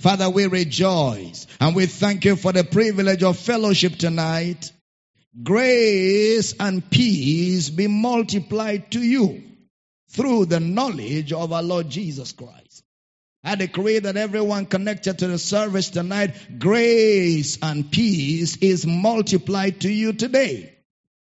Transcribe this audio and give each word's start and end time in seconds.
Father, 0.00 0.30
we 0.30 0.46
rejoice 0.46 1.46
and 1.60 1.76
we 1.76 1.86
thank 1.86 2.24
you 2.24 2.36
for 2.36 2.52
the 2.52 2.64
privilege 2.64 3.22
of 3.22 3.38
fellowship 3.38 3.96
tonight. 3.96 4.72
Grace 5.42 6.54
and 6.58 6.90
peace 6.90 7.70
be 7.70 7.86
multiplied 7.86 8.90
to 8.90 9.00
you 9.00 9.42
through 10.10 10.46
the 10.46 10.60
knowledge 10.60 11.32
of 11.32 11.52
our 11.52 11.62
Lord 11.62 11.88
Jesus 11.88 12.32
Christ. 12.32 12.82
I 13.42 13.54
decree 13.54 14.00
that 14.00 14.16
everyone 14.16 14.66
connected 14.66 15.18
to 15.20 15.28
the 15.28 15.38
service 15.38 15.88
tonight, 15.90 16.34
grace 16.58 17.58
and 17.62 17.90
peace 17.90 18.56
is 18.58 18.86
multiplied 18.86 19.80
to 19.82 19.90
you 19.90 20.12
today. 20.12 20.74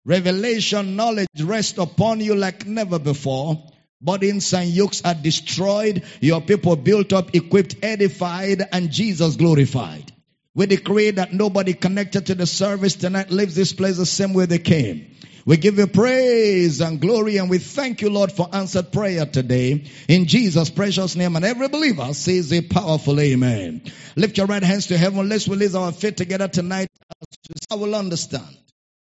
Revelation 0.04 0.96
knowledge 0.96 1.28
rests 1.40 1.78
upon 1.78 2.20
you 2.20 2.34
like 2.34 2.66
never 2.66 2.98
before. 2.98 3.62
Burdens 4.00 4.52
and 4.54 4.68
yokes 4.68 5.02
are 5.04 5.14
destroyed. 5.14 6.04
Your 6.20 6.40
people 6.40 6.76
built 6.76 7.12
up, 7.12 7.34
equipped, 7.34 7.76
edified, 7.82 8.62
and 8.72 8.92
Jesus 8.92 9.36
glorified. 9.36 10.12
We 10.54 10.66
decree 10.66 11.10
that 11.12 11.32
nobody 11.32 11.74
connected 11.74 12.26
to 12.26 12.34
the 12.34 12.46
service 12.46 12.94
tonight 12.96 13.30
leaves 13.30 13.54
this 13.54 13.72
place 13.72 13.96
the 13.96 14.06
same 14.06 14.34
way 14.34 14.46
they 14.46 14.58
came. 14.58 15.14
We 15.46 15.56
give 15.56 15.78
you 15.78 15.86
praise 15.86 16.80
and 16.80 17.00
glory 17.00 17.38
and 17.38 17.48
we 17.48 17.58
thank 17.58 18.02
you, 18.02 18.10
Lord, 18.10 18.30
for 18.30 18.48
answered 18.52 18.92
prayer 18.92 19.24
today. 19.24 19.84
In 20.06 20.26
Jesus' 20.26 20.68
precious 20.68 21.16
name. 21.16 21.36
And 21.36 21.44
every 21.44 21.68
believer 21.68 22.12
says 22.12 22.52
a 22.52 22.60
powerful 22.60 23.18
amen. 23.18 23.82
Lift 24.14 24.36
your 24.36 24.46
right 24.46 24.62
hands 24.62 24.88
to 24.88 24.98
heaven. 24.98 25.28
Let's 25.28 25.48
release 25.48 25.74
our 25.74 25.90
faith 25.90 26.16
together 26.16 26.48
tonight. 26.48 26.88
I 27.70 27.76
will 27.76 27.94
understand 27.94 28.58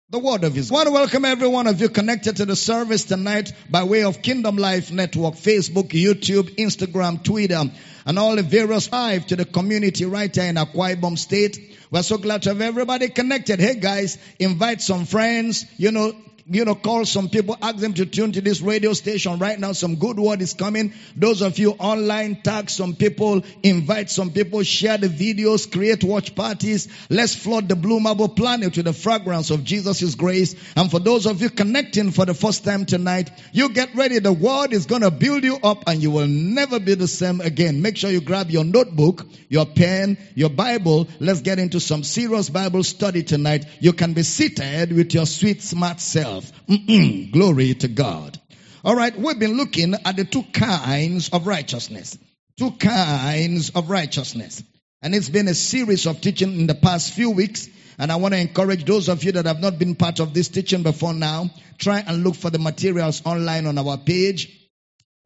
the 0.09 0.19
word 0.19 0.45
of 0.45 0.55
his. 0.55 0.71
I 0.71 0.73
want 0.73 0.87
to 0.87 0.93
welcome 0.93 1.25
every 1.25 1.49
one 1.49 1.67
of 1.67 1.81
you 1.81 1.89
connected 1.89 2.37
to 2.37 2.45
the 2.45 2.55
service 2.55 3.03
tonight 3.03 3.51
by 3.69 3.83
way 3.83 4.05
of 4.05 4.21
Kingdom 4.21 4.55
Life 4.55 4.89
Network, 4.89 5.33
Facebook, 5.33 5.89
YouTube, 5.89 6.55
Instagram, 6.55 7.21
Twitter, 7.21 7.61
and 8.05 8.17
all 8.17 8.37
the 8.37 8.41
various 8.41 8.89
live 8.89 9.27
to 9.27 9.35
the 9.35 9.43
community 9.43 10.05
right 10.05 10.33
here 10.33 10.45
in 10.45 10.55
Akwa 10.55 10.95
Ibom 10.95 11.17
State. 11.17 11.77
We're 11.91 12.03
so 12.03 12.17
glad 12.17 12.43
to 12.43 12.49
have 12.51 12.61
everybody 12.61 13.09
connected. 13.09 13.59
Hey 13.59 13.75
guys, 13.75 14.17
invite 14.39 14.79
some 14.79 15.03
friends, 15.03 15.65
you 15.75 15.91
know, 15.91 16.13
you 16.49 16.63
know, 16.63 16.75
call 16.75 17.05
some 17.05 17.29
people, 17.29 17.57
ask 17.61 17.77
them 17.77 17.93
to 17.93 18.05
tune 18.05 18.31
to 18.31 18.41
this 18.41 18.61
radio 18.61 18.93
station 18.93 19.37
right 19.37 19.59
now. 19.59 19.73
Some 19.73 19.95
good 19.95 20.17
word 20.17 20.41
is 20.41 20.53
coming. 20.53 20.93
Those 21.15 21.41
of 21.41 21.59
you 21.59 21.71
online, 21.71 22.41
tag 22.41 22.69
some 22.69 22.95
people, 22.95 23.43
invite 23.63 24.09
some 24.09 24.31
people, 24.31 24.63
share 24.63 24.97
the 24.97 25.07
videos, 25.07 25.69
create 25.69 26.03
watch 26.03 26.35
parties. 26.35 26.87
Let's 27.09 27.35
flood 27.35 27.67
the 27.67 27.75
blue 27.75 27.99
marble 27.99 28.29
planet 28.29 28.77
with 28.77 28.85
the 28.85 28.93
fragrance 28.93 29.49
of 29.49 29.65
Jesus' 29.65 30.15
grace. 30.15 30.55
And 30.75 30.89
for 30.89 30.99
those 30.99 31.25
of 31.25 31.41
you 31.41 31.49
connecting 31.49 32.11
for 32.11 32.25
the 32.25 32.33
first 32.33 32.63
time 32.63 32.85
tonight, 32.85 33.29
you 33.51 33.69
get 33.69 33.93
ready. 33.95 34.19
The 34.19 34.31
word 34.31 34.71
is 34.71 34.85
going 34.85 35.01
to 35.01 35.11
build 35.11 35.43
you 35.43 35.57
up 35.61 35.83
and 35.87 36.01
you 36.01 36.11
will 36.11 36.27
never 36.27 36.79
be 36.79 36.93
the 36.93 37.07
same 37.07 37.41
again. 37.41 37.81
Make 37.81 37.97
sure 37.97 38.09
you 38.09 38.21
grab 38.21 38.49
your 38.49 38.63
notebook, 38.63 39.25
your 39.49 39.65
pen, 39.65 40.17
your 40.33 40.49
Bible. 40.49 41.07
Let's 41.19 41.41
get 41.41 41.59
into 41.59 41.81
some 41.81 42.03
serious 42.03 42.49
Bible 42.49 42.83
study 42.83 43.23
tonight. 43.23 43.65
You 43.79 43.91
can 43.91 44.13
be 44.13 44.23
seated 44.23 44.93
with 44.93 45.13
your 45.13 45.25
sweet, 45.25 45.61
smart 45.61 45.99
self. 45.99 46.36
Mm-mm. 46.41 47.31
Glory 47.31 47.73
to 47.75 47.87
God. 47.87 48.39
All 48.83 48.95
right, 48.95 49.17
we've 49.17 49.39
been 49.39 49.57
looking 49.57 49.95
at 50.05 50.15
the 50.15 50.25
two 50.25 50.43
kinds 50.43 51.29
of 51.29 51.47
righteousness. 51.47 52.17
Two 52.57 52.71
kinds 52.71 53.71
of 53.71 53.89
righteousness. 53.89 54.63
And 55.01 55.13
it's 55.13 55.29
been 55.29 55.47
a 55.47 55.53
series 55.53 56.07
of 56.07 56.21
teaching 56.21 56.59
in 56.59 56.67
the 56.67 56.75
past 56.75 57.13
few 57.13 57.31
weeks. 57.31 57.69
And 57.99 58.11
I 58.11 58.15
want 58.17 58.33
to 58.33 58.39
encourage 58.39 58.85
those 58.85 59.09
of 59.09 59.23
you 59.23 59.31
that 59.33 59.45
have 59.45 59.59
not 59.59 59.79
been 59.79 59.95
part 59.95 60.19
of 60.19 60.33
this 60.33 60.49
teaching 60.49 60.83
before 60.83 61.13
now, 61.13 61.49
try 61.77 61.99
and 61.99 62.23
look 62.23 62.35
for 62.35 62.49
the 62.49 62.59
materials 62.59 63.21
online 63.25 63.65
on 63.65 63.77
our 63.77 63.97
page. 63.97 64.66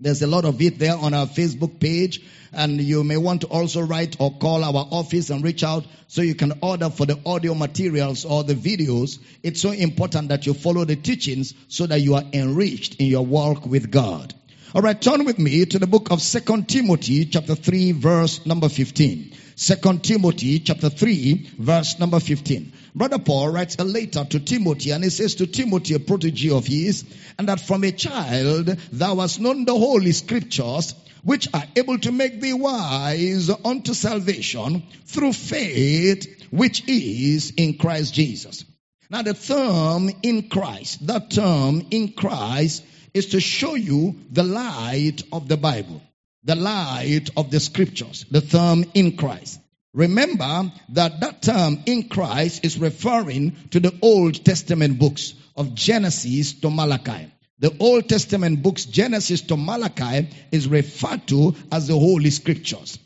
There's 0.01 0.23
a 0.23 0.27
lot 0.27 0.45
of 0.45 0.59
it 0.59 0.79
there 0.79 0.97
on 0.97 1.13
our 1.13 1.27
Facebook 1.27 1.79
page. 1.79 2.21
And 2.51 2.81
you 2.81 3.03
may 3.03 3.17
want 3.17 3.41
to 3.41 3.47
also 3.47 3.81
write 3.81 4.17
or 4.19 4.31
call 4.31 4.63
our 4.63 4.87
office 4.91 5.29
and 5.29 5.43
reach 5.43 5.63
out 5.63 5.85
so 6.07 6.21
you 6.23 6.35
can 6.35 6.53
order 6.61 6.89
for 6.89 7.05
the 7.05 7.19
audio 7.25 7.53
materials 7.53 8.25
or 8.25 8.43
the 8.43 8.55
videos. 8.55 9.19
It's 9.43 9.61
so 9.61 9.71
important 9.71 10.29
that 10.29 10.47
you 10.47 10.55
follow 10.55 10.83
the 10.83 10.95
teachings 10.95 11.53
so 11.67 11.85
that 11.85 12.01
you 12.01 12.15
are 12.15 12.23
enriched 12.33 12.95
in 12.95 13.05
your 13.05 13.25
walk 13.25 13.65
with 13.67 13.91
God. 13.91 14.33
All 14.73 14.81
right, 14.81 14.99
turn 14.99 15.23
with 15.23 15.37
me 15.37 15.65
to 15.65 15.79
the 15.79 15.87
book 15.87 16.11
of 16.11 16.21
Second 16.21 16.67
Timothy 16.67 17.25
chapter 17.25 17.55
3 17.55 17.91
verse 17.91 18.45
number 18.45 18.69
15. 18.69 19.33
Second 19.55 20.03
Timothy 20.03 20.59
chapter 20.59 20.89
3 20.89 21.51
verse 21.59 21.99
number 21.99 22.19
15. 22.19 22.73
Brother 22.95 23.19
Paul 23.19 23.49
writes 23.49 23.75
a 23.79 23.83
letter 23.83 24.25
to 24.25 24.39
Timothy 24.39 24.91
and 24.91 25.03
he 25.03 25.09
says 25.09 25.35
to 25.35 25.47
Timothy, 25.47 25.93
a 25.93 25.99
protege 25.99 26.49
of 26.51 26.65
his, 26.65 27.05
and 27.37 27.47
that 27.47 27.59
from 27.59 27.83
a 27.83 27.91
child 27.91 28.67
thou 28.91 29.15
hast 29.17 29.39
known 29.39 29.65
the 29.65 29.77
holy 29.77 30.11
scriptures 30.11 30.93
which 31.23 31.47
are 31.53 31.63
able 31.75 31.97
to 31.99 32.11
make 32.11 32.41
thee 32.41 32.53
wise 32.53 33.49
unto 33.63 33.93
salvation 33.93 34.83
through 35.05 35.33
faith 35.33 36.47
which 36.51 36.87
is 36.87 37.53
in 37.57 37.77
Christ 37.77 38.13
Jesus. 38.13 38.65
Now 39.09 39.21
the 39.21 39.33
term 39.33 40.09
in 40.23 40.49
Christ, 40.49 41.05
that 41.07 41.31
term 41.31 41.87
in 41.91 42.13
Christ 42.13 42.83
is 43.13 43.27
to 43.27 43.39
show 43.39 43.75
you 43.75 44.15
the 44.31 44.43
light 44.43 45.23
of 45.31 45.47
the 45.47 45.57
Bible, 45.57 46.01
the 46.43 46.55
light 46.55 47.29
of 47.37 47.51
the 47.51 47.59
scriptures, 47.59 48.25
the 48.31 48.41
term 48.41 48.85
in 48.93 49.15
Christ. 49.17 49.59
Remember 49.93 50.71
that 50.89 51.19
that 51.19 51.41
term 51.41 51.83
in 51.85 52.07
Christ 52.07 52.63
is 52.63 52.79
referring 52.79 53.55
to 53.71 53.79
the 53.79 53.93
Old 54.01 54.43
Testament 54.45 54.97
books 54.97 55.33
of 55.55 55.75
Genesis 55.75 56.53
to 56.61 56.69
Malachi. 56.69 57.31
The 57.59 57.75
Old 57.79 58.09
Testament 58.09 58.63
books, 58.63 58.85
Genesis 58.85 59.41
to 59.41 59.57
Malachi, 59.57 60.29
is 60.51 60.67
referred 60.67 61.27
to 61.27 61.55
as 61.71 61.87
the 61.87 61.93
Holy 61.93 62.31
Scriptures. 62.31 62.97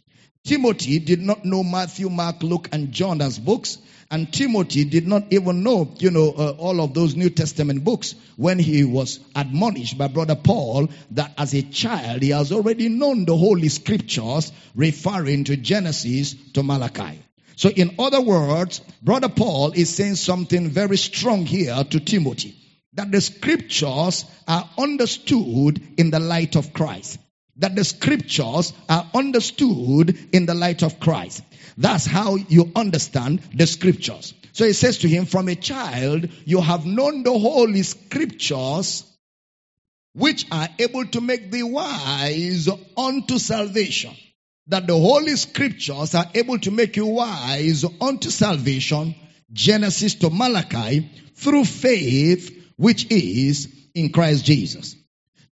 Timothy 0.45 0.99
did 0.99 1.21
not 1.21 1.43
know 1.43 1.63
Matthew, 1.63 2.09
Mark, 2.09 2.43
Luke, 2.43 2.69
and 2.71 2.91
John 2.91 3.19
as 3.19 3.39
books. 3.39 3.79
And 4.11 4.31
Timothy 4.31 4.85
did 4.85 5.07
not 5.07 5.25
even 5.31 5.63
know, 5.63 5.91
you 5.97 6.11
know, 6.11 6.31
uh, 6.31 6.55
all 6.59 6.79
of 6.79 6.93
those 6.93 7.15
New 7.15 7.29
Testament 7.29 7.83
books 7.83 8.13
when 8.37 8.59
he 8.59 8.83
was 8.83 9.19
admonished 9.35 9.97
by 9.97 10.07
brother 10.07 10.35
Paul 10.35 10.89
that 11.11 11.33
as 11.37 11.53
a 11.53 11.63
child 11.63 12.21
he 12.21 12.29
has 12.29 12.51
already 12.51 12.89
known 12.89 13.25
the 13.25 13.35
Holy 13.35 13.69
Scriptures 13.69 14.51
referring 14.75 15.45
to 15.45 15.57
Genesis 15.57 16.35
to 16.53 16.61
Malachi. 16.61 17.19
So 17.55 17.69
in 17.69 17.95
other 17.97 18.21
words, 18.21 18.81
brother 19.01 19.29
Paul 19.29 19.71
is 19.71 19.95
saying 19.95 20.15
something 20.15 20.69
very 20.69 20.97
strong 20.97 21.45
here 21.45 21.83
to 21.83 21.99
Timothy. 21.99 22.55
That 22.93 23.11
the 23.11 23.19
scriptures 23.19 24.23
are 24.47 24.69
understood 24.77 25.81
in 25.97 26.11
the 26.11 26.19
light 26.19 26.55
of 26.55 26.71
Christ 26.71 27.19
that 27.57 27.75
the 27.75 27.83
scriptures 27.83 28.73
are 28.89 29.09
understood 29.13 30.17
in 30.33 30.45
the 30.45 30.53
light 30.53 30.83
of 30.83 30.99
Christ. 30.99 31.43
That's 31.77 32.05
how 32.05 32.35
you 32.35 32.71
understand 32.75 33.41
the 33.53 33.67
scriptures. 33.67 34.33
So 34.53 34.65
he 34.65 34.73
says 34.73 34.99
to 34.99 35.07
him, 35.07 35.25
from 35.25 35.47
a 35.47 35.55
child, 35.55 36.29
you 36.45 36.61
have 36.61 36.85
known 36.85 37.23
the 37.23 37.37
holy 37.37 37.83
scriptures, 37.83 39.03
which 40.13 40.45
are 40.51 40.69
able 40.79 41.05
to 41.07 41.21
make 41.21 41.51
thee 41.51 41.63
wise 41.63 42.69
unto 42.97 43.37
salvation. 43.37 44.13
That 44.67 44.87
the 44.87 44.97
holy 44.97 45.35
scriptures 45.35 46.15
are 46.15 46.25
able 46.33 46.57
to 46.59 46.71
make 46.71 46.95
you 46.95 47.05
wise 47.05 47.85
unto 48.01 48.29
salvation, 48.29 49.15
Genesis 49.51 50.15
to 50.15 50.29
Malachi, 50.29 51.11
through 51.35 51.65
faith, 51.65 52.73
which 52.77 53.11
is 53.11 53.67
in 53.93 54.11
Christ 54.11 54.45
Jesus. 54.45 54.95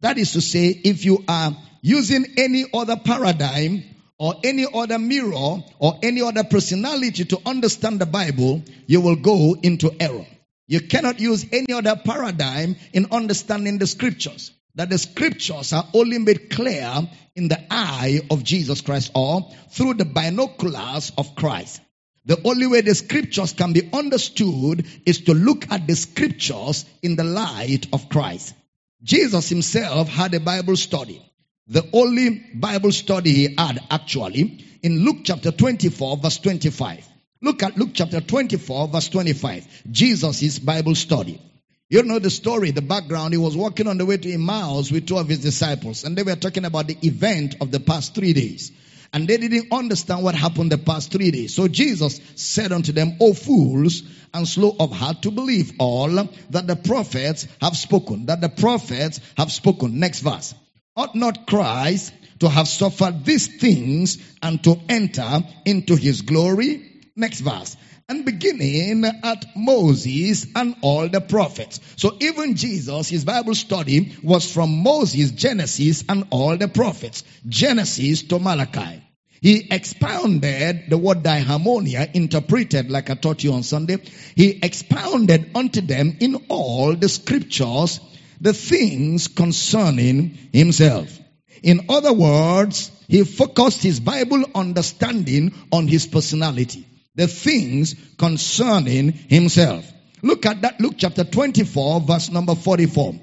That 0.02 0.18
is 0.18 0.34
to 0.34 0.42
say, 0.42 0.68
if 0.70 1.06
you 1.06 1.24
are 1.28 1.56
using 1.84 2.26
any 2.38 2.66
other 2.74 2.96
paradigm 2.96 3.84
or 4.18 4.36
any 4.44 4.66
other 4.74 4.98
mirror 4.98 5.58
or 5.80 6.00
any 6.02 6.22
other 6.22 6.46
personality 6.46 7.26
to 7.26 7.42
understand 7.46 8.00
the 8.00 8.06
Bible, 8.06 8.64
you 8.88 9.02
will 9.02 9.18
go 9.18 9.56
into 9.62 9.92
error. 10.00 10.26
You 10.66 10.80
cannot 10.80 11.20
use 11.20 11.46
any 11.52 11.74
other 11.74 11.98
paradigm 11.98 12.78
in 12.94 13.08
understanding 13.12 13.80
the 13.80 13.86
scriptures. 13.86 14.52
That 14.76 14.90
the 14.90 14.98
scriptures 14.98 15.74
are 15.74 15.86
only 15.94 16.18
made 16.20 16.50
clear 16.50 17.08
in 17.36 17.50
the 17.50 17.62
eye 17.70 18.22
of 18.32 18.44
Jesus 18.44 18.80
Christ 18.82 19.12
or 19.14 19.52
through 19.70 19.96
the 19.96 20.06
binoculars 20.06 21.12
of 21.18 21.36
Christ. 21.36 21.82
The 22.26 22.40
only 22.46 22.66
way 22.66 22.80
the 22.80 22.96
scriptures 22.96 23.52
can 23.52 23.74
be 23.74 23.90
understood 23.92 24.88
is 25.06 25.22
to 25.26 25.34
look 25.34 25.70
at 25.70 25.86
the 25.86 25.98
scriptures 25.98 26.86
in 27.02 27.18
the 27.18 27.26
light 27.26 27.88
of 27.92 28.08
Christ. 28.08 28.56
Jesus 29.04 29.50
himself 29.50 30.08
had 30.08 30.34
a 30.34 30.40
Bible 30.40 30.78
study. 30.78 31.22
The 31.68 31.88
only 31.94 32.44
Bible 32.54 32.92
study 32.92 33.32
he 33.32 33.56
had 33.58 33.80
actually 33.90 34.66
in 34.82 35.06
Luke 35.06 35.20
chapter 35.24 35.50
24 35.50 36.18
verse 36.18 36.38
25. 36.40 37.08
Look 37.42 37.64
at 37.64 37.78
Luke 37.78 37.92
chapter 37.94 38.20
24 38.20 38.90
verse 38.90 39.08
25. 39.08 39.84
Jesus' 39.90 40.60
Bible 40.60 40.94
study. 40.96 41.42
You 41.90 42.04
know 42.04 42.20
the 42.20 42.30
story, 42.30 42.72
the 42.72 42.82
background. 42.82 43.34
He 43.34 43.38
was 43.38 43.56
walking 43.56 43.88
on 43.88 43.98
the 43.98 44.06
way 44.06 44.18
to 44.18 44.34
Emmaus 44.34 44.92
with 44.92 45.08
two 45.08 45.18
of 45.18 45.30
his 45.30 45.40
disciples 45.40 46.04
and 46.04 46.18
they 46.18 46.24
were 46.24 46.36
talking 46.36 46.66
about 46.66 46.88
the 46.88 46.98
event 47.02 47.56
of 47.62 47.72
the 47.72 47.80
past 47.80 48.14
three 48.14 48.34
days. 48.34 48.74
And 49.14 49.26
they 49.26 49.38
didn't 49.38 49.72
understand 49.72 50.22
what 50.22 50.36
happened 50.36 50.70
the 50.72 50.78
past 50.78 51.14
three 51.14 51.32
days. 51.32 51.56
So 51.56 51.70
Jesus 51.70 52.20
said 52.36 52.74
unto 52.74 52.92
them, 52.92 53.18
O 53.22 53.34
fools, 53.34 54.04
and 54.34 54.46
slow 54.46 54.76
of 54.78 54.92
heart 54.92 55.22
to 55.22 55.32
believe 55.32 55.74
all 55.80 56.10
that 56.10 56.68
the 56.68 56.76
prophets 56.76 57.48
have 57.62 57.78
spoken. 57.78 58.26
That 58.26 58.42
the 58.42 58.50
prophets 58.50 59.22
have 59.38 59.52
spoken. 59.52 60.00
Next 60.00 60.20
verse. 60.20 60.56
Ought 60.96 61.16
not 61.16 61.48
Christ 61.48 62.14
to 62.40 62.48
have 62.48 62.68
suffered 62.68 63.26
these 63.26 63.48
things 63.48 64.20
and 64.44 64.64
to 64.64 64.80
enter 64.88 65.44
into 65.66 65.96
his 65.96 66.22
glory? 66.22 67.02
Next 67.16 67.40
verse. 67.40 67.76
And 68.08 68.26
beginning 68.26 69.04
at 69.06 69.46
Moses 69.56 70.46
and 70.56 70.76
all 70.82 71.10
the 71.10 71.22
prophets. 71.22 71.80
So 71.96 72.16
even 72.20 72.56
Jesus, 72.56 73.10
his 73.10 73.26
Bible 73.26 73.56
study 73.56 74.16
was 74.22 74.52
from 74.52 74.84
Moses, 74.84 75.32
Genesis, 75.32 76.04
and 76.08 76.28
all 76.30 76.58
the 76.58 76.68
prophets. 76.68 77.24
Genesis 77.48 78.24
to 78.24 78.38
Malachi. 78.38 79.02
He 79.42 79.68
expounded 79.72 80.90
the 80.90 80.98
word 80.98 81.24
diermeneuo, 81.24 82.14
interpreted 82.14 82.92
like 82.92 83.10
I 83.10 83.16
taught 83.16 83.44
you 83.44 83.54
on 83.54 83.64
Sunday. 83.64 83.98
He 84.36 84.60
expounded 84.62 85.52
unto 85.56 85.82
them 85.82 86.18
in 86.20 86.46
all 86.50 86.96
the 86.96 87.10
scriptures 87.10 88.00
the 88.44 88.54
things 88.54 89.30
concerning 89.30 90.38
himself. 90.52 91.18
In 91.64 91.86
other 91.88 92.12
words, 92.12 92.92
he 93.08 93.24
focused 93.24 93.82
his 93.82 94.02
Bible 94.02 94.44
understanding 94.54 95.54
on 95.72 95.88
his 95.88 96.06
personality, 96.06 96.86
the 97.16 97.28
things 97.28 97.96
concerning 98.18 99.14
himself. 99.14 99.90
Look 100.22 100.46
at 100.46 100.62
that, 100.62 100.82
Luke 100.82 100.96
chapter 100.98 101.24
24, 101.24 102.02
verse 102.02 102.30
number 102.32 102.54
44. 102.54 103.16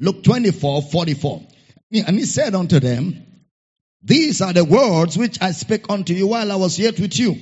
Luke 0.00 0.24
24, 0.24 0.82
44. 0.82 1.42
And 2.06 2.18
he 2.18 2.24
said 2.24 2.54
unto 2.54 2.80
them, 2.80 3.26
These 4.02 4.40
are 4.40 4.54
the 4.54 4.64
words 4.64 5.18
which 5.18 5.36
I 5.42 5.50
spake 5.50 5.90
unto 5.90 6.14
you 6.14 6.28
while 6.28 6.50
I 6.50 6.56
was 6.56 6.78
yet 6.78 6.98
with 6.98 7.18
you, 7.18 7.36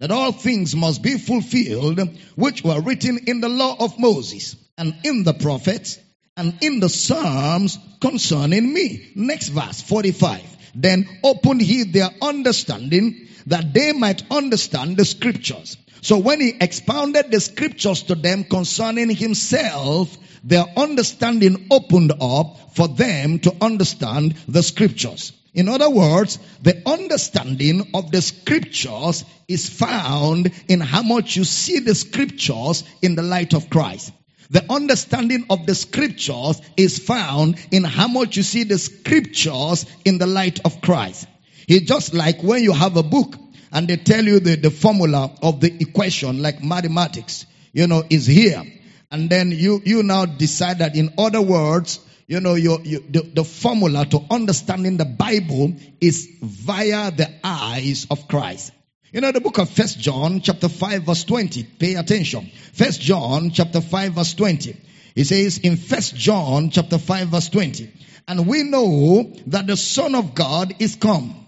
that 0.00 0.10
all 0.10 0.32
things 0.32 0.74
must 0.74 1.02
be 1.02 1.18
fulfilled 1.18 2.00
which 2.36 2.64
were 2.64 2.80
written 2.80 3.18
in 3.26 3.42
the 3.42 3.50
law 3.50 3.76
of 3.78 3.98
Moses 3.98 4.56
and 4.78 4.94
in 5.04 5.24
the 5.24 5.34
prophets 5.34 5.98
and 6.36 6.58
in 6.62 6.80
the 6.80 6.88
Psalms 6.88 7.78
concerning 8.00 8.72
me. 8.72 9.12
Next 9.14 9.48
verse, 9.48 9.82
45. 9.82 10.40
Then 10.74 11.06
opened 11.22 11.60
he 11.60 11.84
their 11.84 12.08
understanding 12.22 13.28
that 13.46 13.74
they 13.74 13.92
might 13.92 14.30
understand 14.30 14.96
the 14.96 15.04
scriptures. 15.04 15.76
So 16.00 16.18
when 16.18 16.40
he 16.40 16.54
expounded 16.58 17.30
the 17.30 17.40
scriptures 17.40 18.04
to 18.04 18.14
them 18.14 18.44
concerning 18.44 19.10
himself, 19.10 20.16
their 20.42 20.64
understanding 20.76 21.68
opened 21.70 22.12
up 22.20 22.74
for 22.74 22.88
them 22.88 23.38
to 23.40 23.54
understand 23.60 24.34
the 24.48 24.62
scriptures. 24.62 25.32
In 25.54 25.68
other 25.68 25.90
words, 25.90 26.38
the 26.62 26.82
understanding 26.88 27.90
of 27.92 28.10
the 28.10 28.22
scriptures 28.22 29.24
is 29.46 29.68
found 29.68 30.50
in 30.66 30.80
how 30.80 31.02
much 31.02 31.36
you 31.36 31.44
see 31.44 31.80
the 31.80 31.94
scriptures 31.94 32.84
in 33.02 33.16
the 33.16 33.22
light 33.22 33.52
of 33.52 33.68
Christ. 33.68 34.12
The 34.50 34.64
understanding 34.70 35.46
of 35.50 35.66
the 35.66 35.74
scriptures 35.74 36.60
is 36.76 36.98
found 36.98 37.56
in 37.70 37.84
how 37.84 38.08
much 38.08 38.36
you 38.36 38.42
see 38.42 38.64
the 38.64 38.78
scriptures 38.78 39.86
in 40.04 40.18
the 40.18 40.26
light 40.26 40.60
of 40.64 40.80
Christ. 40.80 41.26
It's 41.68 41.86
just 41.86 42.14
like 42.14 42.42
when 42.42 42.62
you 42.62 42.72
have 42.72 42.96
a 42.96 43.02
book 43.02 43.36
and 43.72 43.88
they 43.88 43.96
tell 43.96 44.24
you 44.24 44.40
the, 44.40 44.56
the 44.56 44.70
formula 44.70 45.34
of 45.42 45.60
the 45.60 45.74
equation, 45.80 46.42
like 46.42 46.62
mathematics, 46.62 47.46
you 47.72 47.86
know, 47.86 48.04
is 48.10 48.26
here. 48.26 48.62
And 49.10 49.30
then 49.30 49.50
you, 49.50 49.80
you 49.84 50.02
now 50.02 50.26
decide 50.26 50.78
that 50.78 50.96
in 50.96 51.14
other 51.18 51.40
words, 51.40 52.00
you 52.26 52.40
know, 52.40 52.54
your, 52.54 52.78
the, 52.78 53.30
the 53.34 53.44
formula 53.44 54.06
to 54.06 54.20
understanding 54.30 54.96
the 54.96 55.04
Bible 55.04 55.74
is 56.00 56.28
via 56.40 57.10
the 57.10 57.28
eyes 57.44 58.06
of 58.10 58.28
Christ. 58.28 58.72
You 59.12 59.20
know, 59.20 59.30
the 59.30 59.42
book 59.42 59.58
of 59.58 59.68
First 59.68 59.98
John, 59.98 60.40
chapter 60.40 60.70
5, 60.70 61.02
verse 61.02 61.24
20. 61.24 61.64
Pay 61.64 61.96
attention. 61.96 62.50
First 62.72 62.98
John, 62.98 63.50
chapter 63.50 63.82
5, 63.82 64.14
verse 64.14 64.32
20. 64.32 64.74
It 65.14 65.24
says 65.24 65.58
in 65.58 65.76
First 65.76 66.16
John, 66.16 66.70
chapter 66.70 66.96
5, 66.96 67.28
verse 67.28 67.50
20. 67.50 67.92
And 68.26 68.46
we 68.46 68.62
know 68.62 69.30
that 69.48 69.66
the 69.66 69.76
Son 69.76 70.14
of 70.14 70.34
God 70.34 70.76
is 70.78 70.96
come 70.96 71.46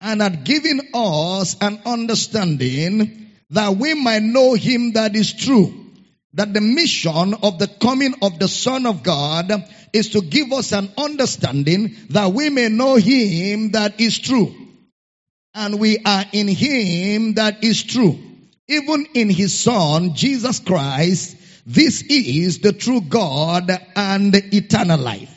and 0.00 0.22
had 0.22 0.44
given 0.44 0.80
us 0.94 1.54
an 1.60 1.82
understanding 1.84 3.30
that 3.50 3.76
we 3.76 3.92
might 3.92 4.22
know 4.22 4.54
him 4.54 4.92
that 4.94 5.14
is 5.14 5.34
true. 5.34 5.90
That 6.32 6.54
the 6.54 6.62
mission 6.62 7.34
of 7.42 7.58
the 7.58 7.68
coming 7.68 8.14
of 8.22 8.38
the 8.38 8.48
Son 8.48 8.86
of 8.86 9.02
God 9.02 9.52
is 9.92 10.08
to 10.10 10.22
give 10.22 10.50
us 10.50 10.72
an 10.72 10.90
understanding 10.96 11.94
that 12.08 12.32
we 12.32 12.48
may 12.48 12.70
know 12.70 12.96
him 12.96 13.72
that 13.72 14.00
is 14.00 14.18
true 14.18 14.63
and 15.54 15.78
we 15.78 15.98
are 16.04 16.24
in 16.32 16.48
him 16.48 17.34
that 17.34 17.62
is 17.62 17.82
true. 17.82 18.18
Even 18.66 19.06
in 19.14 19.30
his 19.30 19.58
son, 19.58 20.14
Jesus 20.14 20.58
Christ, 20.58 21.36
this 21.66 22.02
is 22.02 22.58
the 22.58 22.72
true 22.72 23.00
God 23.00 23.70
and 23.94 24.34
eternal 24.34 24.98
life. 24.98 25.30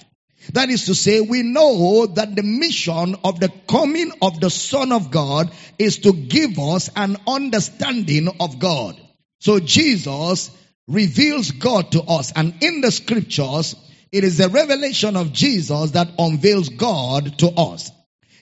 That 0.54 0.70
is 0.70 0.86
to 0.86 0.96
say, 0.96 1.22
we 1.22 1.44
know 1.44 2.06
that 2.06 2.36
the 2.36 2.44
mission 2.44 3.16
of 3.24 3.40
the 3.40 3.52
coming 3.68 4.12
of 4.22 4.40
the 4.40 4.50
Son 4.50 4.92
of 4.94 5.12
God 5.12 5.52
is 5.78 6.00
to 6.00 6.14
give 6.14 6.58
us 6.58 6.90
an 6.96 7.18
understanding 7.28 8.30
of 8.40 8.58
God. 8.60 9.00
So 9.40 9.60
Jesus 9.60 10.50
reveals 10.88 11.52
God 11.52 11.92
to 11.92 12.02
us 12.02 12.32
and 12.34 12.64
in 12.64 12.80
the 12.82 12.92
scriptures, 12.92 13.76
it 14.12 14.24
is 14.24 14.38
the 14.38 14.48
revelation 14.48 15.18
of 15.18 15.34
Jesus 15.34 15.92
that 15.92 16.10
unveils 16.18 16.70
God 16.70 17.38
to 17.40 17.50
us. 17.50 17.92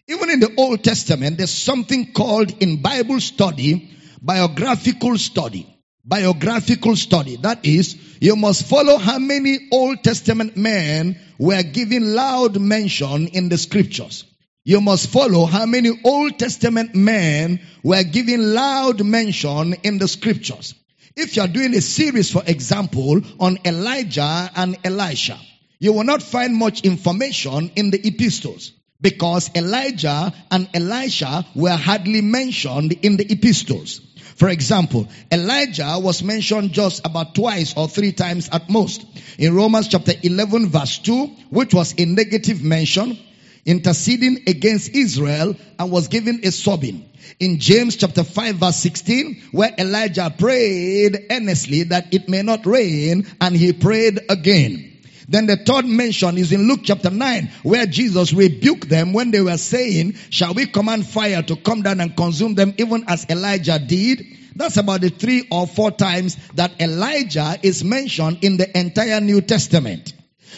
Even 0.07 0.30
in 0.30 0.40
the 0.40 0.54
Old 0.57 0.84
Testament, 0.84 1.38
there's 1.38 1.52
something 1.52 2.13
called 2.13 2.62
in 2.62 2.81
Bible 2.81 3.19
study, 3.19 3.90
biographical 4.22 5.18
study. 5.18 5.72
Biographical 6.07 6.96
study. 6.96 7.38
That 7.38 7.66
is, 7.66 7.98
you 8.22 8.36
must 8.36 8.68
follow 8.68 8.98
how 8.98 9.18
many 9.18 9.69
Old 9.72 10.04
Testament 10.04 10.56
men 10.56 11.19
were 11.40 11.63
given 11.63 12.13
loud 12.13 12.60
mention 12.60 13.28
in 13.30 13.50
the 13.50 13.57
scriptures. 13.57 14.25
You 14.63 14.81
must 14.81 15.10
follow 15.10 15.46
how 15.46 15.66
many 15.66 15.90
Old 16.04 16.38
Testament 16.38 16.94
men 16.94 17.60
were 17.84 18.04
given 18.04 18.54
loud 18.54 19.04
mention 19.04 19.74
in 19.81 19.98
the 19.98 20.08
scriptures. 20.08 20.75
If 21.16 21.36
you 21.36 21.42
are 21.42 21.48
doing 21.48 21.74
a 21.74 21.81
series, 21.81 22.30
for 22.30 22.44
example, 22.46 23.22
on 23.39 23.58
Elijah 23.65 24.51
and 24.56 24.77
Elisha, 24.84 25.39
you 25.79 25.94
will 25.94 26.03
not 26.03 26.22
find 26.22 26.56
much 26.56 26.82
information 26.82 27.72
in 27.75 27.89
the 27.89 28.08
epistles 28.08 28.72
because 29.05 29.51
Elijah 29.53 30.33
and 30.50 30.67
Elisha 30.74 31.45
were 31.53 31.77
hardly 31.77 32.21
mentioned 32.21 32.91
in 33.03 33.17
the 33.17 33.31
epistles. 33.31 34.01
For 34.35 34.50
example, 34.50 35.07
Elijah 35.31 36.00
was 36.00 36.24
mentioned 36.24 36.74
just 36.74 37.05
about 37.05 37.35
twice 37.35 37.77
or 37.77 37.88
three 37.88 38.13
times 38.13 38.50
at 38.51 38.67
most. 38.67 39.05
In 39.38 39.53
Romans 39.53 39.89
chapter 39.89 40.13
11 40.24 40.69
verse 40.69 40.97
2, 40.97 41.27
which 41.51 41.71
was 41.71 41.93
a 42.00 42.05
negative 42.05 42.63
mention, 42.63 43.15
interceding 43.63 44.39
against 44.47 44.89
Israel 44.89 45.55
and 45.77 45.91
was 45.91 46.07
given 46.07 46.39
a 46.43 46.51
sobbing. 46.51 47.07
In 47.39 47.59
James 47.59 47.97
chapter 47.97 48.24
5 48.24 48.55
verse 48.55 48.77
16, 48.77 49.50
where 49.51 49.71
Elijah 49.77 50.33
prayed 50.35 51.27
earnestly 51.29 51.83
that 51.83 52.12
it 52.12 52.27
may 52.27 52.41
not 52.41 52.65
rain 52.65 53.27
and 53.39 53.55
he 53.55 53.71
prayed 53.71 54.19
again. 54.31 54.95
Then 55.27 55.48
the 55.48 55.58
third 55.58 55.86
mention 55.86 56.38
is 56.38 56.51
in 56.51 56.67
Luke 56.67 56.82
chapter 56.84 57.10
9, 57.10 57.51
where 57.63 57.86
Jesus 57.86 58.34
rebuked 58.34 58.89
them 58.89 59.13
when 59.13 59.32
they 59.32 59.41
were 59.41 59.58
saying, 59.58 60.15
Shall 60.29 60.53
we 60.53 60.67
command 60.67 61.08
fire 61.08 61.41
to 61.44 61.55
come 61.55 61.82
down 61.82 62.00
and 62.00 62.15
consume 62.15 62.55
them 62.55 62.74
even 62.77 63.05
as 63.08 63.25
Elijah 63.29 63.79
did? 63.79 64.25
That's 64.55 64.77
about 64.77 65.01
the 65.01 65.10
three 65.10 65.48
or 65.51 65.67
four 65.67 65.91
times 65.91 66.38
that 66.53 66.79
Elijah 66.79 67.58
is 67.62 67.84
mentioned 67.84 68.39
in 68.41 68.58
the 68.58 68.77
entire 68.77 69.20
New 69.20 69.41
Testament. 69.41 70.13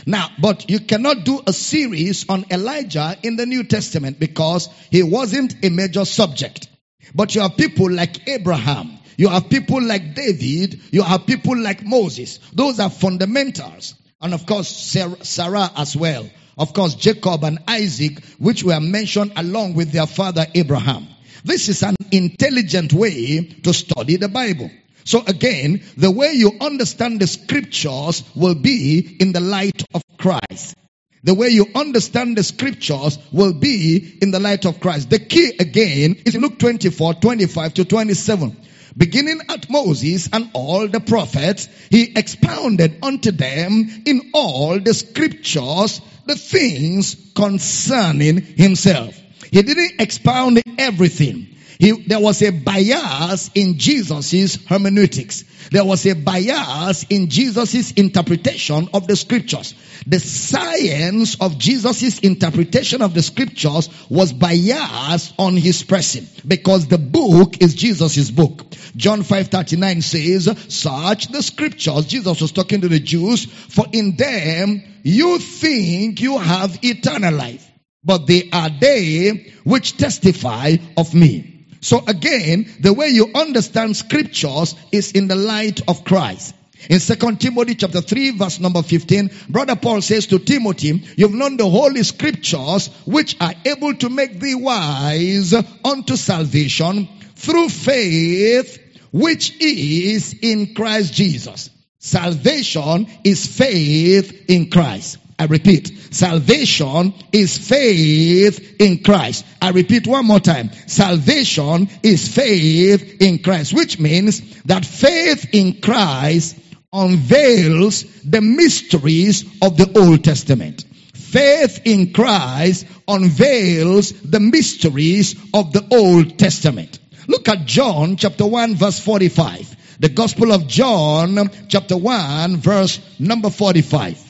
Now, 0.05 0.29
but 0.39 0.69
you 0.69 0.79
cannot 0.79 1.23
do 1.23 1.41
a 1.47 1.53
series 1.53 2.29
on 2.29 2.45
Elijah 2.51 3.17
in 3.23 3.35
the 3.35 3.45
New 3.45 3.63
Testament 3.63 4.19
because 4.19 4.69
he 4.91 5.01
wasn't 5.01 5.65
a 5.65 5.69
major 5.69 6.05
subject. 6.05 6.67
But 7.15 7.33
you 7.33 7.41
have 7.41 7.57
people 7.57 7.89
like 7.89 8.27
Abraham, 8.27 8.99
you 9.17 9.29
have 9.29 9.49
people 9.49 9.81
like 9.81 10.13
David, 10.13 10.79
you 10.91 11.01
have 11.01 11.25
people 11.25 11.57
like 11.57 11.83
Moses. 11.83 12.39
Those 12.53 12.79
are 12.79 12.89
fundamentals. 12.89 13.95
And 14.19 14.33
of 14.33 14.45
course, 14.45 14.67
Sarah 14.67 15.71
as 15.75 15.95
well. 15.95 16.27
Of 16.57 16.73
course, 16.73 16.95
Jacob 16.95 17.43
and 17.43 17.59
Isaac, 17.67 18.23
which 18.39 18.63
were 18.63 18.79
mentioned 18.79 19.33
along 19.35 19.75
with 19.75 19.91
their 19.91 20.07
father 20.07 20.47
Abraham. 20.55 21.07
This 21.43 21.69
is 21.69 21.83
an 21.83 21.95
intelligent 22.11 22.93
way 22.93 23.43
to 23.63 23.73
study 23.73 24.15
the 24.17 24.27
Bible. 24.27 24.71
So 25.03 25.23
again, 25.25 25.83
the 25.95 26.09
way 26.09 26.33
you 26.33 26.51
understand 26.59 27.19
the 27.19 27.27
scriptures 27.27 28.23
will 28.35 28.55
be 28.55 29.17
in 29.19 29.33
the 29.33 29.39
light 29.39 29.83
of 29.93 30.01
Christ. 30.17 30.75
The 31.23 31.35
way 31.35 31.49
you 31.49 31.67
understand 31.75 32.37
the 32.37 32.43
scriptures 32.43 33.19
will 33.31 33.53
be 33.53 34.17
in 34.21 34.31
the 34.31 34.39
light 34.39 34.65
of 34.65 34.79
Christ. 34.79 35.11
The 35.11 35.19
key 35.19 35.53
again 35.59 36.15
is 36.25 36.35
Luke 36.35 36.57
24, 36.57 37.15
25 37.15 37.73
to 37.75 37.85
27 37.85 38.57
beginning 38.97 39.41
at 39.49 39.69
Moses 39.69 40.27
and 40.33 40.49
all 40.53 40.87
the 40.87 40.99
prophets, 40.99 41.69
he 41.89 42.13
expounded 42.15 42.97
unto 43.03 43.31
them 43.31 44.03
in 44.05 44.31
all 44.33 44.79
the 44.79 44.93
scriptures 44.93 46.01
the 46.25 46.35
things 46.35 47.15
concerning 47.35 48.41
himself. 48.41 49.17
He 49.51 49.61
didn't 49.61 50.01
expound 50.01 50.61
everything. 50.77 51.56
He, 51.79 51.91
there 52.07 52.19
was 52.19 52.41
a 52.41 52.51
bias 52.51 53.51
in 53.53 53.77
Jesus' 53.77 54.57
hermeneutics. 54.65 55.43
There 55.69 55.85
was 55.85 56.05
a 56.05 56.13
bias 56.13 57.05
in 57.09 57.29
Jesus' 57.29 57.91
interpretation 57.91 58.89
of 58.93 59.05
the 59.05 59.15
scriptures. 59.15 59.75
The 60.07 60.19
science 60.19 61.39
of 61.39 61.57
Jesus' 61.59 62.19
interpretation 62.19 63.01
of 63.01 63.13
the 63.13 63.21
scriptures 63.21 63.89
was 64.09 64.33
biased 64.33 65.33
on 65.37 65.55
his 65.55 65.83
person 65.83 66.27
because 66.47 66.87
the 66.87 66.97
book 66.97 67.61
is 67.61 67.75
Jesus' 67.75 68.31
book. 68.31 68.65
John 68.95 69.23
5:39 69.23 70.01
says, 70.01 70.49
"Search 70.69 71.27
the 71.27 71.43
scriptures." 71.43 72.05
Jesus 72.05 72.41
was 72.41 72.51
talking 72.51 72.81
to 72.81 72.87
the 72.87 72.99
Jews, 72.99 73.45
"For 73.45 73.85
in 73.91 74.15
them 74.15 74.81
you 75.03 75.37
think 75.37 76.21
you 76.21 76.39
have 76.39 76.79
eternal 76.81 77.35
life, 77.35 77.65
but 78.03 78.25
they 78.25 78.49
are 78.51 78.71
they 78.79 79.51
which 79.63 79.97
testify 79.97 80.77
of 80.95 81.13
me." 81.13 81.56
So 81.87 82.03
again, 82.05 82.69
the 82.81 82.91
way 82.91 83.07
you 83.07 83.31
understand 83.33 83.95
scriptures 83.95 84.75
is 84.91 85.13
in 85.13 85.29
the 85.29 85.37
light 85.37 85.79
of 85.87 86.03
Christ. 86.03 86.53
In 86.89 86.99
2 86.99 87.37
Timothy 87.37 87.75
chapter 87.75 88.01
3 88.01 88.31
verse 88.31 88.59
number 88.59 88.81
15, 88.81 89.31
brother 89.47 89.77
Paul 89.77 90.01
says 90.01 90.27
to 90.27 90.39
Timothy, 90.39 91.01
you've 91.15 91.33
known 91.33 91.55
the 91.55 91.69
holy 91.69 92.03
scriptures 92.03 92.89
which 93.05 93.37
are 93.39 93.53
able 93.63 93.93
to 93.95 94.09
make 94.09 94.37
thee 94.37 94.53
wise 94.53 95.53
unto 95.85 96.17
salvation 96.17 97.07
through 97.35 97.69
faith 97.69 98.79
which 99.13 99.55
is 99.61 100.35
in 100.41 100.73
Christ 100.73 101.13
Jesus. 101.13 101.69
Salvation 101.99 103.07
is 103.23 103.47
faith 103.47 104.49
in 104.49 104.69
Christ. 104.69 105.19
I 105.39 105.45
repeat, 105.45 105.96
salvation 106.11 107.13
is 107.31 107.57
faith 107.57 108.75
in 108.79 109.03
Christ. 109.03 109.45
I 109.61 109.71
repeat 109.71 110.07
one 110.07 110.25
more 110.25 110.39
time. 110.39 110.71
Salvation 110.87 111.89
is 112.03 112.27
faith 112.27 113.21
in 113.21 113.39
Christ, 113.39 113.73
which 113.73 113.99
means 113.99 114.63
that 114.63 114.85
faith 114.85 115.49
in 115.53 115.81
Christ 115.81 116.57
unveils 116.93 118.03
the 118.23 118.41
mysteries 118.41 119.43
of 119.61 119.77
the 119.77 119.91
Old 119.99 120.23
Testament. 120.23 120.85
Faith 121.13 121.81
in 121.85 122.13
Christ 122.13 122.85
unveils 123.07 124.13
the 124.21 124.39
mysteries 124.39 125.35
of 125.53 125.73
the 125.73 125.85
Old 125.91 126.39
Testament. 126.39 126.99
Look 127.27 127.49
at 127.49 127.65
John 127.65 128.15
chapter 128.15 128.45
1 128.45 128.75
verse 128.75 128.99
45. 128.99 129.99
The 129.99 130.09
Gospel 130.09 130.53
of 130.53 130.67
John 130.67 131.49
chapter 131.67 131.97
1 131.97 132.57
verse 132.57 132.99
number 133.19 133.49
45. 133.49 134.26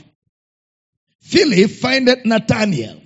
Philip 1.28 1.72
findeth 1.72 2.24
Nathanael. 2.24 3.02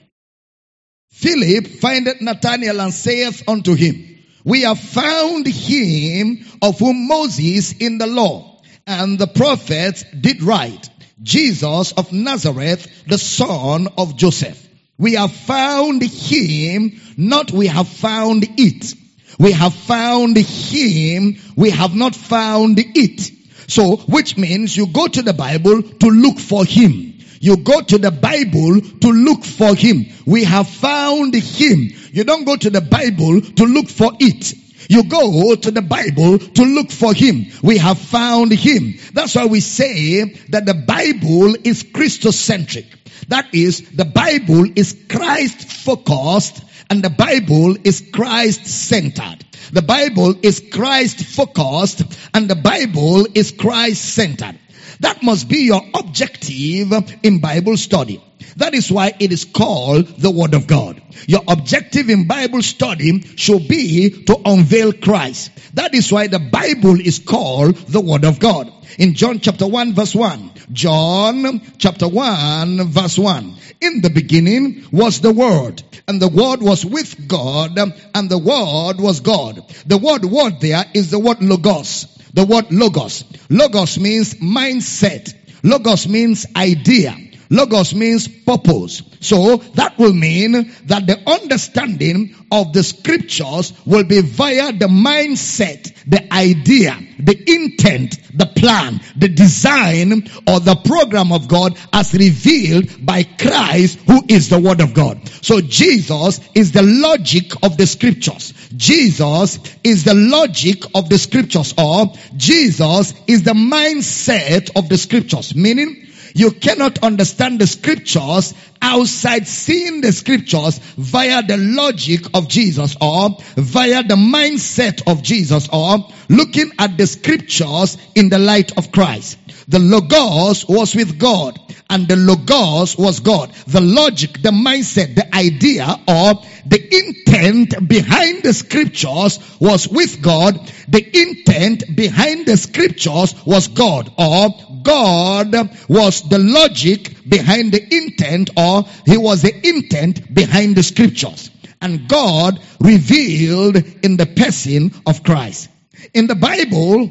Philip 1.10 1.66
findeth 1.66 2.22
Nathanael 2.22 2.80
and 2.80 2.94
saith 2.94 3.42
unto 3.48 3.74
him, 3.74 4.20
We 4.44 4.62
have 4.62 4.80
found 4.80 5.48
him 5.48 6.46
of 6.62 6.78
whom 6.78 7.08
Moses 7.08 7.72
in 7.74 7.98
the 7.98 8.06
law 8.06 8.62
and 8.86 9.18
the 9.18 9.26
prophets 9.26 10.06
did 10.20 10.44
write, 10.44 10.88
Jesus 11.24 11.94
of 11.94 12.14
Nazareth, 12.14 13.06
the 13.08 13.18
son 13.18 13.88
of 13.98 14.18
Joseph. 14.18 14.70
We 15.00 15.14
have 15.16 15.32
found 15.32 16.04
him, 16.04 17.02
not 17.18 17.52
we 17.52 17.66
have 17.68 17.88
found 17.88 18.46
it. 18.60 18.94
We 19.40 19.54
have 19.54 19.74
found 19.74 20.38
him, 20.38 21.38
we 21.56 21.72
have 21.72 21.96
not 21.96 22.14
found 22.14 22.78
it. 22.78 23.32
So, 23.68 23.96
which 23.96 24.38
means 24.38 24.78
you 24.78 24.86
go 24.86 25.08
to 25.08 25.24
the 25.24 25.34
Bible 25.34 25.82
to 25.82 26.08
look 26.08 26.38
for 26.38 26.64
him. 26.64 27.11
You 27.42 27.58
go 27.58 27.82
to 27.82 27.98
the 27.98 28.12
Bible 28.12 28.80
to 28.82 29.12
look 29.12 29.44
for 29.44 29.74
Him. 29.74 30.06
We 30.28 30.44
have 30.44 30.70
found 30.70 31.34
Him. 31.34 31.90
You 32.12 32.24
don't 32.24 32.46
go 32.46 32.56
to 32.56 32.70
the 32.70 32.82
Bible 32.82 33.42
to 33.42 33.66
look 33.66 33.90
for 33.90 34.12
it. 34.20 34.54
You 34.88 35.06
go 35.06 35.56
to 35.56 35.72
the 35.72 35.82
Bible 35.82 36.38
to 36.38 36.64
look 36.64 36.92
for 36.92 37.16
Him. 37.16 37.48
We 37.64 37.80
have 37.80 37.98
found 37.98 38.52
Him. 38.52 38.94
That's 39.14 39.34
why 39.34 39.48
we 39.48 39.60
say 39.60 40.24
that 40.50 40.68
the 40.68 40.76
Bible 40.76 41.56
is 41.64 41.84
Christocentric. 41.84 42.86
That 43.30 43.56
is, 43.56 43.90
the 43.90 44.06
Bible 44.06 44.68
is 44.76 44.96
Christ 45.10 45.68
focused 45.68 46.64
and 46.92 47.02
the 47.02 47.10
Bible 47.10 47.76
is 47.84 48.08
Christ 48.14 48.68
centered. 48.68 49.44
The 49.72 49.82
Bible 49.82 50.36
is 50.44 50.64
Christ 50.72 51.24
focused 51.24 52.04
and 52.36 52.48
the 52.48 52.56
Bible 52.56 53.26
is 53.34 53.52
Christ 53.52 54.14
centered. 54.14 54.60
That 55.02 55.24
must 55.24 55.50
be 55.50 55.66
your 55.66 55.82
objective 55.94 56.94
in 57.24 57.40
Bible 57.40 57.76
study. 57.78 58.24
That 58.58 58.74
is 58.74 58.92
why 58.92 59.14
it 59.20 59.32
is 59.32 59.46
called 59.46 60.08
the 60.08 60.30
Word 60.30 60.54
of 60.54 60.68
God. 60.68 61.02
Your 61.28 61.42
objective 61.48 62.10
in 62.10 62.28
Bible 62.28 62.62
study 62.62 63.22
should 63.36 63.68
be 63.68 64.24
to 64.26 64.38
unveil 64.46 64.94
Christ. 64.94 65.52
That 65.76 65.96
is 65.96 66.12
why 66.12 66.28
the 66.28 66.40
Bible 66.40 67.00
is 67.00 67.20
called 67.20 67.76
the 67.76 68.02
Word 68.02 68.26
of 68.26 68.40
God. 68.40 68.72
In 69.00 69.14
John 69.14 69.40
chapter 69.40 69.66
1 69.66 69.94
verse 69.94 70.14
1. 70.14 70.52
John 70.72 71.62
chapter 71.78 72.08
1 72.08 72.88
verse 72.88 73.18
1. 73.18 73.56
In 73.82 74.02
the 74.02 74.10
beginning 74.10 74.86
was 74.92 75.22
the 75.22 75.34
Word, 75.34 75.82
and 76.08 76.22
the 76.22 76.28
Word 76.28 76.62
was 76.62 76.86
with 76.86 77.28
God, 77.28 77.80
and 78.14 78.30
the 78.30 78.38
Word 78.38 79.00
was 79.00 79.22
God. 79.22 79.66
The 79.86 79.98
word 79.98 80.26
word 80.26 80.60
there 80.60 80.86
is 80.94 81.10
the 81.10 81.20
word 81.20 81.42
logos. 81.42 82.06
The 82.34 82.46
word 82.46 82.72
logos. 82.72 83.26
Logos 83.50 83.98
means 84.00 84.36
mindset. 84.36 85.34
Logos 85.64 86.08
means 86.08 86.46
idea. 86.56 87.16
Logos 87.52 87.94
means 87.94 88.30
purpose. 88.30 89.04
So 89.20 89.58
that 89.76 89.98
will 90.00 90.14
mean 90.14 90.74
that 90.86 91.06
the 91.06 91.20
understanding 91.30 92.34
of 92.50 92.72
the 92.72 92.82
scriptures 92.82 93.74
will 93.86 94.06
be 94.06 94.22
via 94.22 94.72
the 94.72 94.88
mindset, 94.88 95.94
the 96.08 96.34
idea, 96.34 96.98
the 97.20 97.38
intent, 97.52 98.18
the 98.38 98.46
plan, 98.46 99.02
the 99.18 99.28
design 99.28 100.30
or 100.48 100.62
the 100.62 100.76
program 100.86 101.34
of 101.34 101.50
God 101.50 101.78
as 101.92 102.14
revealed 102.14 103.06
by 103.06 103.24
Christ 103.24 104.00
who 104.08 104.24
is 104.30 104.48
the 104.48 104.60
word 104.60 104.80
of 104.80 104.94
God. 104.94 105.28
So 105.42 105.60
Jesus 105.60 106.40
is 106.56 106.72
the 106.72 106.84
logic 106.84 107.52
of 107.64 107.76
the 107.76 107.86
scriptures. 107.86 108.54
Jesus 108.78 109.60
is 109.84 110.06
the 110.06 110.14
logic 110.14 110.84
of 110.96 111.10
the 111.10 111.18
scriptures 111.18 111.74
or 111.78 112.14
Jesus 112.38 113.14
is 113.28 113.44
the 113.44 113.54
mindset 113.54 114.72
of 114.78 114.88
the 114.88 114.98
scriptures. 114.98 115.54
Meaning 115.54 116.08
you 116.34 116.52
cannot 116.52 117.04
understand 117.04 117.60
the 117.60 117.68
scriptures 117.68 118.54
outside 118.82 119.48
seeing 119.48 120.02
the 120.02 120.12
scriptures 120.12 120.80
via 120.98 121.44
the 121.44 121.58
logic 121.58 122.22
of 122.34 122.48
Jesus 122.48 122.96
or 123.00 123.38
via 123.56 124.04
the 124.04 124.16
mindset 124.16 125.02
of 125.08 125.22
Jesus 125.22 125.70
or 125.72 126.08
looking 126.30 126.72
at 126.80 126.98
the 126.98 127.08
scriptures 127.08 127.98
in 128.16 128.30
the 128.30 128.40
light 128.40 128.78
of 128.78 128.92
Christ. 128.92 129.38
The 129.68 129.80
Logos 129.80 130.68
was 130.68 130.96
with 130.96 131.20
God 131.20 131.60
and 131.90 132.08
the 132.08 132.16
Logos 132.16 132.98
was 132.98 133.20
God. 133.20 133.52
The 133.68 133.82
logic, 133.82 134.42
the 134.42 134.52
mindset, 134.52 135.14
the 135.16 135.36
idea 135.36 135.86
or 136.08 136.42
the 136.66 136.96
intent 136.96 137.88
behind 137.88 138.44
the 138.44 138.54
scriptures 138.54 139.40
was 139.60 139.88
with 139.88 140.22
God. 140.22 140.72
The 140.88 141.06
intent 141.06 141.84
behind 141.96 142.46
the 142.46 142.58
scriptures 142.58 143.36
was 143.46 143.68
God 143.68 144.12
or 144.18 144.50
God 144.84 145.54
was 145.90 146.28
the 146.30 146.40
logic 146.40 147.21
behind 147.28 147.72
the 147.72 147.96
intent 147.96 148.52
or 148.56 148.86
he 149.06 149.18
was 149.18 149.42
the 149.42 149.68
intent 149.68 150.34
behind 150.34 150.76
the 150.76 150.84
scriptures. 150.84 151.50
And 151.82 152.08
God 152.08 152.60
revealed 152.80 153.78
in 154.04 154.18
the 154.18 154.28
person 154.28 154.94
of 155.06 155.24
Christ. 155.24 155.70
In 156.14 156.28
the 156.28 156.36
Bible, 156.36 157.10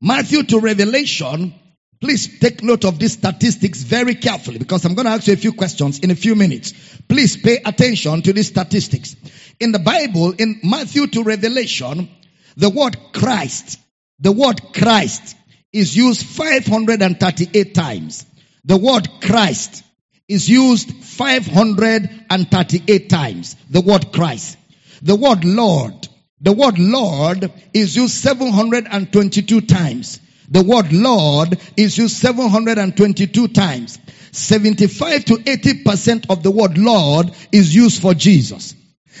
Matthew 0.00 0.42
to 0.44 0.60
Revelation, 0.60 1.54
please 2.00 2.38
take 2.38 2.62
note 2.62 2.84
of 2.84 2.98
these 2.98 3.14
statistics 3.14 3.82
very 3.82 4.14
carefully 4.14 4.58
because 4.58 4.84
I'm 4.84 4.94
going 4.94 5.06
to 5.06 5.12
ask 5.12 5.26
you 5.26 5.32
a 5.32 5.36
few 5.36 5.52
questions 5.52 6.00
in 6.00 6.10
a 6.10 6.14
few 6.14 6.34
minutes. 6.34 6.74
Please 7.08 7.36
pay 7.36 7.62
attention 7.64 8.20
to 8.22 8.32
these 8.32 8.48
statistics. 8.48 9.16
In 9.60 9.72
the 9.72 9.78
Bible, 9.78 10.34
in 10.36 10.60
Matthew 10.62 11.06
to 11.06 11.22
Revelation, 11.22 12.10
the 12.56 12.68
word 12.68 12.96
Christ, 13.12 13.80
the 14.18 14.32
word 14.32 14.60
Christ 14.74 15.36
is 15.72 15.96
used 15.96 16.24
538 16.24 17.74
times. 17.74 18.26
The 18.64 18.76
word 18.76 19.08
Christ 19.20 19.84
is 20.26 20.48
used 20.48 20.90
538 21.04 23.10
times. 23.10 23.56
The 23.68 23.82
word 23.82 24.12
Christ. 24.12 24.56
The 25.02 25.16
word 25.16 25.44
Lord. 25.44 26.08
The 26.40 26.52
word 26.52 26.78
Lord 26.78 27.50
is 27.72 27.96
used 27.96 28.14
722 28.14 29.60
times. 29.62 30.20
The 30.48 30.62
word 30.62 30.92
Lord 30.92 31.58
is 31.76 31.98
used 31.98 32.16
722 32.16 33.48
times. 33.48 33.98
75 34.32 35.24
to 35.26 35.34
80% 35.34 36.30
of 36.30 36.42
the 36.42 36.50
word 36.50 36.78
Lord 36.78 37.30
is 37.52 37.74
used 37.74 38.00
for 38.02 38.14
Jesus. 38.14 38.74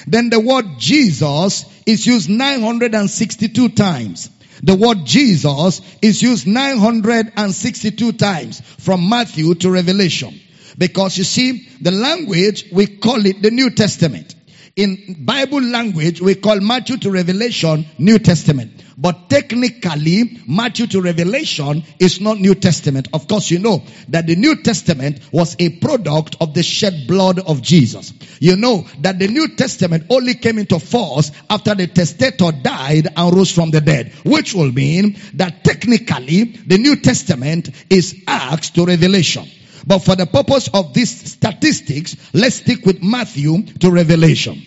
Then 0.06 0.30
the 0.30 0.40
word 0.40 0.78
Jesus 0.78 1.64
is 1.86 2.06
used 2.06 2.28
962 2.28 3.70
times. 3.70 4.28
The 4.64 4.74
word 4.74 5.04
Jesus 5.04 5.82
is 6.00 6.22
used 6.22 6.46
962 6.46 8.12
times 8.12 8.62
from 8.78 9.10
Matthew 9.10 9.54
to 9.56 9.70
Revelation. 9.70 10.40
Because 10.78 11.18
you 11.18 11.24
see, 11.24 11.68
the 11.82 11.90
language, 11.90 12.70
we 12.72 12.86
call 12.86 13.26
it 13.26 13.42
the 13.42 13.50
New 13.50 13.68
Testament. 13.68 14.34
In 14.74 15.16
Bible 15.18 15.60
language, 15.60 16.22
we 16.22 16.34
call 16.34 16.60
Matthew 16.60 16.96
to 16.96 17.10
Revelation 17.10 17.84
New 17.98 18.18
Testament. 18.18 18.82
But 18.96 19.28
technically, 19.28 20.40
Matthew 20.46 20.86
to 20.88 21.00
Revelation 21.00 21.82
is 21.98 22.20
not 22.20 22.38
New 22.38 22.54
Testament. 22.54 23.08
Of 23.12 23.26
course, 23.26 23.50
you 23.50 23.58
know 23.58 23.82
that 24.08 24.26
the 24.26 24.36
New 24.36 24.56
Testament 24.62 25.20
was 25.32 25.56
a 25.58 25.70
product 25.70 26.36
of 26.40 26.54
the 26.54 26.62
shed 26.62 27.06
blood 27.08 27.40
of 27.40 27.60
Jesus. 27.60 28.12
You 28.40 28.56
know 28.56 28.86
that 29.00 29.18
the 29.18 29.28
New 29.28 29.48
Testament 29.56 30.04
only 30.10 30.34
came 30.34 30.58
into 30.58 30.78
force 30.78 31.32
after 31.50 31.74
the 31.74 31.88
testator 31.88 32.52
died 32.52 33.08
and 33.16 33.36
rose 33.36 33.50
from 33.50 33.70
the 33.70 33.80
dead, 33.80 34.12
which 34.24 34.54
will 34.54 34.70
mean 34.70 35.16
that 35.34 35.64
technically 35.64 36.44
the 36.44 36.78
New 36.78 36.96
Testament 36.96 37.70
is 37.90 38.22
Acts 38.28 38.70
to 38.70 38.84
Revelation. 38.84 39.48
But 39.86 39.98
for 40.00 40.16
the 40.16 40.26
purpose 40.26 40.68
of 40.72 40.94
these 40.94 41.32
statistics, 41.32 42.16
let's 42.32 42.56
stick 42.56 42.86
with 42.86 43.02
Matthew 43.02 43.64
to 43.80 43.90
Revelation. 43.90 44.66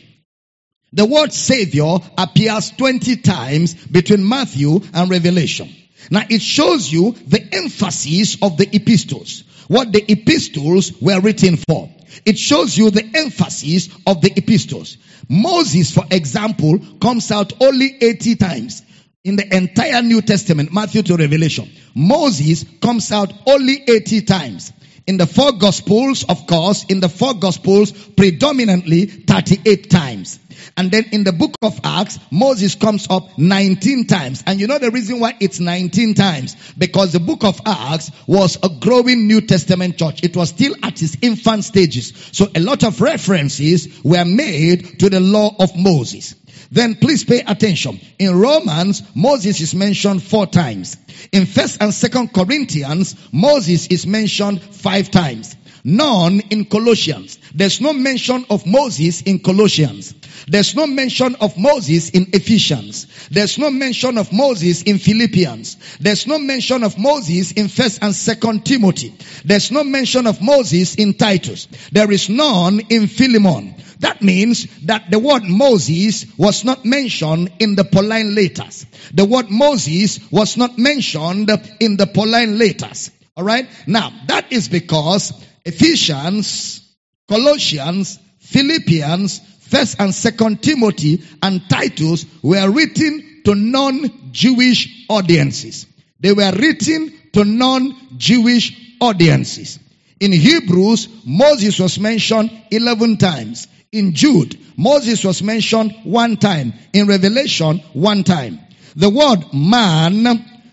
The 0.93 1.05
word 1.05 1.33
Savior 1.33 1.97
appears 2.17 2.71
20 2.71 3.17
times 3.17 3.73
between 3.87 4.27
Matthew 4.27 4.79
and 4.93 5.09
Revelation. 5.09 5.69
Now 6.09 6.23
it 6.29 6.41
shows 6.41 6.91
you 6.91 7.11
the 7.11 7.45
emphasis 7.53 8.37
of 8.41 8.57
the 8.57 8.73
epistles, 8.73 9.43
what 9.67 9.91
the 9.91 10.09
epistles 10.09 10.93
were 11.01 11.19
written 11.19 11.57
for. 11.57 11.89
It 12.25 12.37
shows 12.37 12.77
you 12.77 12.89
the 12.89 13.09
emphasis 13.15 13.89
of 14.05 14.21
the 14.21 14.31
epistles. 14.35 14.97
Moses, 15.27 15.91
for 15.91 16.05
example, 16.09 16.79
comes 17.01 17.31
out 17.31 17.53
only 17.61 17.97
80 18.01 18.35
times 18.35 18.83
in 19.23 19.35
the 19.35 19.55
entire 19.55 20.01
New 20.01 20.21
Testament, 20.21 20.71
Matthew 20.71 21.03
to 21.03 21.17
Revelation. 21.17 21.69
Moses 21.93 22.63
comes 22.81 23.11
out 23.11 23.33
only 23.45 23.83
80 23.85 24.21
times. 24.21 24.71
In 25.07 25.15
the 25.15 25.25
four 25.25 25.53
gospels, 25.53 26.25
of 26.25 26.45
course, 26.47 26.83
in 26.89 26.99
the 26.99 27.07
four 27.07 27.33
gospels, 27.33 27.91
predominantly 27.91 29.05
38 29.05 29.89
times. 29.89 30.39
And 30.75 30.91
then 30.91 31.05
in 31.11 31.23
the 31.23 31.31
book 31.31 31.55
of 31.61 31.79
Acts, 31.83 32.19
Moses 32.29 32.75
comes 32.75 33.07
up 33.09 33.37
19 33.37 34.07
times. 34.07 34.43
And 34.45 34.59
you 34.59 34.67
know 34.67 34.79
the 34.79 34.91
reason 34.91 35.19
why 35.19 35.35
it's 35.39 35.59
19 35.59 36.13
times? 36.13 36.55
Because 36.77 37.13
the 37.13 37.19
book 37.19 37.43
of 37.45 37.61
Acts 37.65 38.11
was 38.27 38.57
a 38.61 38.69
growing 38.69 39.27
New 39.27 39.41
Testament 39.41 39.97
church. 39.97 40.23
It 40.23 40.35
was 40.35 40.49
still 40.49 40.75
at 40.83 41.01
its 41.01 41.17
infant 41.21 41.63
stages. 41.63 42.13
So 42.33 42.47
a 42.53 42.59
lot 42.59 42.83
of 42.83 42.99
references 42.99 44.03
were 44.03 44.25
made 44.25 44.99
to 44.99 45.09
the 45.09 45.19
law 45.19 45.55
of 45.57 45.75
Moses. 45.75 46.35
Then 46.71 46.95
please 46.95 47.23
pay 47.23 47.41
attention. 47.41 47.99
In 48.19 48.37
Romans, 48.37 49.03
Moses 49.15 49.61
is 49.61 49.73
mentioned 49.73 50.23
four 50.23 50.47
times. 50.47 50.97
In 51.31 51.45
first 51.45 51.81
and 51.81 51.93
second 51.93 52.33
Corinthians, 52.33 53.15
Moses 53.31 53.87
is 53.87 54.05
mentioned 54.05 54.61
five 54.61 55.09
times. 55.11 55.55
None 55.83 56.41
in 56.49 56.65
Colossians. 56.65 57.39
There's 57.55 57.79
no 57.79 57.93
mention 57.93 58.45
of 58.49 58.65
Moses 58.65 59.21
in 59.21 59.39
Colossians. 59.39 60.13
There's 60.45 60.75
no 60.75 60.85
mention 60.85 61.35
of 61.35 61.57
Moses 61.57 62.09
in 62.09 62.27
Ephesians. 62.33 63.07
There's 63.31 63.57
no 63.57 63.69
mention 63.71 64.17
of 64.17 64.31
Moses 64.33 64.83
in 64.83 64.97
Philippians. 64.97 65.97
There's 65.99 66.27
no 66.27 66.39
mention 66.39 66.83
of 66.83 66.97
Moses 66.97 67.53
in 67.53 67.69
first 67.69 67.99
and 68.01 68.13
second 68.13 68.65
Timothy. 68.65 69.13
There's 69.45 69.71
no 69.71 69.83
mention 69.83 70.27
of 70.27 70.41
Moses 70.41 70.95
in 70.95 71.13
Titus. 71.13 71.67
There 71.91 72.11
is 72.11 72.29
none 72.29 72.81
in 72.89 73.07
Philemon. 73.07 73.75
That 73.99 74.21
means 74.21 74.67
that 74.85 75.09
the 75.09 75.19
word 75.19 75.43
Moses 75.43 76.25
was 76.37 76.63
not 76.63 76.85
mentioned 76.85 77.51
in 77.59 77.75
the 77.75 77.83
Pauline 77.83 78.35
letters. 78.35 78.85
The 79.13 79.25
word 79.25 79.49
Moses 79.49 80.19
was 80.31 80.57
not 80.57 80.77
mentioned 80.77 81.49
in 81.79 81.97
the 81.97 82.07
Pauline 82.07 82.57
letters. 82.57 83.11
Alright? 83.35 83.67
Now, 83.87 84.11
that 84.27 84.51
is 84.51 84.67
because 84.69 85.33
Ephesians, 85.65 86.81
Colossians, 87.27 88.19
Philippians, 88.39 89.41
First 89.61 89.99
and 89.99 90.15
Second 90.15 90.63
Timothy 90.63 91.23
and 91.41 91.69
Titus 91.69 92.25
were 92.41 92.71
written 92.71 93.41
to 93.43 93.53
non-Jewish 93.53 95.05
audiences. 95.09 95.85
They 96.19 96.31
were 96.31 96.51
written 96.53 97.13
to 97.33 97.43
non-Jewish 97.43 98.95
audiences. 99.01 99.79
In 100.19 100.31
Hebrews, 100.31 101.09
Moses 101.25 101.79
was 101.79 101.99
mentioned 101.99 102.49
11 102.71 103.17
times. 103.17 103.67
In 103.91 104.13
Jude, 104.13 104.57
Moses 104.75 105.23
was 105.23 105.41
mentioned 105.41 105.95
one 106.03 106.37
time. 106.37 106.73
In 106.93 107.07
Revelation, 107.07 107.79
one 107.93 108.23
time. 108.23 108.59
The 108.95 109.09
word 109.09 109.53
man, 109.53 110.23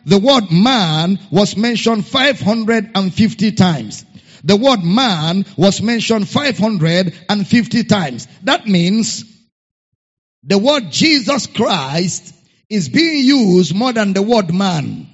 the 0.05 0.18
word 0.18 0.50
man 0.50 1.18
was 1.31 1.57
mentioned 1.57 2.07
550 2.07 3.53
times. 3.53 4.05
The 4.42 4.57
word 4.57 4.83
man 4.83 5.46
was 5.57 5.81
mentioned 5.81 6.29
550 6.29 7.85
times. 7.85 8.29
That 8.42 8.66
means 8.66 9.24
the 10.42 10.59
word 10.59 10.90
Jesus 10.90 11.46
Christ 11.46 12.35
is 12.68 12.88
being 12.88 13.24
used 13.24 13.74
more 13.74 13.92
than 13.92 14.12
the 14.12 14.22
word 14.22 14.53
man. 14.53 15.09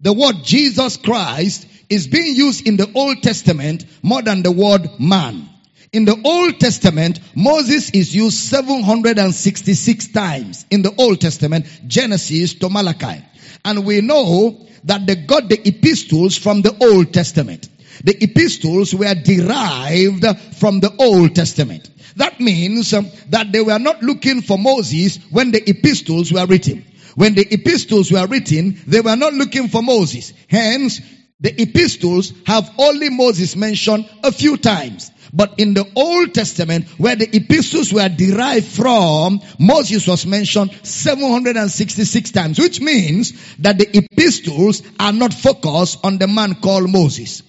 The 0.00 0.12
word 0.12 0.36
Jesus 0.42 0.96
Christ 0.98 1.66
is 1.88 2.06
being 2.06 2.34
used 2.34 2.66
in 2.66 2.76
the 2.76 2.90
Old 2.94 3.22
Testament 3.22 3.86
more 4.02 4.20
than 4.20 4.42
the 4.42 4.50
word 4.50 4.98
man. 4.98 5.48
In 5.94 6.04
the 6.06 6.20
Old 6.24 6.58
Testament, 6.58 7.20
Moses 7.36 7.90
is 7.90 8.12
used 8.12 8.36
766 8.36 10.08
times 10.08 10.66
in 10.68 10.82
the 10.82 10.92
Old 10.98 11.20
Testament, 11.20 11.66
Genesis 11.86 12.54
to 12.54 12.68
Malachi. 12.68 13.24
And 13.64 13.84
we 13.86 14.00
know 14.00 14.66
that 14.82 15.06
they 15.06 15.14
got 15.14 15.48
the 15.48 15.68
epistles 15.68 16.36
from 16.36 16.62
the 16.62 16.76
Old 16.82 17.14
Testament. 17.14 17.68
The 18.02 18.24
epistles 18.24 18.92
were 18.92 19.14
derived 19.14 20.26
from 20.56 20.80
the 20.80 20.92
Old 20.98 21.36
Testament. 21.36 21.88
That 22.16 22.40
means 22.40 22.92
um, 22.92 23.08
that 23.28 23.52
they 23.52 23.60
were 23.60 23.78
not 23.78 24.02
looking 24.02 24.42
for 24.42 24.58
Moses 24.58 25.18
when 25.30 25.52
the 25.52 25.70
epistles 25.70 26.32
were 26.32 26.46
written. 26.46 26.84
When 27.14 27.34
the 27.34 27.46
epistles 27.54 28.10
were 28.10 28.26
written, 28.26 28.80
they 28.88 29.00
were 29.00 29.14
not 29.14 29.32
looking 29.32 29.68
for 29.68 29.80
Moses. 29.80 30.32
Hence, 30.48 31.00
the 31.44 31.60
epistles 31.60 32.32
have 32.46 32.72
only 32.78 33.10
Moses 33.10 33.54
mentioned 33.54 34.08
a 34.22 34.32
few 34.32 34.56
times. 34.56 35.10
But 35.30 35.58
in 35.58 35.74
the 35.74 35.86
Old 35.94 36.32
Testament, 36.32 36.86
where 36.96 37.16
the 37.16 37.36
epistles 37.36 37.92
were 37.92 38.08
derived 38.08 38.64
from, 38.64 39.42
Moses 39.58 40.06
was 40.06 40.24
mentioned 40.24 40.72
766 40.82 42.30
times, 42.30 42.58
which 42.58 42.80
means 42.80 43.34
that 43.58 43.76
the 43.76 43.94
epistles 43.94 44.82
are 44.98 45.12
not 45.12 45.34
focused 45.34 45.98
on 46.02 46.16
the 46.16 46.28
man 46.28 46.54
called 46.54 46.90
Moses. 46.90 47.42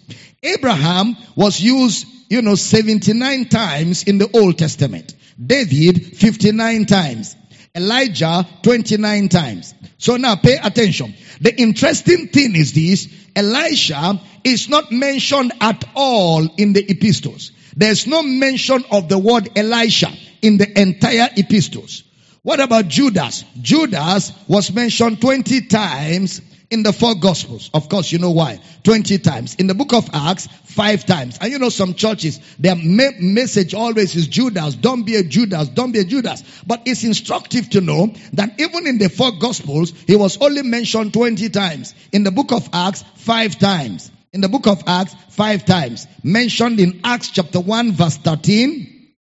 Abraham 0.44 1.16
was 1.38 1.62
used, 1.62 2.06
you 2.30 2.42
know, 2.42 2.56
79 2.56 3.46
times 3.46 4.04
in 4.04 4.18
the 4.18 4.30
Old 4.38 4.58
Testament. 4.58 5.16
David, 5.42 6.18
59 6.18 6.86
times. 6.86 7.38
Elijah, 7.76 8.48
29 8.64 9.30
times. 9.30 9.74
So 9.98 10.18
now 10.18 10.36
pay 10.36 10.58
attention. 10.58 11.14
The 11.42 11.56
interesting 11.56 12.28
thing 12.30 12.56
is 12.56 12.74
this, 12.74 13.08
Elisha 13.36 14.22
is 14.44 14.70
not 14.70 14.92
mentioned 14.92 15.52
at 15.60 15.84
all 15.96 16.48
in 16.58 16.74
the 16.74 16.90
epistles. 16.90 17.52
There's 17.76 18.08
no 18.08 18.24
mention 18.24 18.86
of 18.92 19.10
the 19.10 19.18
word 19.18 19.50
Elisha 19.56 20.12
in 20.42 20.58
the 20.58 20.80
entire 20.80 21.30
epistles. 21.36 22.04
What 22.44 22.60
about 22.60 22.88
Judas? 22.88 23.44
Judas 23.60 24.32
was 24.48 24.72
mentioned 24.72 25.20
20 25.20 25.62
times 25.62 26.42
in 26.70 26.84
the 26.84 26.94
four 26.94 27.16
gospels. 27.16 27.70
Of 27.74 27.90
course, 27.90 28.12
you 28.12 28.20
know 28.20 28.32
why. 28.32 28.60
20 28.84 29.20
times. 29.20 29.56
In 29.56 29.68
the 29.68 29.74
book 29.74 29.94
of 29.94 30.10
Acts, 30.14 30.48
five 30.66 31.06
times. 31.06 31.38
And 31.40 31.52
you 31.52 31.60
know 31.60 31.70
some 31.70 31.94
churches, 31.94 32.40
their 32.60 32.76
me- 32.76 33.20
message 33.20 33.74
always 33.74 34.16
is 34.16 34.28
Judas. 34.28 34.76
Don't 34.76 35.04
be 35.04 35.16
a 35.16 35.24
Judas. 35.24 35.70
Don't 35.70 35.92
be 35.92 36.00
a 36.00 36.06
Judas. 36.06 36.44
But 36.66 36.84
it's 36.86 37.04
instructive 37.04 37.70
to 37.72 37.82
know 37.82 38.14
that 38.34 38.60
even 38.60 38.88
in 38.88 38.98
the 38.98 39.10
four 39.10 39.32
gospels, 39.40 39.94
he 40.08 40.16
was 40.16 40.38
only 40.42 40.64
mentioned 40.64 41.14
20 41.14 41.50
times. 41.50 41.94
In 42.12 42.24
the 42.24 42.32
book 42.32 42.52
of 42.52 42.70
Acts, 42.74 43.04
five 43.16 43.58
times 43.58 44.12
in 44.36 44.42
the 44.42 44.50
book 44.50 44.68
of 44.68 44.84
Acts 44.86 45.16
five 45.30 45.64
times. 45.66 46.08
Mentioned 46.22 46.82
in 46.82 47.00
Acts 47.06 47.30
chapter 47.30 47.62
1 47.62 47.94
verse 47.94 48.18
13. 48.18 49.14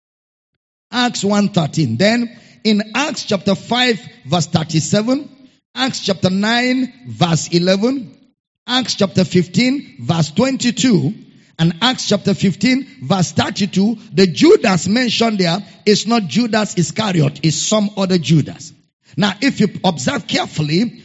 Acts 0.91 1.23
1 1.23 1.49
13. 1.49 1.95
Then 1.95 2.37
in 2.65 2.91
Acts 2.93 3.23
chapter 3.23 3.55
5 3.55 4.09
verse 4.25 4.47
37. 4.47 5.34
Acts 5.77 5.99
chapter 5.99 6.29
9 6.29 6.93
verse 7.07 7.49
11. 7.49 8.17
Acts 8.65 8.95
chapter 8.95 9.25
15 9.25 9.97
verse 9.99 10.31
22. 10.31 11.13
And 11.59 11.75
Acts 11.81 12.07
chapter 12.07 12.33
15 12.33 13.01
verse 13.03 13.33
32. 13.33 13.97
The 14.13 14.27
Judas 14.27 14.87
mentioned 14.87 15.39
there 15.39 15.59
is 15.85 16.07
not 16.07 16.23
Judas 16.23 16.77
Iscariot, 16.77 17.41
it's 17.43 17.57
some 17.57 17.89
other 17.97 18.17
Judas. 18.17 18.71
Now 19.17 19.33
if 19.41 19.59
you 19.59 19.67
observe 19.83 20.27
carefully, 20.27 21.03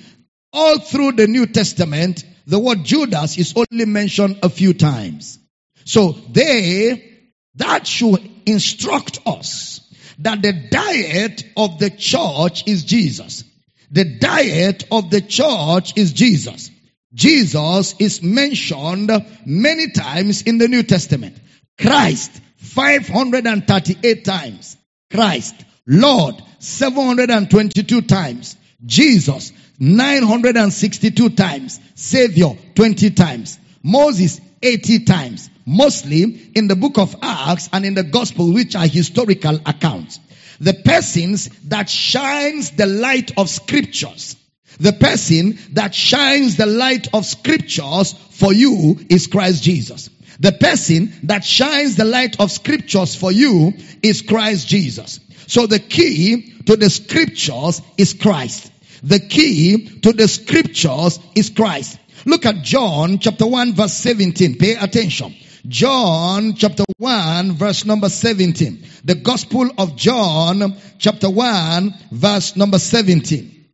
all 0.53 0.79
through 0.79 1.13
the 1.13 1.27
New 1.27 1.47
Testament, 1.47 2.25
the 2.47 2.59
word 2.59 2.85
Judas 2.85 3.39
is 3.39 3.55
only 3.57 3.87
mentioned 3.87 4.39
a 4.45 4.49
few 4.49 4.73
times. 4.73 5.39
So 5.85 6.13
they, 6.13 7.19
that 7.57 7.89
should 7.89 8.29
instruct 8.47 9.21
us 9.27 9.81
that 10.21 10.43
the 10.43 10.53
diet 10.53 11.45
of 11.57 11.79
the 11.81 11.91
church 11.91 12.69
is 12.69 12.85
Jesus. 12.85 13.45
The 13.91 14.05
diet 14.05 14.85
of 14.91 15.11
the 15.11 15.21
church 15.21 15.97
is 15.97 16.13
Jesus. 16.13 16.71
Jesus 17.13 17.95
is 17.99 18.23
mentioned 18.23 19.11
many 19.45 19.91
times 19.91 20.43
in 20.43 20.59
the 20.59 20.69
New 20.69 20.85
Testament. 20.85 21.37
Christ, 21.79 22.41
538 22.59 24.25
times. 24.25 24.77
Christ, 25.11 25.57
Lord 25.87 26.41
722 26.61 28.03
times. 28.03 28.57
Jesus 28.85 29.53
962 29.81 31.31
times. 31.31 31.81
Savior 31.95 32.57
20 32.75 33.11
times. 33.11 33.59
Moses 33.83 34.41
80 34.63 35.05
times. 35.05 35.51
Mostly 35.67 36.51
in 36.55 36.69
the 36.69 36.77
book 36.77 36.99
of 36.99 37.17
Acts 37.23 37.69
and 37.73 37.85
in 37.85 37.95
the 37.95 38.05
gospel 38.05 38.53
which 38.53 38.77
are 38.77 38.87
historical 38.87 39.59
accounts. 39.67 40.21
The 40.61 40.75
persons 40.75 41.49
that 41.69 41.89
shines 41.89 42.71
the 42.71 42.87
light 42.87 43.33
of 43.39 43.49
scriptures. 43.49 44.37
The 44.79 44.93
person 44.93 45.59
that 45.73 45.95
shines 45.95 46.57
the 46.57 46.67
light 46.67 47.09
of 47.13 47.27
scriptures 47.27 48.13
for 48.13 48.53
you 48.53 48.99
is 49.09 49.27
Christ 49.27 49.63
Jesus. 49.63 50.11
The 50.39 50.53
person 50.53 51.13
that 51.25 51.45
shines 51.45 51.97
the 51.97 52.05
light 52.05 52.41
of 52.41 52.51
scriptures 52.51 53.15
for 53.15 53.31
you 53.33 53.75
is 54.03 54.23
Christ 54.23 54.69
Jesus. 54.69 55.21
So 55.47 55.67
the 55.67 55.79
key 55.79 56.55
to 56.67 56.77
the 56.77 56.89
scriptures 56.89 57.83
is 57.99 58.15
Christ. 58.15 58.71
The 59.03 59.21
key 59.21 60.01
to 60.01 60.13
the 60.13 60.29
scriptures 60.29 61.19
is 61.35 61.51
Christ. 61.51 61.99
Look 62.25 62.47
at 62.47 62.63
John 62.63 63.19
chapter 63.19 63.47
1 63.47 63.75
verse 63.75 63.95
17. 63.95 64.57
Pay 64.57 64.77
attention. 64.77 65.35
John 65.67 66.55
chapter 66.55 66.85
1 66.99 67.53
verse 67.53 67.85
number 67.85 68.09
17. 68.09 68.85
The 69.05 69.15
gospel 69.17 69.71
of 69.79 69.97
John 69.97 70.77
chapter 70.99 71.29
1 71.29 71.95
verse 72.13 72.57
number 72.57 72.79
17. 72.79 73.67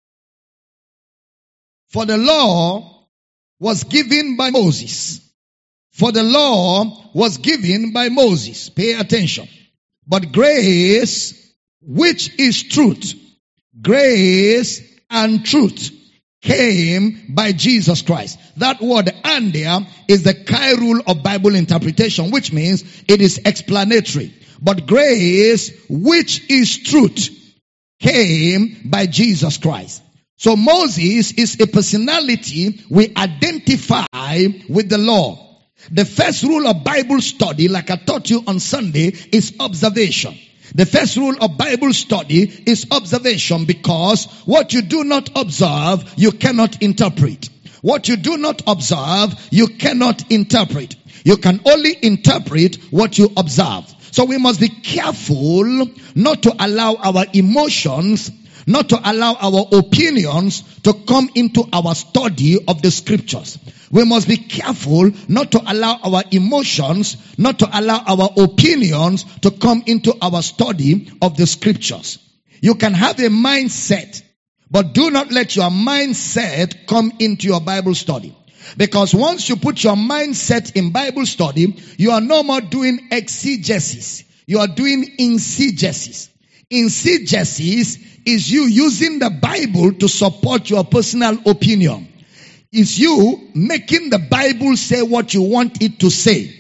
For 1.89 2.05
the 2.05 2.17
law 2.17 3.07
was 3.61 3.85
given 3.85 4.37
by 4.37 4.51
Moses. 4.51 5.21
For 5.93 6.13
the 6.13 6.23
law 6.23 7.11
was 7.15 7.39
given 7.39 7.93
by 7.93 8.09
Moses. 8.09 8.69
Pay 8.69 8.95
attention. 8.95 9.49
But 10.07 10.33
grace, 10.33 11.55
which 11.81 12.39
is 12.39 12.63
truth, 12.65 13.15
grace 13.81 14.83
and 15.09 15.45
truth 15.45 15.96
came 16.47 17.23
by 17.29 17.53
Jesus 17.53 18.03
Christ. 18.03 18.39
That 18.57 18.81
word 18.81 19.07
"andia" 19.25 19.87
is 20.07 20.23
the 20.23 20.35
Kai 20.35 20.73
rule 20.73 21.03
of 21.07 21.23
Bible 21.23 21.57
interpretation, 21.57 22.31
which 22.31 22.53
means 22.53 22.85
it 23.09 23.21
is 23.21 23.41
explanatory. 23.45 24.33
But 24.63 24.87
grace, 24.87 25.73
which 25.89 26.49
is 26.49 26.79
truth, 26.79 27.31
came 28.01 28.77
by 28.85 29.07
Jesus 29.07 29.59
Christ. 29.59 30.03
So 30.39 30.55
Moses 30.55 31.33
is 31.33 31.61
a 31.61 31.67
personality 31.67 32.85
we 32.91 33.13
identify 33.17 34.07
with 34.69 34.89
the 34.89 34.99
law. 34.99 35.43
The 35.91 36.05
first 36.05 36.43
rule 36.43 36.67
of 36.67 36.85
Bible 36.85 37.21
study, 37.21 37.69
like 37.69 37.91
I 37.91 37.97
taught 37.97 38.31
you 38.31 38.43
on 38.47 38.61
Sunday, 38.61 39.15
is 39.33 39.55
observation. 39.59 40.37
The 40.75 40.87
first 40.87 41.17
rule 41.17 41.37
of 41.41 41.57
Bible 41.57 41.93
study 41.93 42.43
is 42.67 42.87
observation 42.91 43.65
because 43.65 44.27
what 44.45 44.73
you 44.73 44.83
do 44.83 45.05
not 45.05 45.31
observe, 45.37 46.13
you 46.17 46.33
cannot 46.33 46.83
interpret. 46.83 47.49
What 47.83 48.09
you 48.09 48.17
do 48.17 48.37
not 48.37 48.63
observe, 48.67 49.35
you 49.51 49.69
cannot 49.69 50.31
interpret. 50.31 50.97
You 51.25 51.37
can 51.37 51.61
only 51.67 51.97
interpret 52.03 52.77
what 52.91 53.19
you 53.19 53.33
observe. 53.37 53.95
So 54.11 54.25
we 54.25 54.39
must 54.39 54.61
be 54.61 54.69
careful 54.69 55.87
not 56.15 56.43
to 56.45 56.55
allow 56.59 56.95
our 56.97 57.27
emotions 57.33 58.31
not 58.67 58.89
to 58.89 59.01
allow 59.03 59.35
our 59.35 59.67
opinions 59.73 60.63
to 60.83 60.93
come 60.93 61.31
into 61.35 61.65
our 61.73 61.95
study 61.95 62.59
of 62.67 62.83
the 62.83 62.91
scriptures. 62.91 63.59
We 63.91 64.05
must 64.05 64.27
be 64.27 64.37
careful 64.37 65.13
not 65.29 65.53
to 65.53 65.63
allow 65.65 65.99
our 66.03 66.25
emotions, 66.33 67.17
not 67.39 67.61
to 67.61 67.69
allow 67.73 68.03
our 68.05 68.31
opinions 68.37 69.25
to 69.43 69.53
come 69.53 69.85
into 69.87 70.15
our 70.21 70.43
study 70.43 71.13
of 71.23 71.37
the 71.37 71.47
scriptures. 71.47 72.19
You 72.61 72.75
can 72.75 72.95
have 72.95 73.19
a 73.21 73.29
mindset, 73.29 74.23
but 74.71 74.93
do 74.93 75.11
not 75.11 75.31
let 75.31 75.55
your 75.55 75.71
mindset 75.71 76.87
come 76.89 77.13
into 77.21 77.47
your 77.47 77.61
Bible 77.61 77.95
study. 77.95 78.35
Because 78.77 79.15
once 79.15 79.49
you 79.49 79.57
put 79.57 79.85
your 79.85 79.95
mindset 79.95 80.75
in 80.75 80.91
Bible 80.91 81.25
study, 81.25 81.81
you 81.97 82.11
are 82.11 82.21
no 82.21 82.43
more 82.43 82.61
doing 82.61 83.09
exegesis. 83.13 84.25
You 84.47 84.59
are 84.59 84.69
doing 84.69 85.17
eisegesis. 85.19 86.29
Eisegesis 86.73 88.16
is 88.27 88.51
you 88.51 88.65
using 88.65 89.21
the 89.21 89.31
Bible 89.31 89.93
to 89.95 90.09
support 90.09 90.69
your 90.69 90.85
personal 90.85 91.39
opinion. 91.47 92.09
Is 92.73 92.99
you 92.99 93.49
making 93.55 94.11
the 94.11 94.19
Bible 94.19 94.77
say 94.77 95.01
what 95.03 95.33
you 95.33 95.43
want 95.43 95.81
it 95.81 96.01
to 96.01 96.11
say. 96.11 96.53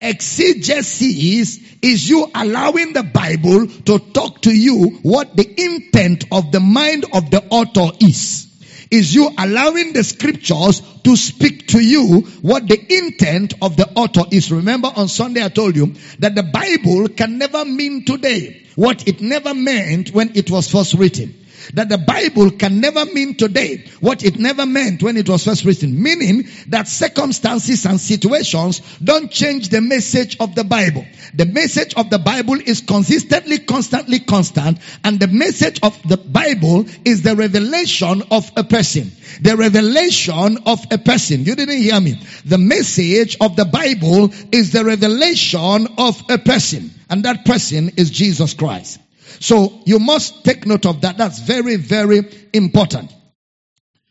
Exegesis 0.00 1.60
is 1.82 2.08
you 2.08 2.26
allowing 2.34 2.94
the 2.94 3.02
Bible 3.02 3.66
to 3.66 3.98
talk 3.98 4.42
to 4.42 4.50
you 4.50 4.98
what 5.02 5.36
the 5.36 5.48
intent 5.62 6.24
of 6.32 6.50
the 6.52 6.60
mind 6.60 7.04
of 7.12 7.30
the 7.30 7.44
author 7.50 7.96
is 8.00 8.45
is 8.90 9.14
you 9.14 9.30
allowing 9.36 9.92
the 9.92 10.04
scriptures 10.04 10.80
to 11.04 11.16
speak 11.16 11.68
to 11.68 11.80
you 11.80 12.20
what 12.42 12.66
the 12.68 12.94
intent 12.94 13.54
of 13.62 13.76
the 13.76 13.88
author 13.94 14.24
is. 14.30 14.52
Remember 14.52 14.90
on 14.94 15.08
Sunday 15.08 15.44
I 15.44 15.48
told 15.48 15.76
you 15.76 15.94
that 16.18 16.34
the 16.34 16.42
Bible 16.42 17.08
can 17.08 17.38
never 17.38 17.64
mean 17.64 18.04
today 18.04 18.62
what 18.74 19.08
it 19.08 19.20
never 19.20 19.54
meant 19.54 20.10
when 20.10 20.36
it 20.36 20.50
was 20.50 20.70
first 20.70 20.94
written 20.94 21.45
that 21.74 21.88
the 21.88 21.98
Bible 21.98 22.50
can 22.50 22.80
never 22.80 23.04
mean 23.06 23.36
today 23.36 23.84
what 24.00 24.24
it 24.24 24.38
never 24.38 24.66
meant 24.66 25.02
when 25.02 25.16
it 25.16 25.28
was 25.28 25.44
first 25.44 25.64
written. 25.64 26.02
Meaning 26.02 26.48
that 26.68 26.88
circumstances 26.88 27.86
and 27.86 28.00
situations 28.00 28.80
don't 29.02 29.30
change 29.30 29.68
the 29.68 29.80
message 29.80 30.36
of 30.40 30.54
the 30.54 30.64
Bible. 30.64 31.04
The 31.34 31.46
message 31.46 31.94
of 31.94 32.10
the 32.10 32.18
Bible 32.18 32.58
is 32.64 32.80
consistently, 32.80 33.58
constantly 33.58 34.20
constant, 34.20 34.78
and 35.04 35.18
the 35.18 35.28
message 35.28 35.80
of 35.82 36.00
the 36.08 36.16
Bible 36.16 36.86
is 37.04 37.22
the 37.22 37.36
revelation 37.36 38.22
of 38.30 38.50
a 38.56 38.64
person. 38.64 39.12
The 39.40 39.56
revelation 39.56 40.58
of 40.66 40.84
a 40.90 40.98
person. 40.98 41.44
You 41.44 41.54
didn't 41.54 41.78
hear 41.78 42.00
me. 42.00 42.20
The 42.44 42.58
message 42.58 43.36
of 43.40 43.56
the 43.56 43.64
Bible 43.64 44.32
is 44.52 44.72
the 44.72 44.84
revelation 44.84 45.88
of 45.98 46.22
a 46.30 46.38
person, 46.38 46.90
and 47.10 47.24
that 47.24 47.44
person 47.44 47.92
is 47.96 48.10
Jesus 48.10 48.54
Christ. 48.54 49.00
So 49.40 49.80
you 49.84 49.98
must 49.98 50.44
take 50.44 50.66
note 50.66 50.86
of 50.86 51.02
that. 51.02 51.18
That's 51.18 51.38
very, 51.40 51.76
very 51.76 52.22
important. 52.52 53.12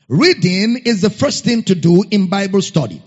Reading 0.08 0.82
is 0.86 1.01
the 1.01 1.10
first 1.10 1.43
thing 1.43 1.63
to 1.63 1.75
do 1.75 2.04
in 2.10 2.28
Bible 2.28 2.62
study. 2.62 3.01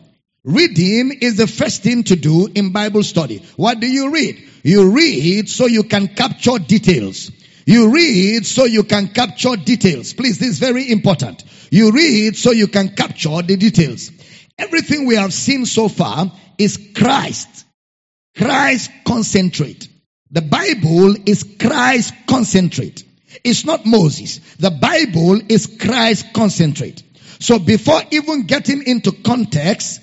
Reading 0.44 1.18
is 1.20 1.36
the 1.36 1.46
first 1.46 1.82
thing 1.82 2.04
to 2.04 2.16
do 2.16 2.48
in 2.54 2.72
Bible 2.72 3.02
study. 3.02 3.42
What 3.56 3.80
do 3.80 3.86
you 3.86 4.10
read? 4.10 4.42
You 4.62 4.90
read 4.92 5.48
so 5.48 5.66
you 5.66 5.84
can 5.84 6.08
capture 6.08 6.58
details. 6.58 7.30
You 7.66 7.92
read 7.92 8.46
so 8.46 8.64
you 8.64 8.82
can 8.82 9.08
capture 9.08 9.56
details. 9.56 10.14
Please, 10.14 10.38
this 10.38 10.50
is 10.50 10.58
very 10.58 10.90
important. 10.90 11.44
You 11.70 11.92
read 11.92 12.36
so 12.36 12.50
you 12.50 12.66
can 12.66 12.94
capture 12.94 13.42
the 13.42 13.56
details. 13.56 14.10
Everything 14.58 15.06
we 15.06 15.16
have 15.16 15.32
seen 15.32 15.66
so 15.66 15.88
far 15.88 16.32
is 16.56 16.78
Christ. 16.94 17.66
Christ 18.36 18.90
concentrate. 19.04 19.88
The 20.30 20.42
Bible 20.42 21.16
is 21.26 21.44
Christ 21.58 22.12
concentrate. 22.26 23.04
It's 23.44 23.64
not 23.64 23.86
Moses. 23.86 24.40
The 24.56 24.70
Bible 24.70 25.40
is 25.48 25.78
Christ 25.80 26.32
concentrate. 26.34 27.02
So 27.40 27.58
before 27.58 28.02
even 28.10 28.42
getting 28.46 28.86
into 28.86 29.12
context, 29.12 30.00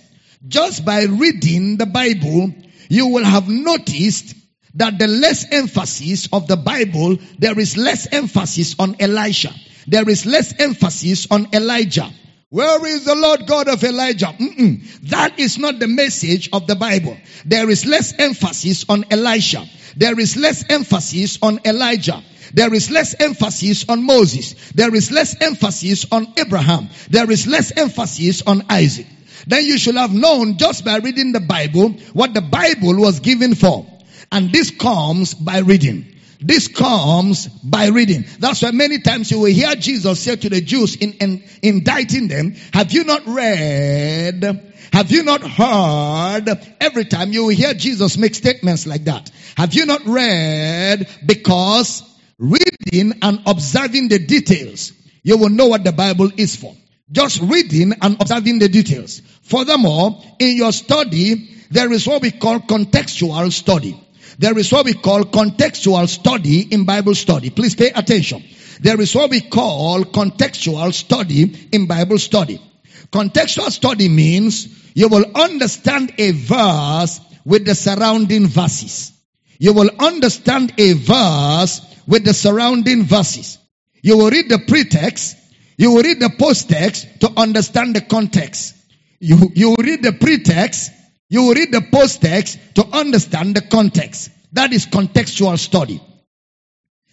just 0.48 0.86
by 0.86 1.04
reading 1.04 1.78
the 1.78 1.86
Bible, 1.86 2.54
you 2.90 3.08
will 3.08 3.26
have 3.26 3.50
noticed 3.50 4.36
that 4.76 5.00
the 5.00 5.08
less 5.08 5.46
emphasis 5.52 6.30
of 6.32 6.48
the 6.48 6.58
Bible, 6.58 7.18
there 7.40 7.58
is 7.60 7.78
less 7.78 8.08
emphasis 8.12 8.76
on 8.80 8.96
Elisha. 9.00 9.54
There 9.88 10.08
is 10.10 10.26
less 10.26 10.54
emphasis 10.60 11.28
on 11.30 11.48
Elijah. 11.54 12.10
Where 12.50 12.86
is 12.86 13.06
the 13.06 13.16
Lord 13.16 13.48
God 13.48 13.68
of 13.68 13.84
Elijah? 13.84 14.28
Mm-mm. 14.28 15.10
That 15.10 15.40
is 15.40 15.58
not 15.58 15.80
the 15.80 15.88
message 15.88 16.50
of 16.54 16.68
the 16.68 16.76
Bible. 16.76 17.18
There 17.46 17.70
is 17.70 17.86
less 17.86 18.14
emphasis 18.18 18.86
on 18.88 19.06
Elisha. 19.12 19.66
There 19.96 20.20
is 20.20 20.36
less 20.36 20.64
emphasis 20.70 21.40
on 21.42 21.60
Elijah. 21.66 22.22
There 22.54 22.74
is 22.74 22.92
less 22.92 23.16
emphasis 23.20 23.86
on 23.90 24.06
Moses. 24.06 24.54
There 24.74 24.94
is 24.94 25.12
less 25.12 25.40
emphasis 25.42 26.06
on 26.12 26.34
Abraham. 26.38 26.90
There 27.10 27.30
is 27.30 27.48
less 27.48 27.72
emphasis 27.76 28.42
on 28.44 28.64
Isaac. 28.70 29.08
Then 29.48 29.66
you 29.66 29.78
should 29.78 29.96
have 29.96 30.14
known 30.14 30.58
just 30.58 30.86
by 30.86 30.98
reading 30.98 31.32
the 31.32 31.40
Bible 31.40 31.90
what 32.14 32.34
the 32.34 32.42
Bible 32.42 32.96
was 32.96 33.20
given 33.20 33.56
for. 33.56 33.86
And 34.32 34.52
this 34.52 34.72
comes 34.72 35.34
by 35.34 35.60
reading. 35.60 36.16
This 36.42 36.68
comes 36.68 37.48
by 37.48 37.88
reading. 37.88 38.26
That's 38.40 38.62
why 38.62 38.72
many 38.72 39.00
times 39.00 39.32
you 39.32 39.40
will 39.40 39.54
hear 39.54 39.76
Jesus 39.76 40.20
say 40.20 40.36
to 40.36 40.50
the 40.50 40.62
Jews 40.62 40.96
in, 40.96 41.14
in 41.14 41.44
indicting 41.62 42.28
them, 42.28 42.56
have 42.74 42.92
you 42.92 43.04
not 43.04 43.26
read? 43.26 44.74
Have 44.96 45.12
you 45.12 45.24
not 45.24 45.42
heard? 45.42 46.48
Every 46.80 47.04
time 47.04 47.34
you 47.34 47.50
hear 47.50 47.74
Jesus 47.74 48.18
make 48.18 48.34
statements 48.34 48.88
like 48.88 49.04
that. 49.04 49.30
Have 49.58 49.74
you 49.74 49.86
not 49.86 50.06
read? 50.06 51.10
Because 51.26 52.02
reading 52.40 53.20
and 53.22 53.42
observing 53.46 54.08
the 54.08 54.20
details, 54.20 54.94
you 55.22 55.38
will 55.38 55.50
know 55.50 55.68
what 55.68 55.84
the 55.84 55.92
Bible 55.92 56.32
is 56.38 56.56
for. 56.56 56.74
Just 57.12 57.42
reading 57.42 57.92
and 58.02 58.22
observing 58.22 58.60
the 58.60 58.70
details. 58.70 59.22
Furthermore, 59.42 60.24
in 60.40 60.56
your 60.56 60.72
study, 60.72 61.66
there 61.70 61.92
is 61.92 62.08
what 62.08 62.22
we 62.22 62.32
call 62.32 62.60
contextual 62.62 63.52
study. 63.52 64.02
There 64.40 64.58
is 64.58 64.72
what 64.72 64.86
we 64.86 64.94
call 64.94 65.24
contextual 65.24 66.08
study 66.08 66.62
in 66.62 66.86
Bible 66.86 67.16
study. 67.16 67.50
Please 67.50 67.76
pay 67.76 67.90
attention. 67.90 68.46
There 68.80 69.02
is 69.02 69.14
what 69.14 69.30
we 69.30 69.42
call 69.42 70.06
contextual 70.06 70.94
study 70.94 71.68
in 71.74 71.86
Bible 71.86 72.18
study. 72.18 72.62
Contextual 73.12 73.72
study 73.72 74.10
means 74.10 74.68
you 74.94 75.08
will 75.08 75.26
understand 75.36 76.14
a 76.18 76.32
verse 76.32 77.20
with 77.46 77.66
the 77.66 77.76
surrounding 77.76 78.48
verses. 78.48 79.12
You 79.60 79.74
will 79.74 79.90
understand 80.00 80.74
a 80.78 80.94
verse 80.94 81.82
with 82.08 82.26
the 82.26 82.34
surrounding 82.34 83.04
verses. 83.04 83.58
You 84.02 84.18
will 84.18 84.30
read 84.30 84.50
the 84.50 84.60
pretext, 84.60 85.38
you 85.78 85.92
will 85.92 86.04
read 86.04 86.20
the 86.20 86.30
post-text 86.30 87.22
to 87.22 87.32
understand 87.36 87.96
the 87.96 88.02
context. 88.02 88.76
You, 89.20 89.52
you 89.54 89.70
will 89.70 89.84
read 89.84 90.04
the 90.04 90.14
pretext, 90.14 90.92
you 91.30 91.44
will 91.44 91.56
read 91.56 91.72
the 91.72 91.82
post-text 91.92 92.60
to 92.76 92.86
understand 92.86 93.56
the 93.56 93.62
context. 93.62 94.30
That 94.54 94.74
is 94.74 94.86
contextual 94.86 95.58
study. 95.58 96.02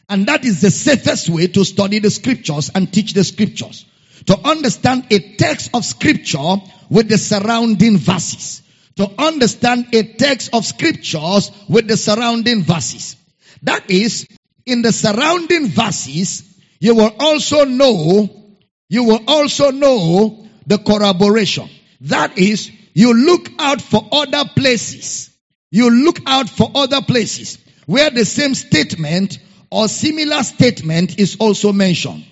And 0.09 0.27
that 0.27 0.45
is 0.45 0.61
the 0.61 0.71
safest 0.71 1.29
way 1.29 1.47
to 1.49 1.65
study 1.65 1.99
the 1.99 2.11
scriptures 2.11 2.71
and 2.75 2.93
teach 2.93 3.15
the 3.15 3.25
scriptures. 3.25 3.87
To 4.27 4.39
understand 4.39 5.07
a 5.11 5.37
text 5.37 5.71
of 5.75 5.85
scripture 5.85 6.57
with 6.91 7.09
the 7.09 7.19
surrounding 7.19 7.99
verses. 7.99 8.63
To 8.97 9.11
understand 9.19 9.95
a 9.95 10.03
text 10.03 10.51
of 10.53 10.65
scriptures 10.65 11.51
with 11.69 11.89
the 11.89 11.97
surrounding 11.97 12.63
verses. 12.63 13.17
That 13.63 13.91
is, 13.91 14.27
in 14.67 14.83
the 14.83 14.93
surrounding 14.93 15.69
verses, 15.69 16.45
you 16.81 16.95
will 16.95 17.15
also 17.19 17.65
know, 17.65 18.29
you 18.89 19.05
will 19.05 19.21
also 19.27 19.71
know 19.71 20.47
the 20.67 20.79
corroboration. 20.79 21.69
That 22.03 22.39
is, 22.39 22.71
you 22.95 23.15
look 23.15 23.49
out 23.59 23.81
for 23.81 24.07
other 24.13 24.45
places. 24.57 25.31
You 25.71 25.91
look 25.91 26.19
out 26.27 26.51
for 26.51 26.71
other 26.75 27.01
places 27.01 27.59
where 27.87 28.11
the 28.11 28.25
same 28.25 28.55
statement 28.55 29.39
or 29.71 29.89
similar 29.89 30.43
statement 30.43 31.19
is 31.19 31.37
also 31.41 31.73
mentioned. 31.73 32.25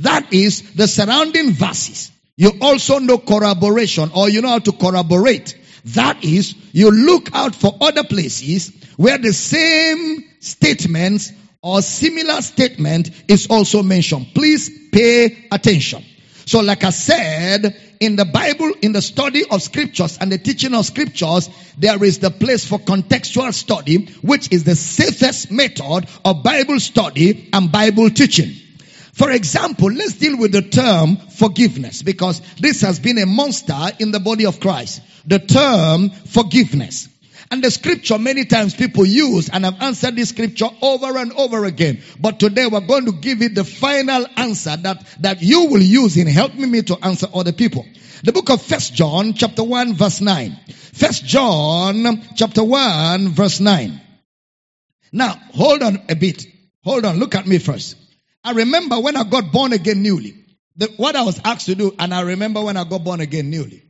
That 0.00 0.32
is 0.32 0.74
the 0.74 0.88
surrounding 0.88 1.52
verses. 1.52 2.10
You 2.36 2.52
also 2.60 2.98
know 2.98 3.18
corroboration 3.18 4.10
or 4.14 4.28
you 4.28 4.42
know 4.42 4.48
how 4.48 4.58
to 4.60 4.72
corroborate. 4.72 5.58
That 5.86 6.24
is, 6.24 6.54
you 6.72 6.90
look 6.90 7.34
out 7.34 7.54
for 7.54 7.76
other 7.80 8.04
places 8.04 8.72
where 8.96 9.18
the 9.18 9.32
same 9.32 10.24
statements 10.40 11.32
or 11.62 11.82
similar 11.82 12.40
statement 12.42 13.10
is 13.28 13.46
also 13.48 13.82
mentioned. 13.82 14.28
Please 14.34 14.70
pay 14.90 15.46
attention. 15.50 16.04
So 16.46 16.60
like 16.60 16.82
I 16.84 16.90
said, 16.90 17.80
in 18.00 18.16
the 18.16 18.24
Bible, 18.24 18.72
in 18.82 18.92
the 18.92 19.02
study 19.02 19.44
of 19.48 19.62
scriptures 19.62 20.18
and 20.20 20.32
the 20.32 20.38
teaching 20.38 20.74
of 20.74 20.84
scriptures, 20.84 21.48
there 21.78 22.02
is 22.02 22.18
the 22.18 22.30
place 22.30 22.64
for 22.64 22.80
contextual 22.80 23.54
study, 23.54 24.06
which 24.22 24.52
is 24.52 24.64
the 24.64 24.74
safest 24.74 25.52
method 25.52 26.08
of 26.24 26.42
Bible 26.42 26.80
study 26.80 27.48
and 27.52 27.70
Bible 27.70 28.10
teaching. 28.10 28.56
For 29.12 29.30
example, 29.30 29.92
let's 29.92 30.14
deal 30.14 30.38
with 30.38 30.52
the 30.52 30.62
term 30.62 31.16
forgiveness 31.16 32.02
because 32.02 32.40
this 32.58 32.80
has 32.80 32.98
been 32.98 33.18
a 33.18 33.26
monster 33.26 33.78
in 33.98 34.10
the 34.10 34.20
body 34.20 34.46
of 34.46 34.58
Christ. 34.58 35.02
The 35.26 35.38
term 35.38 36.10
forgiveness. 36.10 37.08
And 37.50 37.62
the 37.62 37.70
scripture 37.70 38.18
many 38.18 38.46
times 38.46 38.74
people 38.74 39.04
use, 39.04 39.50
and 39.50 39.66
I've 39.66 39.82
answered 39.82 40.16
this 40.16 40.30
scripture 40.30 40.70
over 40.80 41.18
and 41.18 41.34
over 41.34 41.66
again. 41.66 42.00
But 42.18 42.40
today 42.40 42.66
we're 42.66 42.80
going 42.80 43.04
to 43.04 43.12
give 43.12 43.42
it 43.42 43.54
the 43.54 43.64
final 43.64 44.24
answer 44.38 44.74
that, 44.78 45.04
that 45.20 45.42
you 45.42 45.66
will 45.66 45.82
use 45.82 46.16
in 46.16 46.26
helping 46.26 46.70
me 46.70 46.80
to 46.80 46.96
answer 47.02 47.26
other 47.34 47.52
people. 47.52 47.84
The 48.24 48.32
book 48.32 48.48
of 48.48 48.62
First 48.62 48.94
John 48.94 49.34
chapter 49.34 49.62
1 49.62 49.92
verse 49.92 50.22
9. 50.22 50.56
First 50.94 51.26
John 51.26 52.22
chapter 52.36 52.64
1 52.64 53.28
verse 53.28 53.60
9. 53.60 54.00
Now, 55.12 55.34
hold 55.52 55.82
on 55.82 56.02
a 56.08 56.16
bit. 56.16 56.46
Hold 56.84 57.04
on. 57.04 57.18
Look 57.18 57.34
at 57.34 57.46
me 57.46 57.58
first. 57.58 57.96
I 58.44 58.52
remember 58.52 58.98
when 59.00 59.16
I 59.16 59.24
got 59.24 59.52
born 59.52 59.72
again 59.72 60.02
newly. 60.02 60.34
The, 60.76 60.86
what 60.96 61.16
I 61.16 61.22
was 61.22 61.40
asked 61.44 61.66
to 61.66 61.74
do, 61.74 61.94
and 61.98 62.12
I 62.14 62.22
remember 62.22 62.62
when 62.62 62.76
I 62.76 62.84
got 62.84 63.04
born 63.04 63.20
again 63.20 63.50
newly. 63.50 63.82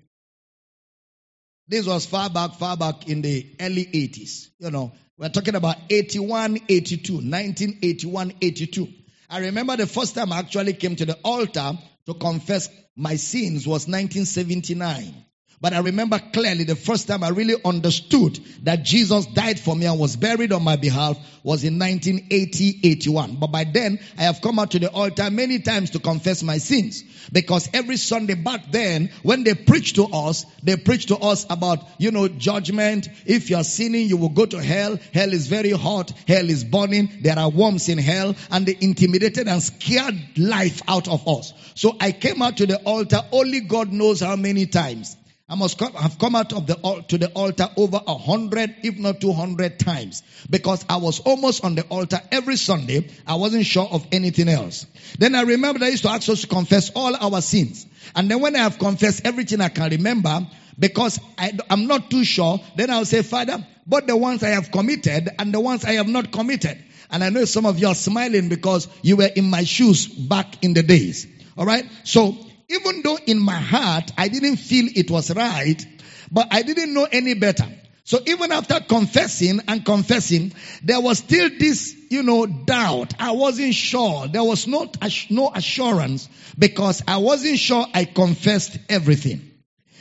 This 1.68 1.86
was 1.86 2.04
far 2.06 2.28
back, 2.28 2.54
far 2.54 2.76
back 2.76 3.08
in 3.08 3.22
the 3.22 3.46
early 3.60 3.86
80s. 3.86 4.48
You 4.58 4.70
know, 4.70 4.92
we're 5.16 5.28
talking 5.28 5.54
about 5.54 5.76
81, 5.88 6.58
82, 6.68 7.12
1981, 7.14 8.32
82. 8.42 8.88
I 9.30 9.38
remember 9.38 9.76
the 9.76 9.86
first 9.86 10.14
time 10.14 10.32
I 10.32 10.40
actually 10.40 10.74
came 10.74 10.96
to 10.96 11.06
the 11.06 11.18
altar 11.24 11.72
to 12.06 12.14
confess 12.14 12.68
my 12.96 13.16
sins 13.16 13.66
was 13.66 13.86
1979. 13.88 15.14
But 15.62 15.74
I 15.74 15.78
remember 15.78 16.18
clearly 16.18 16.64
the 16.64 16.74
first 16.74 17.06
time 17.06 17.22
I 17.22 17.28
really 17.28 17.54
understood 17.64 18.40
that 18.64 18.82
Jesus 18.82 19.26
died 19.26 19.60
for 19.60 19.76
me 19.76 19.86
and 19.86 19.96
was 19.96 20.16
buried 20.16 20.52
on 20.52 20.64
my 20.64 20.74
behalf 20.74 21.16
was 21.44 21.62
in 21.62 21.78
1980, 21.78 22.80
81. 22.82 23.36
But 23.36 23.52
by 23.52 23.62
then, 23.62 24.00
I 24.18 24.22
have 24.22 24.40
come 24.40 24.58
out 24.58 24.72
to 24.72 24.80
the 24.80 24.90
altar 24.90 25.30
many 25.30 25.60
times 25.60 25.90
to 25.90 26.00
confess 26.00 26.42
my 26.42 26.58
sins. 26.58 27.04
Because 27.30 27.68
every 27.72 27.96
Sunday 27.96 28.34
back 28.34 28.72
then, 28.72 29.10
when 29.22 29.44
they 29.44 29.54
preach 29.54 29.92
to 29.92 30.06
us, 30.06 30.44
they 30.64 30.76
preach 30.76 31.06
to 31.06 31.16
us 31.18 31.46
about, 31.48 31.78
you 31.96 32.10
know, 32.10 32.26
judgment. 32.26 33.08
If 33.24 33.48
you're 33.48 33.62
sinning, 33.62 34.08
you 34.08 34.16
will 34.16 34.30
go 34.30 34.46
to 34.46 34.60
hell. 34.60 34.98
Hell 35.14 35.32
is 35.32 35.46
very 35.46 35.70
hot. 35.70 36.10
Hell 36.26 36.50
is 36.50 36.64
burning. 36.64 37.08
There 37.20 37.38
are 37.38 37.48
worms 37.48 37.88
in 37.88 37.98
hell. 37.98 38.34
And 38.50 38.66
they 38.66 38.76
intimidated 38.80 39.46
and 39.46 39.62
scared 39.62 40.16
life 40.36 40.82
out 40.88 41.06
of 41.06 41.28
us. 41.28 41.52
So 41.76 41.96
I 42.00 42.10
came 42.10 42.42
out 42.42 42.56
to 42.56 42.66
the 42.66 42.78
altar 42.78 43.20
only 43.30 43.60
God 43.60 43.92
knows 43.92 44.18
how 44.18 44.34
many 44.34 44.66
times. 44.66 45.16
I 45.52 45.54
must 45.54 45.76
come, 45.76 45.92
have 45.92 46.18
come 46.18 46.34
out 46.34 46.54
of 46.54 46.66
the 46.66 47.04
to 47.08 47.18
the 47.18 47.28
altar 47.28 47.68
over 47.76 48.00
a 48.06 48.16
hundred, 48.16 48.74
if 48.82 48.96
not 48.96 49.20
two 49.20 49.34
hundred 49.34 49.78
times, 49.78 50.22
because 50.48 50.82
I 50.88 50.96
was 50.96 51.20
almost 51.20 51.62
on 51.62 51.74
the 51.74 51.82
altar 51.82 52.18
every 52.30 52.56
Sunday. 52.56 53.10
I 53.26 53.34
wasn't 53.34 53.66
sure 53.66 53.86
of 53.86 54.06
anything 54.12 54.48
else. 54.48 54.86
Then 55.18 55.34
I 55.34 55.42
remember 55.42 55.80
they 55.80 55.90
used 55.90 56.04
to 56.04 56.08
ask 56.08 56.26
us 56.30 56.40
to 56.40 56.46
confess 56.46 56.90
all 56.96 57.14
our 57.14 57.42
sins, 57.42 57.84
and 58.16 58.30
then 58.30 58.40
when 58.40 58.56
I 58.56 58.60
have 58.60 58.78
confessed 58.78 59.26
everything 59.26 59.60
I 59.60 59.68
can 59.68 59.90
remember, 59.90 60.46
because 60.78 61.20
I, 61.36 61.52
am 61.68 61.86
not 61.86 62.10
too 62.10 62.24
sure, 62.24 62.58
then 62.76 62.88
I'll 62.88 63.04
say, 63.04 63.20
Father, 63.20 63.62
but 63.86 64.06
the 64.06 64.16
ones 64.16 64.42
I 64.42 64.50
have 64.50 64.70
committed 64.70 65.28
and 65.38 65.52
the 65.52 65.60
ones 65.60 65.84
I 65.84 65.92
have 65.94 66.08
not 66.08 66.32
committed. 66.32 66.82
And 67.10 67.22
I 67.22 67.28
know 67.28 67.44
some 67.44 67.66
of 67.66 67.78
you 67.78 67.88
are 67.88 67.94
smiling 67.94 68.48
because 68.48 68.88
you 69.02 69.18
were 69.18 69.28
in 69.36 69.50
my 69.50 69.64
shoes 69.64 70.06
back 70.06 70.64
in 70.64 70.72
the 70.72 70.82
days. 70.82 71.26
All 71.58 71.66
right, 71.66 71.84
so 72.04 72.38
even 72.72 73.02
though 73.02 73.18
in 73.26 73.38
my 73.38 73.60
heart 73.60 74.10
I 74.16 74.28
didn't 74.28 74.56
feel 74.56 74.88
it 74.94 75.10
was 75.10 75.34
right, 75.34 75.84
but 76.30 76.48
I 76.50 76.62
didn't 76.62 76.94
know 76.94 77.06
any 77.10 77.34
better. 77.34 77.66
So 78.04 78.18
even 78.26 78.50
after 78.50 78.80
confessing 78.80 79.60
and 79.68 79.84
confessing, 79.84 80.52
there 80.82 81.00
was 81.00 81.18
still 81.18 81.50
this, 81.56 81.94
you 82.10 82.22
know, 82.22 82.46
doubt. 82.46 83.14
I 83.20 83.32
wasn't 83.32 83.74
sure. 83.74 84.26
There 84.26 84.42
was 84.42 84.66
not 84.66 84.96
no 85.30 85.52
assurance 85.54 86.28
because 86.58 87.02
I 87.06 87.18
wasn't 87.18 87.58
sure 87.58 87.86
I 87.94 88.04
confessed 88.04 88.76
everything. 88.88 89.52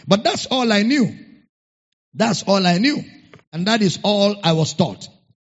But 0.08 0.24
that's 0.24 0.48
all 0.48 0.72
I 0.72 0.82
knew. 0.82 1.16
That's 2.16 2.44
all 2.44 2.66
I 2.66 2.80
knew. 2.80 3.04
And 3.54 3.68
that 3.68 3.82
is 3.82 4.00
all 4.04 4.36
I 4.44 4.54
was 4.54 4.74
taught. 4.74 5.08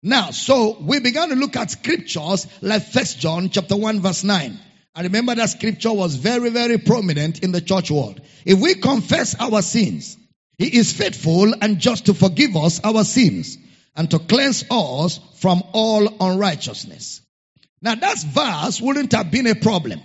Now, 0.02 0.30
so 0.30 0.78
we 0.80 0.98
began 0.98 1.28
to 1.28 1.36
look 1.36 1.54
at 1.54 1.70
scriptures 1.70 2.48
like 2.60 2.82
First 2.82 3.20
John 3.20 3.50
chapter 3.50 3.76
1 3.76 4.00
verse 4.00 4.24
9. 4.24 4.58
I 4.94 5.02
remember 5.02 5.34
that 5.34 5.48
scripture 5.48 5.92
was 5.92 6.16
very, 6.16 6.50
very 6.50 6.78
prominent 6.78 7.42
in 7.42 7.52
the 7.52 7.62
church 7.62 7.90
world. 7.90 8.20
If 8.44 8.60
we 8.60 8.74
confess 8.74 9.34
our 9.40 9.62
sins, 9.62 10.18
He 10.58 10.76
is 10.76 10.92
faithful 10.92 11.54
and 11.60 11.78
just 11.78 12.06
to 12.06 12.14
forgive 12.14 12.56
us 12.56 12.80
our 12.84 13.04
sins 13.04 13.56
and 13.96 14.10
to 14.10 14.18
cleanse 14.18 14.64
us 14.70 15.18
from 15.36 15.62
all 15.72 16.08
unrighteousness. 16.20 17.22
Now 17.80 17.94
that 17.94 18.22
verse 18.22 18.80
wouldn't 18.80 19.12
have 19.12 19.30
been 19.30 19.46
a 19.46 19.54
problem 19.54 20.00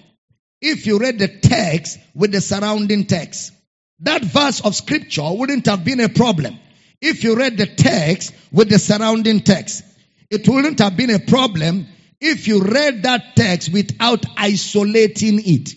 if 0.62 0.88
you 0.88 1.00
read 1.00 1.20
the 1.20 1.28
text 1.28 2.00
with 2.16 2.32
the 2.32 2.42
surrounding 2.42 3.06
text. 3.06 3.52
That 4.00 4.24
verse 4.24 4.62
of 4.62 4.76
scripture 4.76 5.30
wouldn't 5.32 5.66
have 5.66 5.84
been 5.84 6.00
a 6.00 6.10
problem 6.10 6.58
if 7.02 7.24
you 7.24 7.36
read 7.36 7.58
the 7.58 7.68
text 7.68 8.34
with 8.52 8.70
the 8.70 8.80
surrounding 8.80 9.42
text. 9.42 9.84
It 10.30 10.48
wouldn't 10.48 10.80
have 10.80 10.96
been 10.96 11.10
a 11.10 11.20
problem 11.20 11.88
if 12.20 12.48
you 12.48 12.64
read 12.64 13.04
that 13.04 13.36
text 13.36 13.72
without 13.72 14.26
isolating 14.38 15.42
it. 15.44 15.74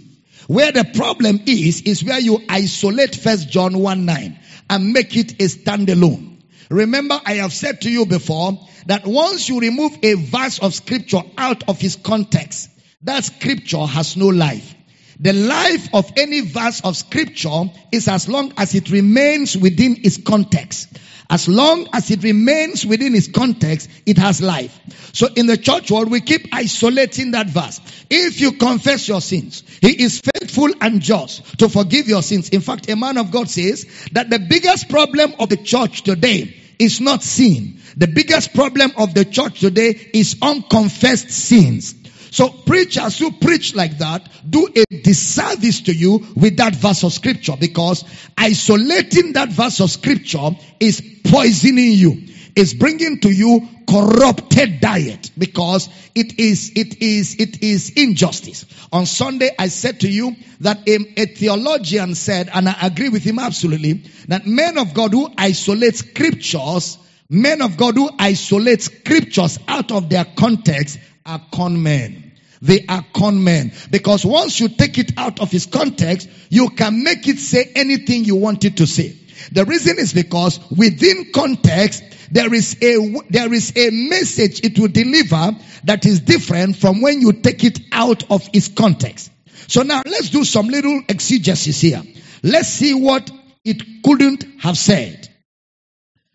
Where 0.47 0.73
the 0.73 0.85
problem 0.85 1.41
is, 1.47 1.83
is 1.83 2.03
where 2.03 2.19
you 2.19 2.39
isolate 2.49 3.15
first 3.15 3.49
John 3.49 3.79
1 3.79 4.05
9 4.05 4.39
and 4.69 4.93
make 4.93 5.17
it 5.17 5.33
a 5.33 5.45
standalone. 5.47 6.43
Remember, 6.71 7.21
I 7.25 7.35
have 7.35 7.53
said 7.53 7.83
to 7.83 7.91
you 7.91 8.07
before 8.07 8.59
that 8.87 9.07
once 9.07 9.49
you 9.49 9.61
remove 9.61 9.99
a 10.03 10.15
verse 10.15 10.59
of 10.59 10.75
scripture 10.75 11.23
out 11.37 11.69
of 11.69 11.83
its 11.85 11.97
context, 11.97 12.71
that 13.03 13.25
scripture 13.25 13.87
has 13.87 14.17
no 14.17 14.29
life. 14.29 14.75
The 15.23 15.35
life 15.35 15.89
of 15.93 16.11
any 16.17 16.41
verse 16.41 16.81
of 16.81 16.97
scripture 16.97 17.65
is 17.93 18.09
as 18.09 18.27
long 18.27 18.55
as 18.57 18.75
it 18.75 18.91
remains 18.91 19.55
within 19.55 19.99
its 20.03 20.17
context. 20.17 20.89
As 21.29 21.47
long 21.47 21.89
as 21.93 22.11
it 22.11 22.23
remains 22.25 22.87
within 22.87 23.15
its 23.15 23.29
context, 23.29 23.91
it 24.07 24.17
has 24.17 24.41
life. 24.41 24.81
So 25.13 25.29
in 25.37 25.47
the 25.47 25.59
church 25.59 25.91
world, 25.91 26.11
we 26.11 26.23
keep 26.23 26.49
isolating 26.53 27.33
that 27.33 27.49
verse. 27.49 27.81
If 28.09 28.41
you 28.41 28.53
confess 28.53 29.07
your 29.09 29.21
sins, 29.21 29.63
He 29.83 30.03
is 30.03 30.21
faithful 30.21 30.71
and 30.81 31.03
just 31.03 31.59
to 31.59 31.69
forgive 31.69 32.09
your 32.09 32.23
sins. 32.23 32.49
In 32.49 32.63
fact, 32.63 32.89
a 32.89 32.97
man 32.97 33.19
of 33.19 33.31
God 33.31 33.51
says 33.51 33.87
that 34.13 34.31
the 34.31 34.39
biggest 34.39 34.89
problem 34.89 35.35
of 35.39 35.51
the 35.51 35.59
church 35.59 36.03
today 36.03 36.57
is 36.79 36.99
not 37.01 37.23
sin. 37.23 37.79
The 37.97 38.09
biggest 38.09 38.55
problem 38.55 38.93
of 38.97 39.13
the 39.13 39.27
church 39.27 39.61
today 39.61 39.91
is 40.15 40.37
unconfessed 40.41 41.31
sins. 41.31 41.95
So 42.31 42.49
preachers 42.49 43.19
who 43.19 43.33
preach 43.33 43.75
like 43.75 43.99
that 43.99 44.29
do 44.49 44.69
a 44.75 44.85
disservice 45.03 45.83
to 45.83 45.93
you 45.93 46.27
with 46.37 46.59
that 46.59 46.75
verse 46.75 47.03
of 47.03 47.13
scripture 47.13 47.57
because 47.59 48.05
isolating 48.39 49.33
that 49.35 49.51
verse 49.51 49.81
of 49.81 49.91
scripture 49.91 50.51
is 50.79 51.03
poisoning 51.25 51.93
you. 51.93 52.27
Is 52.57 52.75
bringing 52.75 53.21
to 53.21 53.31
you 53.31 53.69
corrupted 53.89 54.81
diet 54.81 55.31
because 55.39 55.89
it 56.15 56.39
is, 56.39 56.73
it 56.75 57.01
is, 57.01 57.37
it 57.39 57.63
is 57.63 57.91
injustice. 57.91 58.67
On 58.93 59.07
Sunday, 59.07 59.51
I 59.57 59.69
said 59.69 60.01
to 60.01 60.09
you 60.09 60.35
that 60.61 60.89
a, 60.89 60.99
a 61.17 61.27
theologian 61.27 62.17
said, 62.17 62.51
and 62.53 62.69
I 62.69 62.77
agree 62.83 63.09
with 63.09 63.23
him 63.23 63.39
absolutely, 63.39 64.05
that 64.29 64.47
men 64.47 64.79
of 64.79 64.95
God 64.95 65.13
who 65.13 65.31
isolate 65.39 65.95
scriptures, 65.95 66.99
men 67.29 67.63
of 67.63 67.77
God 67.77 67.95
who 67.95 68.11
isolate 68.19 68.83
scriptures 68.83 69.59
out 69.69 69.93
of 69.93 70.09
their 70.09 70.25
context 70.25 70.99
are 71.25 71.41
con 71.53 71.83
men. 71.83 72.33
They 72.63 72.85
are 72.87 73.05
con 73.15 73.43
men. 73.43 73.73
Because 73.91 74.25
once 74.25 74.61
you 74.61 74.69
take 74.69 74.99
it 74.99 75.13
out 75.17 75.41
of 75.41 75.55
its 75.55 75.67
context, 75.67 76.29
you 76.51 76.71
can 76.71 77.03
make 77.03 77.27
it 77.27 77.39
say 77.39 77.71
anything 77.75 78.25
you 78.25 78.37
want 78.37 78.65
it 78.65 78.77
to 78.79 78.87
say. 78.87 79.17
The 79.53 79.65
reason 79.65 79.99
is 79.99 80.13
because 80.13 80.61
within 80.71 81.33
context, 81.33 82.05
there 82.31 82.53
is 82.53 82.77
a, 82.83 83.23
there 83.31 83.53
is 83.53 83.73
a 83.77 83.91
message 83.91 84.65
it 84.65 84.79
will 84.79 84.89
deliver 84.89 85.57
that 85.85 86.05
is 86.05 86.21
different 86.21 86.77
from 86.77 87.01
when 87.01 87.21
you 87.21 87.33
take 87.33 87.65
it 87.65 87.81
out 87.93 88.31
of 88.31 88.49
its 88.53 88.69
context. 88.69 89.31
So 89.67 89.83
now 89.83 90.03
let's 90.05 90.31
do 90.31 90.45
some 90.45 90.69
little 90.69 91.01
exegesis 91.09 91.81
here. 91.81 92.03
Let's 92.43 92.69
see 92.69 92.95
what 92.95 93.31
it 93.65 94.03
couldn't 94.05 94.45
have 94.61 94.77
said. 94.77 95.29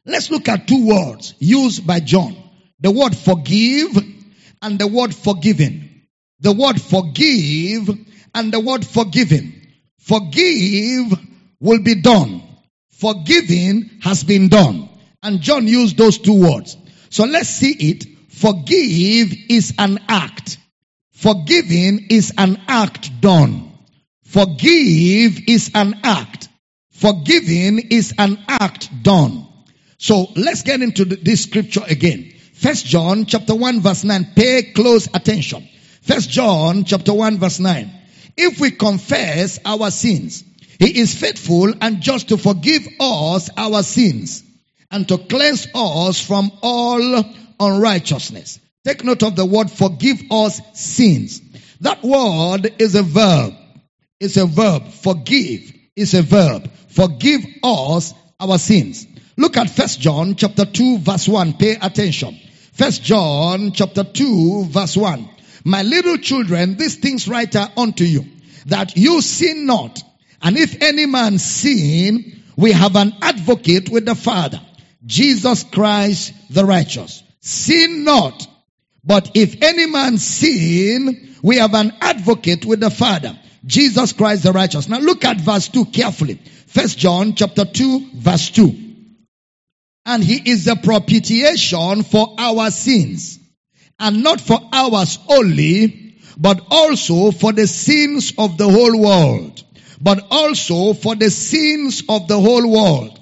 Let's 0.05 0.29
look 0.29 0.47
at 0.49 0.67
two 0.67 0.87
words 0.87 1.33
used 1.39 1.85
by 1.85 1.99
John. 1.99 2.35
The 2.79 2.91
word 2.91 3.15
forgive 3.15 3.97
and 4.65 4.79
the 4.79 4.87
word 4.87 5.13
forgiven. 5.13 6.07
The 6.39 6.51
word 6.51 6.81
forgive 6.81 7.87
and 8.33 8.51
the 8.51 8.59
word 8.59 8.85
forgiven. 8.85 9.61
Forgive 9.99 11.13
will 11.59 11.83
be 11.83 12.01
done. 12.01 12.41
Forgiving 12.89 13.99
has 14.01 14.23
been 14.23 14.49
done. 14.49 14.89
And 15.21 15.39
John 15.39 15.67
used 15.67 15.97
those 15.97 16.17
two 16.17 16.41
words. 16.41 16.77
So 17.11 17.25
let's 17.25 17.49
see 17.49 17.73
it. 17.73 18.05
Forgive 18.29 19.33
is 19.49 19.75
an 19.77 19.99
act. 20.07 20.57
Forgiving 21.13 22.07
is 22.09 22.33
an 22.35 22.59
act 22.67 23.21
done. 23.21 23.71
Forgive 24.23 25.47
is 25.47 25.71
an 25.75 25.99
act. 26.03 26.49
Forgiving 26.91 27.79
is 27.91 28.15
an 28.17 28.43
act 28.47 28.89
done. 29.03 29.47
So 29.99 30.27
let's 30.35 30.63
get 30.63 30.81
into 30.81 31.05
this 31.05 31.43
scripture 31.43 31.83
again. 31.87 32.34
First 32.55 32.85
John 32.85 33.25
chapter 33.25 33.53
1 33.53 33.81
verse 33.81 34.03
9. 34.05 34.31
Pay 34.33 34.71
close 34.73 35.07
attention. 35.13 35.67
First 36.01 36.29
John 36.29 36.85
chapter 36.85 37.13
1 37.13 37.37
verse 37.37 37.59
9. 37.59 37.91
If 38.37 38.59
we 38.59 38.71
confess 38.71 39.59
our 39.65 39.91
sins, 39.91 40.43
he 40.79 40.99
is 40.99 41.13
faithful 41.13 41.73
and 41.81 42.01
just 42.01 42.29
to 42.29 42.37
forgive 42.37 42.87
us 42.99 43.49
our 43.57 43.83
sins 43.83 44.43
and 44.89 45.07
to 45.09 45.17
cleanse 45.17 45.67
us 45.75 46.19
from 46.21 46.51
all 46.61 47.23
unrighteousness. 47.59 48.59
Take 48.85 49.03
note 49.03 49.23
of 49.23 49.35
the 49.35 49.45
word 49.45 49.69
forgive 49.69 50.21
us 50.31 50.61
sins. 50.73 51.41
That 51.81 52.03
word 52.03 52.73
is 52.79 52.95
a 52.95 53.03
verb. 53.03 53.53
It's 54.19 54.37
a 54.37 54.45
verb. 54.45 54.87
Forgive 54.87 55.73
is 55.95 56.13
a 56.13 56.21
verb. 56.21 56.71
Forgive 56.87 57.41
us 57.63 58.13
our 58.39 58.57
sins. 58.57 59.07
Look 59.37 59.57
at 59.57 59.69
First 59.69 59.99
John 59.99 60.35
chapter 60.35 60.63
2 60.63 60.99
verse 60.99 61.27
1. 61.27 61.53
Pay 61.53 61.75
attention. 61.81 62.39
First 62.75 63.03
John 63.03 63.71
chapter 63.71 64.03
2 64.03 64.65
verse 64.65 64.97
1. 64.97 65.29
My 65.63 65.81
little 65.81 66.17
children, 66.17 66.75
these 66.75 66.97
things 66.97 67.25
write 67.25 67.55
I 67.55 67.71
unto 67.77 68.03
you, 68.03 68.25
that 68.65 68.97
you 68.97 69.21
sin 69.21 69.65
not. 69.65 70.03
And 70.41 70.57
if 70.57 70.81
any 70.81 71.05
man 71.05 71.37
sin, 71.37 72.43
we 72.57 72.73
have 72.73 72.97
an 72.97 73.13
advocate 73.21 73.87
with 73.87 74.05
the 74.05 74.13
Father, 74.13 74.59
Jesus 75.05 75.63
Christ 75.63 76.33
the 76.49 76.65
righteous. 76.65 77.23
Sin 77.39 78.03
not. 78.03 78.45
But 79.05 79.31
if 79.35 79.61
any 79.61 79.85
man 79.85 80.17
sin, 80.17 81.33
we 81.41 81.55
have 81.55 81.75
an 81.75 81.93
advocate 82.01 82.65
with 82.65 82.81
the 82.81 82.89
Father, 82.89 83.39
Jesus 83.65 84.11
Christ 84.11 84.43
the 84.43 84.51
righteous. 84.51 84.89
Now 84.89 84.99
look 84.99 85.23
at 85.23 85.37
verse 85.37 85.69
2 85.69 85.85
carefully. 85.85 86.41
First 86.67 86.97
John 86.97 87.35
chapter 87.35 87.63
2 87.63 88.09
verse 88.15 88.49
2. 88.49 88.84
And 90.05 90.23
he 90.23 90.51
is 90.51 90.65
the 90.65 90.75
propitiation 90.75 92.03
for 92.03 92.35
our 92.37 92.69
sins 92.71 93.39
and 93.99 94.23
not 94.23 94.41
for 94.41 94.59
ours 94.71 95.19
only, 95.29 96.17
but 96.37 96.61
also 96.69 97.31
for 97.31 97.53
the 97.53 97.67
sins 97.67 98.33
of 98.37 98.57
the 98.57 98.69
whole 98.69 98.99
world. 98.99 99.63
But 100.01 100.27
also 100.29 100.93
for 100.93 101.15
the 101.15 101.29
sins 101.29 102.03
of 102.09 102.27
the 102.27 102.39
whole 102.39 102.69
world. 102.69 103.19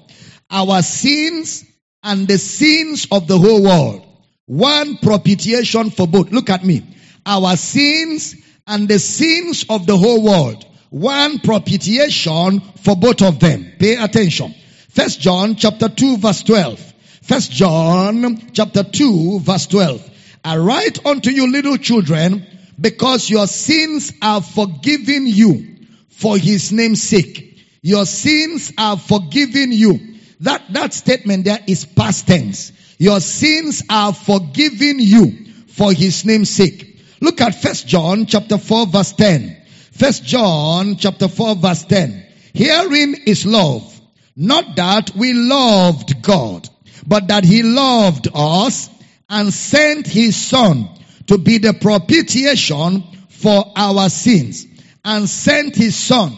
Our 0.50 0.82
sins 0.82 1.64
and 2.02 2.28
the 2.28 2.38
sins 2.38 3.06
of 3.10 3.28
the 3.28 3.38
whole 3.38 3.62
world. 3.62 4.06
One 4.46 4.98
propitiation 4.98 5.90
for 5.90 6.06
both. 6.06 6.30
Look 6.32 6.50
at 6.50 6.64
me. 6.64 6.82
Our 7.24 7.56
sins 7.56 8.34
and 8.66 8.88
the 8.88 8.98
sins 8.98 9.64
of 9.70 9.86
the 9.86 9.96
whole 9.96 10.22
world. 10.22 10.66
One 10.90 11.38
propitiation 11.38 12.60
for 12.60 12.96
both 12.96 13.22
of 13.22 13.40
them. 13.40 13.72
Pay 13.78 13.96
attention. 13.96 14.54
First 14.94 15.20
John 15.20 15.56
chapter 15.56 15.88
2 15.88 16.18
verse 16.18 16.44
12. 16.44 16.94
First 17.22 17.50
John 17.50 18.52
chapter 18.52 18.84
2 18.84 19.40
verse 19.40 19.66
12. 19.66 20.08
I 20.44 20.56
write 20.58 21.04
unto 21.04 21.30
you 21.30 21.50
little 21.50 21.76
children 21.78 22.46
because 22.80 23.28
your 23.28 23.48
sins 23.48 24.12
are 24.22 24.40
forgiven 24.40 25.26
you 25.26 25.78
for 26.10 26.38
his 26.38 26.70
name's 26.70 27.02
sake. 27.02 27.58
Your 27.82 28.06
sins 28.06 28.72
are 28.78 28.96
forgiven 28.96 29.72
you. 29.72 29.98
That, 30.42 30.62
that 30.74 30.94
statement 30.94 31.44
there 31.44 31.58
is 31.66 31.84
past 31.86 32.28
tense. 32.28 32.70
Your 32.98 33.18
sins 33.18 33.82
are 33.90 34.12
forgiven 34.12 35.00
you 35.00 35.46
for 35.70 35.92
his 35.92 36.24
name's 36.24 36.50
sake. 36.50 37.00
Look 37.20 37.40
at 37.40 37.60
first 37.60 37.88
John 37.88 38.26
chapter 38.26 38.58
4 38.58 38.86
verse 38.86 39.12
10. 39.12 39.60
First 39.90 40.22
John 40.22 40.94
chapter 40.94 41.26
4 41.26 41.56
verse 41.56 41.84
10. 41.84 42.26
Herein 42.54 43.16
is 43.26 43.44
love. 43.44 43.90
Not 44.36 44.76
that 44.76 45.14
we 45.14 45.32
loved 45.32 46.22
God, 46.22 46.68
but 47.06 47.28
that 47.28 47.44
he 47.44 47.62
loved 47.62 48.28
us 48.34 48.90
and 49.28 49.52
sent 49.52 50.06
his 50.06 50.36
son 50.36 50.88
to 51.26 51.38
be 51.38 51.58
the 51.58 51.72
propitiation 51.74 53.02
for 53.28 53.64
our 53.76 54.08
sins 54.08 54.66
and 55.04 55.28
sent 55.28 55.76
his 55.76 55.96
son 55.96 56.36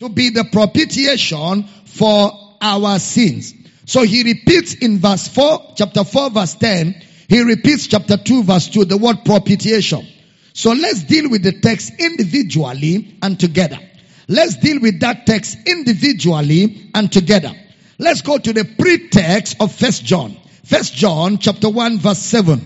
to 0.00 0.08
be 0.08 0.30
the 0.30 0.44
propitiation 0.44 1.64
for 1.84 2.32
our 2.60 2.98
sins. 2.98 3.54
So 3.86 4.02
he 4.02 4.22
repeats 4.22 4.74
in 4.74 4.98
verse 4.98 5.28
4, 5.28 5.74
chapter 5.76 6.04
4 6.04 6.30
verse 6.30 6.54
10, 6.54 7.02
he 7.28 7.42
repeats 7.42 7.86
chapter 7.86 8.16
2 8.16 8.42
verse 8.44 8.68
2, 8.68 8.86
the 8.86 8.96
word 8.96 9.24
propitiation. 9.24 10.06
So 10.52 10.72
let's 10.72 11.04
deal 11.04 11.30
with 11.30 11.42
the 11.42 11.52
text 11.52 11.92
individually 11.98 13.18
and 13.22 13.38
together. 13.38 13.78
Let's 14.30 14.54
deal 14.58 14.80
with 14.80 15.00
that 15.00 15.26
text 15.26 15.58
individually 15.66 16.88
and 16.94 17.10
together. 17.10 17.52
Let's 17.98 18.22
go 18.22 18.38
to 18.38 18.52
the 18.52 18.64
pretext 18.64 19.56
of 19.58 19.74
First 19.74 20.04
John. 20.04 20.36
First 20.64 20.94
John 20.94 21.38
chapter 21.38 21.68
1 21.68 21.98
verse 21.98 22.20
7. 22.20 22.60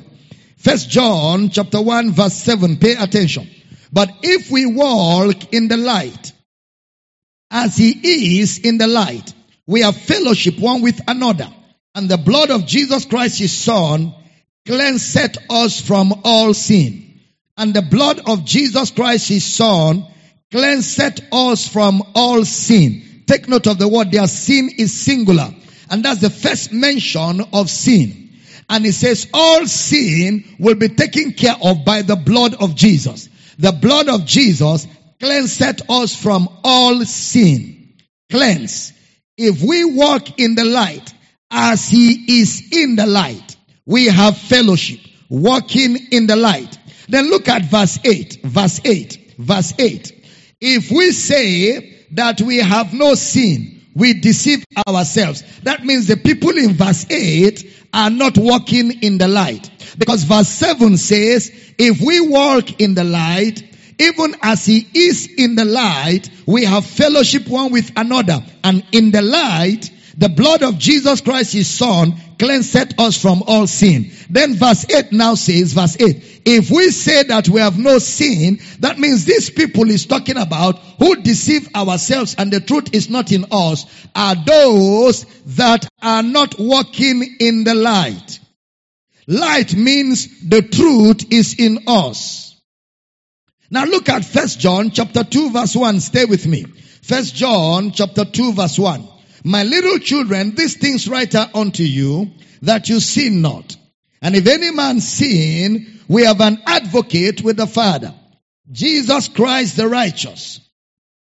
First 0.59 0.91
John 0.91 1.49
chapter 1.49 1.81
1 1.81 2.11
verse 2.13 2.35
7. 2.35 2.77
Pay 2.77 2.97
attention. 2.97 3.49
But 3.91 4.11
if 4.23 4.51
we 4.51 4.67
walk 4.67 5.55
in 5.55 5.69
the 5.69 5.79
light, 5.79 6.33
as 7.51 7.79
he 7.79 8.41
is 8.41 8.59
in 8.59 8.77
the 8.77 8.87
light, 8.87 9.33
we 9.67 9.81
have 9.81 9.97
fellowship 9.97 10.59
one 10.59 10.83
with 10.83 11.01
another. 11.09 11.49
And 11.95 12.11
the 12.11 12.19
blood 12.19 12.51
of 12.51 12.67
Jesus 12.67 13.07
Christ, 13.07 13.39
his 13.39 13.57
son, 13.57 14.15
cleanseth 14.67 15.39
us 15.49 15.81
from 15.81 16.13
all 16.25 16.53
sin. 16.53 17.21
And 17.57 17.73
the 17.73 17.81
blood 17.81 18.21
of 18.27 18.45
Jesus 18.45 18.91
Christ, 18.91 19.31
his 19.31 19.47
son, 19.47 20.09
cleanseth 20.55 21.21
us 21.33 21.67
from 21.67 22.01
all 22.15 22.45
sin. 22.45 23.25
Take 23.27 23.49
note 23.49 23.67
of 23.67 23.77
the 23.77 23.89
word 23.89 24.13
there. 24.13 24.29
Sin 24.29 24.71
is 24.79 24.95
singular. 24.95 25.53
And 25.91 26.05
that's 26.05 26.21
the 26.21 26.31
first 26.31 26.73
mention 26.73 27.41
of 27.53 27.69
sin. 27.69 28.31
And 28.71 28.87
it 28.87 28.93
says 28.93 29.29
all 29.35 29.67
sin 29.67 30.45
will 30.61 30.77
be 30.77 30.91
taken 30.91 31.33
care 31.33 31.57
of 31.61 31.85
by 31.85 32.03
the 32.03 32.15
blood 32.15 32.55
of 32.55 32.77
Jesus. 32.77 33.29
The 33.59 33.73
blood 33.73 34.09
of 34.09 34.27
Jesus 34.27 34.87
cleanseth 35.19 35.91
us 35.91 36.15
from 36.15 36.49
all 36.63 37.05
sin. 37.05 37.95
Cleanse. 38.31 38.93
If 39.37 39.61
we 39.61 39.85
walk 39.85 40.39
in 40.39 40.55
the 40.55 40.65
light 40.65 41.13
as 41.51 41.89
he 41.89 42.41
is 42.41 42.69
in 42.71 42.95
the 42.95 43.07
light, 43.07 43.57
we 43.87 44.07
have 44.07 44.39
fellowship. 44.39 45.01
Walking 45.29 45.97
in 46.13 46.29
the 46.29 46.37
light. 46.37 46.79
Then 47.09 47.29
look 47.29 47.49
at 47.49 47.65
verse 47.65 47.99
8. 48.05 48.39
Verse 48.45 48.81
8. 48.85 49.35
Verse 49.37 49.75
8. 49.77 50.14
If 50.67 50.91
we 50.91 51.13
say 51.13 51.95
that 52.13 52.41
we 52.41 52.57
have 52.57 52.95
no 52.95 53.15
sin, 53.17 53.83
we 53.95 54.15
deceive 54.15 54.65
ourselves. 54.89 55.45
That 55.65 55.85
means 55.85 56.07
the 56.07 56.17
people 56.17 56.57
in 56.57 56.73
verse 56.73 57.05
8 57.11 57.89
are 57.93 58.09
not 58.09 58.39
walking 58.39 59.03
in 59.03 59.19
the 59.19 59.29
light. 59.29 59.71
Because 59.99 60.25
verse 60.25 60.49
7 60.49 60.97
says, 60.97 61.53
if 61.77 62.01
we 62.01 62.19
walk 62.21 62.81
in 62.81 62.95
the 62.95 63.05
light, 63.05 63.63
even 63.99 64.37
as 64.43 64.65
he 64.65 64.89
is 64.95 65.29
in 65.37 65.55
the 65.55 65.67
light, 65.67 66.31
we 66.47 66.65
have 66.65 66.87
fellowship 66.87 67.47
one 67.47 67.71
with 67.71 67.93
another. 67.95 68.43
And 68.65 68.87
in 68.91 69.11
the 69.11 69.21
light, 69.21 69.91
the 70.17 70.29
blood 70.29 70.63
of 70.63 70.79
Jesus 70.79 71.21
Christ, 71.21 71.53
his 71.53 71.69
son, 71.69 72.15
cleanseth 72.39 72.99
us 72.99 73.21
from 73.21 73.43
all 73.47 73.67
sin. 73.67 74.11
Then 74.31 74.55
verse 74.55 74.87
8 74.89 75.13
now 75.13 75.35
says, 75.35 75.73
verse 75.73 75.97
8, 76.01 76.43
if 76.45 76.71
we 76.71 76.91
say 76.91 77.23
that 77.25 77.49
we 77.49 77.61
have 77.61 77.79
no 77.79 77.99
sin, 77.99 78.61
that 78.81 78.99
means 78.99 79.25
these 79.25 79.51
people 79.51 79.91
is 79.91 80.07
talking 80.07 80.37
about 80.37 80.79
who 80.99 81.17
deceive 81.17 81.75
ourselves 81.75 82.35
and 82.37 82.53
the 82.53 82.61
truth 82.61 82.95
is 82.95 83.09
not 83.09 83.33
in 83.33 83.47
us 83.51 83.87
are 84.15 84.37
those 84.37 85.25
that 85.57 85.89
are 86.03 86.23
not 86.23 86.59
walking 86.59 87.37
in 87.41 87.65
the 87.65 87.75
light. 87.75 88.41
Light 89.27 89.75
means 89.75 90.47
the 90.47 90.63
truth 90.63 91.33
is 91.33 91.55
in 91.59 91.85
us. 91.87 92.61
Now 93.71 93.87
look 93.87 94.09
at 94.09 94.25
First 94.25 94.61
John 94.61 94.91
chapter 94.91 95.25
2 95.25 95.51
verse 95.51 95.75
1. 95.75 96.01
Stay 96.01 96.27
with 96.27 96.47
me. 96.47 96.65
First 97.03 97.35
John 97.35 97.91
chapter 97.91 98.25
2 98.25 98.53
verse 98.53 98.79
1. 98.79 99.09
My 99.45 99.63
little 99.63 99.99
children, 99.99 100.55
these 100.55 100.77
things 100.77 101.07
write 101.07 101.35
I 101.35 101.51
unto 101.55 101.83
you 101.83 102.31
that 102.63 102.89
you 102.89 102.99
sin 102.99 103.43
not. 103.43 103.77
And 104.23 104.35
if 104.35 104.47
any 104.47 104.71
man 104.71 105.01
sin, 105.01 106.01
we 106.09 106.25
have 106.25 106.41
an 106.41 106.63
advocate 106.67 107.43
with 107.43 107.59
the 107.59 107.67
Father. 107.67 108.15
Jesus 108.73 109.29
Christ 109.29 109.77
the 109.77 109.87
righteous. 109.87 110.61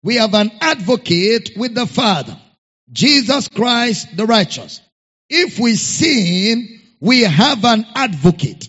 We 0.04 0.16
have 0.16 0.34
an 0.34 0.52
advocate 0.60 1.56
with 1.56 1.74
the 1.74 1.86
Father. 1.86 2.38
Jesus 2.92 3.48
Christ 3.48 4.16
the 4.16 4.26
righteous. 4.26 4.80
If 5.28 5.58
we 5.58 5.74
sin, 5.74 6.80
we 7.00 7.22
have 7.22 7.64
an 7.64 7.84
advocate. 7.96 8.68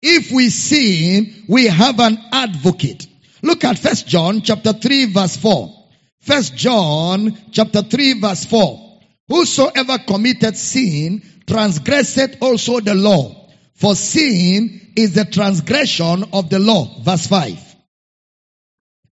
If 0.00 0.32
we 0.32 0.48
sin, 0.48 1.44
we 1.48 1.66
have 1.66 2.00
an 2.00 2.18
advocate. 2.32 3.06
Look 3.42 3.64
at 3.64 3.78
First 3.78 4.06
John 4.06 4.40
chapter 4.40 4.72
3 4.72 5.12
verse 5.12 5.36
4. 5.36 5.79
First 6.20 6.54
John 6.54 7.36
chapter 7.50 7.82
3 7.82 8.20
verse 8.20 8.44
4. 8.44 9.00
Whosoever 9.28 9.98
committed 9.98 10.56
sin 10.56 11.22
transgresseth 11.46 12.42
also 12.42 12.80
the 12.80 12.94
law. 12.94 13.48
For 13.74 13.94
sin 13.94 14.92
is 14.96 15.14
the 15.14 15.24
transgression 15.24 16.24
of 16.32 16.50
the 16.50 16.58
law. 16.58 17.00
Verse 17.02 17.26
5. 17.26 17.76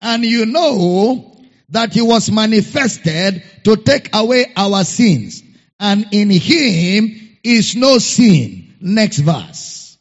And 0.01 0.25
you 0.25 0.47
know 0.47 1.37
that 1.71 1.93
he 1.93 2.01
was 2.01 2.31
manifested 2.31 3.43
to 3.65 3.77
take 3.77 4.15
away 4.15 4.53
our 4.57 4.85
sins. 4.85 5.43
And 5.79 6.07
in 6.13 6.31
him 6.31 7.39
is 7.43 7.77
no 7.77 7.99
sin. 7.99 8.75
Next 8.81 9.19
verse. 9.19 9.99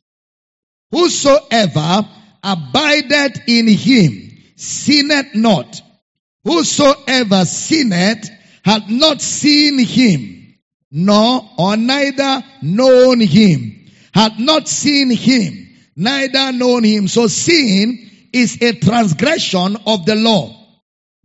Whosoever 0.91 2.07
abideth 2.43 3.41
in 3.47 3.67
him 3.67 4.31
sinneth 4.55 5.35
not. 5.35 5.81
Whosoever 6.43 7.45
sinneth 7.45 8.29
hath 8.63 8.89
not 8.89 9.21
seen 9.21 9.79
him, 9.79 10.55
nor 10.91 11.49
or 11.57 11.77
neither 11.77 12.43
known 12.61 13.21
him, 13.21 13.85
hath 14.13 14.37
not 14.39 14.67
seen 14.67 15.09
him, 15.09 15.69
neither 15.95 16.51
known 16.51 16.83
him. 16.83 17.07
So 17.07 17.27
sin 17.27 18.09
is 18.33 18.61
a 18.61 18.73
transgression 18.73 19.77
of 19.87 20.05
the 20.05 20.15
law. 20.15 20.59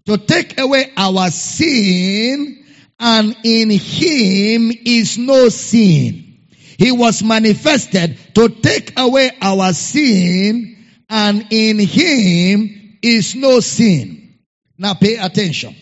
To 0.07 0.17
take 0.17 0.59
away 0.59 0.93
our 0.97 1.31
sin, 1.31 2.65
and 2.99 3.37
in 3.45 3.71
him 3.71 4.73
is 4.85 5.19
no 5.19 5.49
sin. 5.49 6.39
He 6.79 6.93
was 6.93 7.23
manifested 7.23 8.19
to 8.35 8.49
take 8.49 8.99
away 8.99 9.31
our 9.43 9.73
sin, 9.73 10.87
and 11.11 11.47
in 11.51 11.79
him 11.79 12.99
is 13.03 13.35
no 13.35 13.61
sin. 13.61 14.18
Now 14.79 14.95
pay 14.95 15.17
attention. 15.17 15.75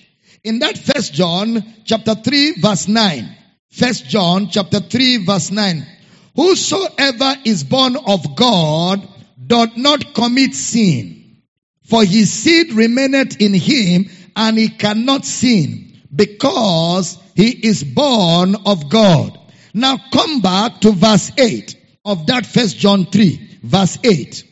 In 0.42 0.60
that 0.60 0.78
first 0.78 1.12
John 1.12 1.62
chapter 1.84 2.14
3 2.14 2.60
verse 2.60 2.88
9. 2.88 3.36
First 3.70 4.06
John 4.06 4.48
chapter 4.48 4.80
3 4.80 5.26
verse 5.26 5.50
9. 5.50 5.86
Whosoever 6.34 7.36
is 7.44 7.62
born 7.62 7.96
of 7.96 8.34
God 8.36 9.06
doth 9.46 9.76
not 9.76 10.14
commit 10.14 10.54
sin. 10.54 11.42
For 11.84 12.04
his 12.04 12.32
seed 12.32 12.72
remaineth 12.72 13.40
in 13.40 13.52
him 13.52 14.08
and 14.34 14.56
he 14.56 14.70
cannot 14.70 15.26
sin 15.26 16.00
because 16.14 17.18
he 17.34 17.50
is 17.50 17.84
born 17.84 18.56
of 18.64 18.88
God. 18.88 19.38
Now 19.74 19.98
come 20.10 20.40
back 20.40 20.80
to 20.80 20.92
verse 20.92 21.30
8 21.36 21.76
of 22.06 22.26
that 22.28 22.46
first 22.46 22.78
John 22.78 23.04
3 23.04 23.58
verse 23.62 23.98
8. 24.02 24.42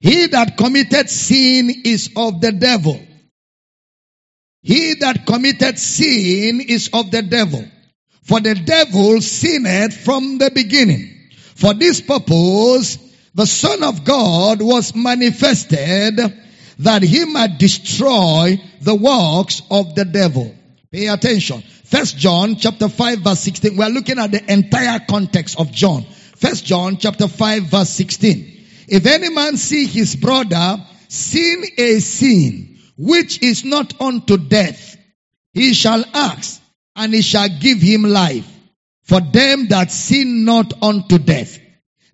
He 0.00 0.26
that 0.26 0.58
committed 0.58 1.08
sin 1.08 1.70
is 1.84 2.10
of 2.14 2.42
the 2.42 2.52
devil 2.52 3.00
he 4.62 4.94
that 4.94 5.26
committed 5.26 5.78
sin 5.78 6.60
is 6.60 6.90
of 6.92 7.10
the 7.10 7.22
devil. 7.22 7.64
For 8.22 8.40
the 8.40 8.54
devil 8.54 9.20
sinned 9.20 9.92
from 9.92 10.38
the 10.38 10.50
beginning. 10.50 11.30
For 11.56 11.74
this 11.74 12.00
purpose, 12.00 12.98
the 13.34 13.46
Son 13.46 13.82
of 13.82 14.04
God 14.04 14.62
was 14.62 14.94
manifested 14.94 16.20
that 16.78 17.02
he 17.02 17.24
might 17.24 17.58
destroy 17.58 18.60
the 18.80 18.94
works 18.94 19.62
of 19.70 19.94
the 19.96 20.04
devil. 20.04 20.54
Pay 20.92 21.08
attention. 21.08 21.62
First 21.84 22.16
John 22.16 22.56
chapter 22.56 22.88
5 22.88 23.18
verse 23.20 23.40
16. 23.40 23.76
We 23.76 23.84
are 23.84 23.90
looking 23.90 24.18
at 24.18 24.30
the 24.30 24.52
entire 24.52 25.00
context 25.00 25.58
of 25.58 25.72
John. 25.72 26.04
First 26.36 26.64
John 26.64 26.98
chapter 26.98 27.26
5 27.26 27.64
verse 27.64 27.90
16. 27.90 28.66
If 28.88 29.06
any 29.06 29.30
man 29.30 29.56
see 29.56 29.86
his 29.86 30.14
brother 30.16 30.84
sin 31.08 31.64
a 31.76 31.98
sin 31.98 32.71
which 32.96 33.42
is 33.42 33.64
not 33.64 34.00
unto 34.00 34.36
death, 34.36 34.96
he 35.52 35.74
shall 35.74 36.04
ask, 36.14 36.60
and 36.96 37.12
he 37.12 37.22
shall 37.22 37.48
give 37.48 37.80
him 37.80 38.02
life. 38.02 38.48
For 39.02 39.20
them 39.20 39.68
that 39.68 39.90
sin 39.90 40.44
not 40.44 40.72
unto 40.82 41.18
death. 41.18 41.58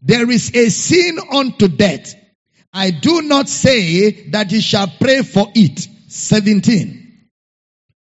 There 0.02 0.30
is 0.30 0.54
a 0.54 0.68
sin 0.70 1.18
unto 1.30 1.68
death. 1.68 2.14
I 2.72 2.90
do 2.90 3.22
not 3.22 3.48
say 3.48 4.30
that 4.30 4.50
he 4.50 4.60
shall 4.60 4.88
pray 5.00 5.22
for 5.22 5.50
it. 5.54 5.86
17. 6.08 7.28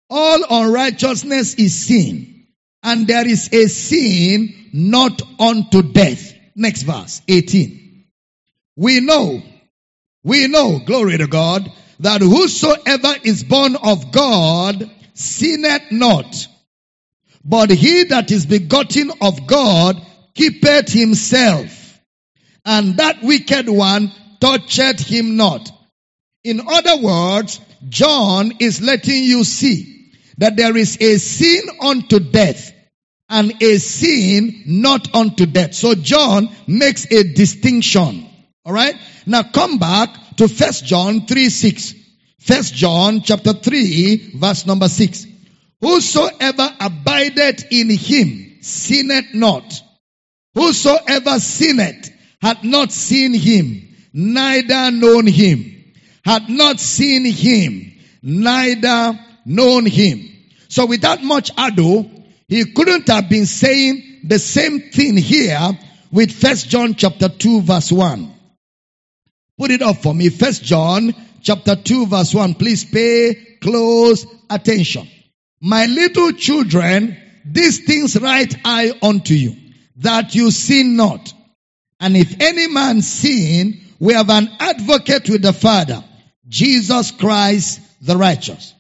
All 0.09 0.43
unrighteousness 0.49 1.55
is 1.55 1.88
sin, 1.88 2.47
and 2.84 3.07
there 3.07 3.28
is 3.28 3.49
a 3.53 3.68
sin 3.68 4.70
not 4.74 5.22
unto 5.39 5.82
death. 5.82 6.34
Next 6.55 6.84
verse, 6.84 7.22
18. 7.28 8.05
We 8.76 8.99
know, 8.99 9.41
we 10.24 10.47
know, 10.47 10.80
glory 10.80 11.18
to 11.18 11.28
God, 11.28 11.72
that 12.02 12.22
whosoever 12.22 13.16
is 13.24 13.43
born 13.43 13.76
of 13.76 14.12
God 14.12 14.89
sinneth 15.14 15.91
not. 15.91 16.47
But 17.45 17.70
he 17.70 18.04
that 18.06 18.32
is 18.32 18.45
begotten 18.45 19.12
of 19.22 19.47
God 19.47 20.02
keepeth 20.34 20.91
himself. 20.91 21.99
And 22.66 22.97
that 22.97 23.24
wicked 23.24 23.70
one 23.70 24.12
toucheth 24.39 24.99
him 24.99 25.38
not. 25.38 25.72
In 26.43 26.62
other 26.68 26.97
words, 26.97 27.60
John 27.89 28.54
is 28.60 28.82
letting 28.82 29.24
you 29.24 29.43
see 29.43 30.12
that 30.38 30.56
there 30.56 30.76
is 30.76 30.97
a 30.99 31.18
sin 31.18 31.62
unto 31.80 32.20
death 32.20 32.74
and 33.30 33.62
a 33.62 33.78
sin 33.78 34.64
not 34.66 35.14
unto 35.16 35.45
death. 35.45 35.76
So 35.76 35.93
John 35.95 36.49
makes 36.68 37.06
a 37.12 37.24
distinction. 37.24 38.28
Alright? 38.66 38.95
Now 39.26 39.43
come 39.43 39.78
back 39.78 40.10
to 40.42 40.48
First 40.48 40.86
John 40.86 41.28
3 41.28 41.50
6. 41.50 41.94
First 42.39 42.74
John 42.74 43.22
chapter 43.22 43.54
3 43.54 44.32
verse 44.38 44.66
number 44.66 44.89
6. 44.89 45.28
Whosoever 45.80 46.76
abideth 46.80 47.66
in 47.70 47.92
him 47.92 48.58
sinneth 48.62 49.36
not. 49.36 49.84
Whosoever 50.56 51.39
sinneth 51.39 52.10
hath 52.42 52.64
not 52.64 52.92
seen 52.92 53.36
him, 53.36 53.96
neither 54.14 54.89
known 54.89 55.28
him. 55.28 55.84
Had 56.26 56.50
not 56.50 56.80
seen 56.80 57.24
him, 57.24 57.94
neither 58.24 59.20
known 59.46 59.86
him. 59.86 60.28
So 60.70 60.88
without 60.88 61.22
much 61.24 61.52
ado, 61.56 62.10
he 62.48 62.66
couldn't 62.66 63.08
have 63.10 63.30
been 63.30 63.46
saying 63.46 64.22
the 64.24 64.39
same 64.39 64.89
thing 64.89 65.18
here 65.18 65.78
with 66.12 66.32
First 66.32 66.68
John 66.68 66.96
chapter 66.96 67.30
2 67.30 67.62
verse 67.62 67.92
1. 67.92 68.41
Put 69.62 69.70
it 69.70 69.84
up 69.84 69.97
for 69.97 70.12
me. 70.12 70.30
First 70.30 70.64
John 70.64 71.14
chapter 71.43 71.76
2 71.76 72.07
verse 72.07 72.34
1. 72.34 72.55
Please 72.55 72.84
pay 72.84 73.36
close 73.62 74.26
attention. 74.49 75.07
My 75.62 75.86
little 75.86 76.32
children, 76.32 77.16
these 77.45 77.86
things 77.86 78.20
write 78.20 78.55
I 78.66 78.91
unto 79.03 79.36
you, 79.36 79.55
that 79.97 80.34
you 80.34 80.49
sin 80.49 80.95
not. 80.95 81.32
And 81.99 82.18
if 82.18 82.41
any 82.41 82.70
man 82.70 83.03
sin, 83.03 83.80
we 83.99 84.16
have 84.16 84.32
an 84.32 84.49
advocate 84.59 85.30
with 85.30 85.43
the 85.43 85.53
Father, 85.53 86.03
Jesus 86.47 87.12
Christ 87.12 87.82
the 88.01 88.18
righteous. 88.18 88.74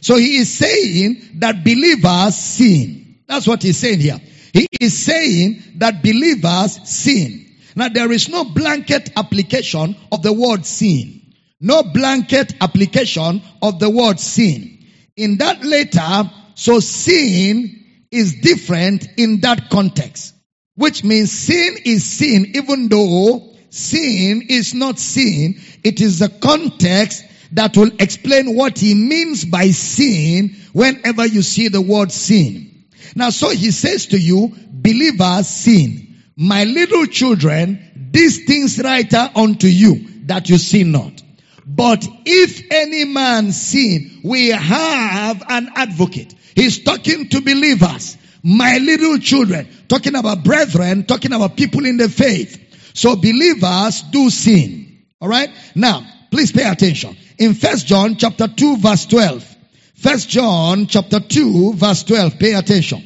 So 0.00 0.16
he 0.16 0.38
is 0.38 0.52
saying 0.52 1.22
that 1.36 1.62
believers 1.62 2.34
sin. 2.34 3.20
That's 3.28 3.46
what 3.46 3.62
he's 3.62 3.78
saying 3.78 4.00
here. 4.00 4.20
He 4.52 4.66
is 4.80 4.98
saying 4.98 5.62
that 5.76 6.02
believers 6.02 6.80
sin. 6.90 7.45
Now 7.76 7.90
there 7.90 8.10
is 8.10 8.30
no 8.30 8.44
blanket 8.44 9.10
application 9.16 9.96
of 10.10 10.22
the 10.22 10.32
word 10.32 10.64
sin. 10.64 11.34
No 11.60 11.82
blanket 11.82 12.54
application 12.60 13.42
of 13.62 13.78
the 13.78 13.90
word 13.90 14.18
sin. 14.18 14.78
In 15.16 15.36
that 15.38 15.62
letter, 15.62 16.30
so 16.54 16.80
sin 16.80 17.84
is 18.10 18.40
different 18.40 19.06
in 19.18 19.40
that 19.40 19.68
context. 19.68 20.34
Which 20.74 21.04
means 21.04 21.30
sin 21.30 21.76
is 21.84 22.04
sin 22.04 22.52
even 22.54 22.88
though 22.88 23.54
sin 23.70 24.46
is 24.48 24.74
not 24.74 24.98
sin. 24.98 25.60
It 25.84 26.00
is 26.00 26.18
the 26.18 26.30
context 26.30 27.24
that 27.52 27.76
will 27.76 27.90
explain 27.98 28.56
what 28.56 28.78
he 28.78 28.94
means 28.94 29.44
by 29.44 29.70
sin 29.70 30.56
whenever 30.72 31.26
you 31.26 31.42
see 31.42 31.68
the 31.68 31.80
word 31.80 32.10
sin. 32.10 32.86
Now, 33.14 33.30
so 33.30 33.50
he 33.50 33.70
says 33.70 34.06
to 34.08 34.18
you, 34.18 34.52
believers 34.70 35.48
sin. 35.48 36.05
My 36.38 36.64
little 36.64 37.06
children, 37.06 38.10
these 38.12 38.44
things 38.44 38.78
write 38.78 39.14
unto 39.14 39.68
you 39.68 40.06
that 40.26 40.50
you 40.50 40.58
sin 40.58 40.92
not. 40.92 41.22
But 41.64 42.06
if 42.26 42.62
any 42.70 43.06
man 43.06 43.52
sin, 43.52 44.20
we 44.22 44.48
have 44.48 45.42
an 45.48 45.70
advocate. 45.74 46.34
He's 46.54 46.84
talking 46.84 47.30
to 47.30 47.40
believers. 47.40 48.18
My 48.42 48.76
little 48.76 49.18
children, 49.18 49.66
talking 49.88 50.14
about 50.14 50.44
brethren, 50.44 51.04
talking 51.06 51.32
about 51.32 51.56
people 51.56 51.86
in 51.86 51.96
the 51.96 52.08
faith. 52.10 52.92
So 52.92 53.16
believers 53.16 54.02
do 54.02 54.28
sin. 54.28 55.04
Alright? 55.22 55.50
Now, 55.74 56.06
please 56.30 56.52
pay 56.52 56.68
attention. 56.68 57.16
In 57.38 57.54
First 57.54 57.86
John 57.86 58.16
chapter 58.16 58.46
2 58.46 58.76
verse 58.76 59.06
12. 59.06 59.56
First 59.94 60.28
John 60.28 60.86
chapter 60.86 61.18
2 61.18 61.72
verse 61.72 62.04
12. 62.04 62.38
Pay 62.38 62.52
attention. 62.52 63.02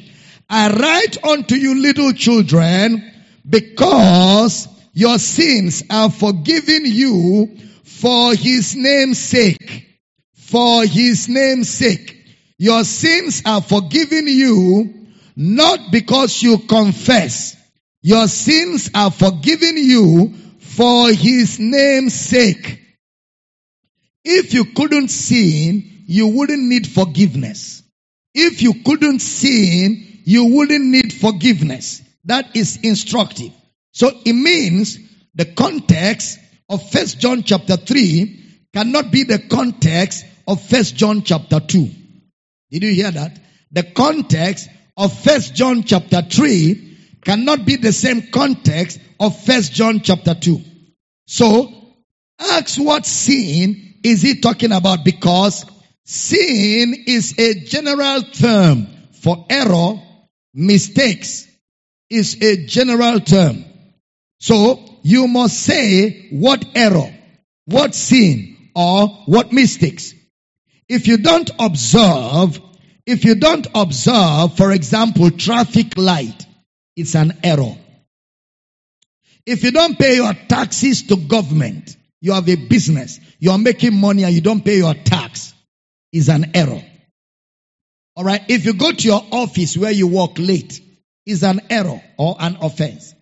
I 0.49 0.69
write 0.69 1.23
unto 1.23 1.55
you 1.55 1.81
little 1.81 2.11
children 2.11 3.10
because 3.47 4.67
your 4.93 5.19
sins 5.19 5.83
are 5.89 6.09
forgiven 6.09 6.85
you 6.85 7.57
for 7.83 8.35
his 8.35 8.75
name's 8.75 9.19
sake. 9.19 9.87
For 10.35 10.85
his 10.85 11.29
name's 11.29 11.69
sake. 11.69 12.17
Your 12.57 12.83
sins 12.83 13.41
are 13.45 13.61
forgiven 13.61 14.27
you 14.27 15.01
not 15.35 15.91
because 15.91 16.43
you 16.43 16.57
confess. 16.59 17.55
Your 18.01 18.27
sins 18.27 18.89
are 18.93 19.11
forgiven 19.11 19.77
you 19.77 20.33
for 20.59 21.11
his 21.11 21.59
name's 21.59 22.13
sake. 22.13 22.79
If 24.23 24.53
you 24.53 24.65
couldn't 24.65 25.09
sin, 25.09 26.03
you 26.05 26.27
wouldn't 26.27 26.63
need 26.63 26.87
forgiveness. 26.87 27.83
If 28.33 28.61
you 28.61 28.83
couldn't 28.83 29.19
sin, 29.19 30.21
you 30.25 30.45
wouldn't 30.45 30.85
need 30.85 31.13
forgiveness. 31.13 32.01
That 32.25 32.55
is 32.55 32.79
instructive. 32.83 33.51
So 33.91 34.11
it 34.25 34.33
means 34.33 34.99
the 35.35 35.45
context 35.45 36.39
of 36.69 36.89
First 36.91 37.19
John 37.19 37.43
chapter 37.43 37.77
3 37.77 38.67
cannot 38.73 39.11
be 39.11 39.23
the 39.23 39.39
context 39.39 40.25
of 40.47 40.61
First 40.61 40.95
John 40.95 41.23
chapter 41.23 41.59
2. 41.59 41.89
Did 42.71 42.83
you 42.83 42.93
hear 42.93 43.11
that? 43.11 43.39
The 43.71 43.83
context 43.83 44.69
of 44.97 45.17
First 45.19 45.55
John 45.55 45.83
chapter 45.83 46.21
3 46.21 46.97
cannot 47.23 47.65
be 47.65 47.75
the 47.75 47.91
same 47.91 48.23
context 48.31 48.99
of 49.19 49.39
First 49.43 49.73
John 49.73 50.01
chapter 50.01 50.35
2. 50.35 50.61
So, 51.27 51.71
ask 52.39 52.79
what 52.79 53.05
sin 53.05 53.95
is 54.03 54.21
he 54.21 54.39
talking 54.39 54.71
about 54.71 55.05
because 55.05 55.65
sin 56.05 57.03
is 57.07 57.37
a 57.37 57.53
general 57.65 58.21
term 58.23 58.87
for 59.21 59.45
error, 59.49 60.01
mistakes 60.53 61.47
is 62.11 62.41
a 62.41 62.65
general 62.65 63.19
term. 63.21 63.63
So, 64.39 64.83
you 65.03 65.27
must 65.27 65.57
say 65.59 66.27
what 66.31 66.63
error, 66.75 67.11
what 67.65 67.95
sin, 67.95 68.57
or 68.75 69.07
what 69.25 69.53
mistakes. 69.53 70.13
If 70.89 71.07
you 71.07 71.17
don't 71.17 71.49
observe, 71.57 72.59
if 73.05 73.23
you 73.23 73.35
don't 73.35 73.67
observe, 73.73 74.57
for 74.57 74.71
example, 74.71 75.31
traffic 75.31 75.97
light, 75.97 76.45
it's 76.95 77.15
an 77.15 77.37
error. 77.43 77.77
If 79.45 79.63
you 79.63 79.71
don't 79.71 79.97
pay 79.97 80.17
your 80.17 80.33
taxes 80.33 81.03
to 81.03 81.15
government, 81.15 81.95
you 82.19 82.33
have 82.33 82.47
a 82.49 82.55
business, 82.55 83.19
you 83.39 83.51
are 83.51 83.57
making 83.57 83.95
money 83.95 84.23
and 84.23 84.33
you 84.33 84.41
don't 84.41 84.63
pay 84.63 84.77
your 84.77 84.93
tax, 84.93 85.53
is 86.11 86.29
an 86.29 86.51
error. 86.55 86.83
Alright, 88.17 88.49
if 88.49 88.65
you 88.65 88.73
go 88.73 88.91
to 88.91 89.07
your 89.07 89.23
office 89.31 89.77
where 89.77 89.91
you 89.91 90.07
work 90.07 90.31
late, 90.37 90.81
is 91.25 91.43
an 91.43 91.61
error 91.69 92.01
or 92.17 92.35
an 92.39 92.57
offense. 92.61 93.13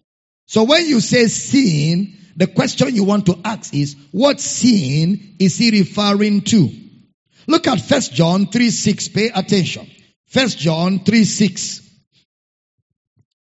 So 0.47 0.63
when 0.63 0.85
you 0.85 0.99
say 0.99 1.27
sin, 1.27 2.17
the 2.35 2.47
question 2.47 2.95
you 2.95 3.03
want 3.03 3.25
to 3.27 3.39
ask 3.43 3.73
is, 3.73 3.95
what 4.11 4.39
sin 4.39 5.35
is 5.39 5.57
he 5.57 5.71
referring 5.71 6.41
to? 6.41 6.69
Look 7.47 7.67
at 7.67 7.81
First 7.81 8.13
John 8.13 8.47
3 8.47 8.69
6. 8.69 9.07
Pay 9.09 9.29
attention. 9.29 9.89
First 10.27 10.57
John 10.57 10.99
3 10.99 11.23
6. 11.23 11.81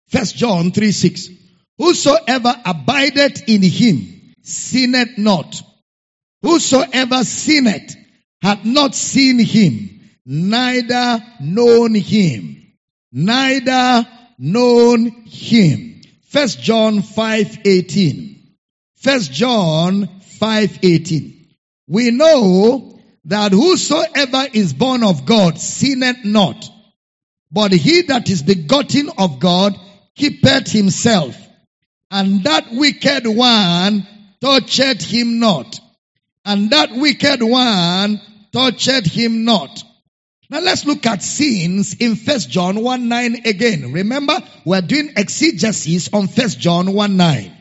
First 0.08 0.36
John 0.36 0.70
3 0.70 0.92
6. 0.92 1.28
Whosoever 1.78 2.54
abideth 2.64 3.48
in 3.48 3.62
him 3.62 4.34
sinneth 4.42 5.18
not. 5.18 5.60
Whosoever 6.42 7.24
sinneth 7.24 7.96
hath 8.40 8.64
not 8.64 8.94
seen 8.94 9.38
him, 9.38 10.00
neither 10.24 11.22
known 11.40 11.94
him. 11.94 12.72
Neither 13.12 14.06
known 14.38 15.10
him. 15.26 16.02
First 16.28 16.60
John 16.60 17.02
5:18. 17.02 18.36
First 18.96 19.32
John 19.32 20.08
5:18. 20.40 21.32
We 21.88 22.10
know 22.10 22.98
that 23.26 23.52
whosoever 23.52 24.48
is 24.52 24.72
born 24.72 25.02
of 25.02 25.24
God 25.26 25.58
sinneth 25.58 26.24
not, 26.24 26.68
but 27.50 27.72
he 27.72 28.02
that 28.02 28.28
is 28.28 28.42
begotten 28.42 29.10
of 29.18 29.40
God 29.40 29.78
keepeth 30.16 30.70
himself, 30.70 31.36
and 32.10 32.44
that 32.44 32.72
wicked 32.72 33.26
one 33.26 34.06
toucheth 34.40 35.02
him 35.02 35.38
not, 35.38 35.80
and 36.44 36.70
that 36.70 36.92
wicked 36.92 37.42
one 37.42 38.20
toucheth 38.52 39.06
him 39.06 39.44
not. 39.44 39.82
Now 40.48 40.60
let's 40.60 40.84
look 40.84 41.04
at 41.06 41.22
sins 41.22 41.94
in 41.98 42.14
First 42.14 42.50
John 42.50 42.82
1 42.82 43.08
9 43.08 43.42
again. 43.46 43.92
Remember, 43.92 44.40
we're 44.64 44.80
doing 44.80 45.12
exegesis 45.16 46.08
on 46.12 46.28
First 46.28 46.60
John 46.60 46.92
1 46.92 47.16
9. 47.16 47.52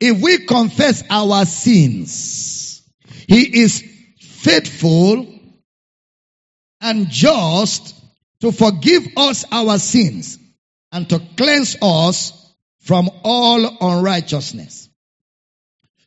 If 0.00 0.20
we 0.20 0.44
confess 0.44 1.02
our 1.08 1.44
sins, 1.46 2.82
He 3.26 3.60
is 3.62 3.82
faithful 4.20 5.26
and 6.80 7.08
just 7.08 7.94
to 8.40 8.52
forgive 8.52 9.08
us 9.16 9.44
our 9.50 9.78
sins 9.78 10.38
and 10.92 11.08
to 11.08 11.20
cleanse 11.36 11.76
us 11.82 12.32
from 12.80 13.10
all 13.24 13.76
unrighteousness. 13.80 14.88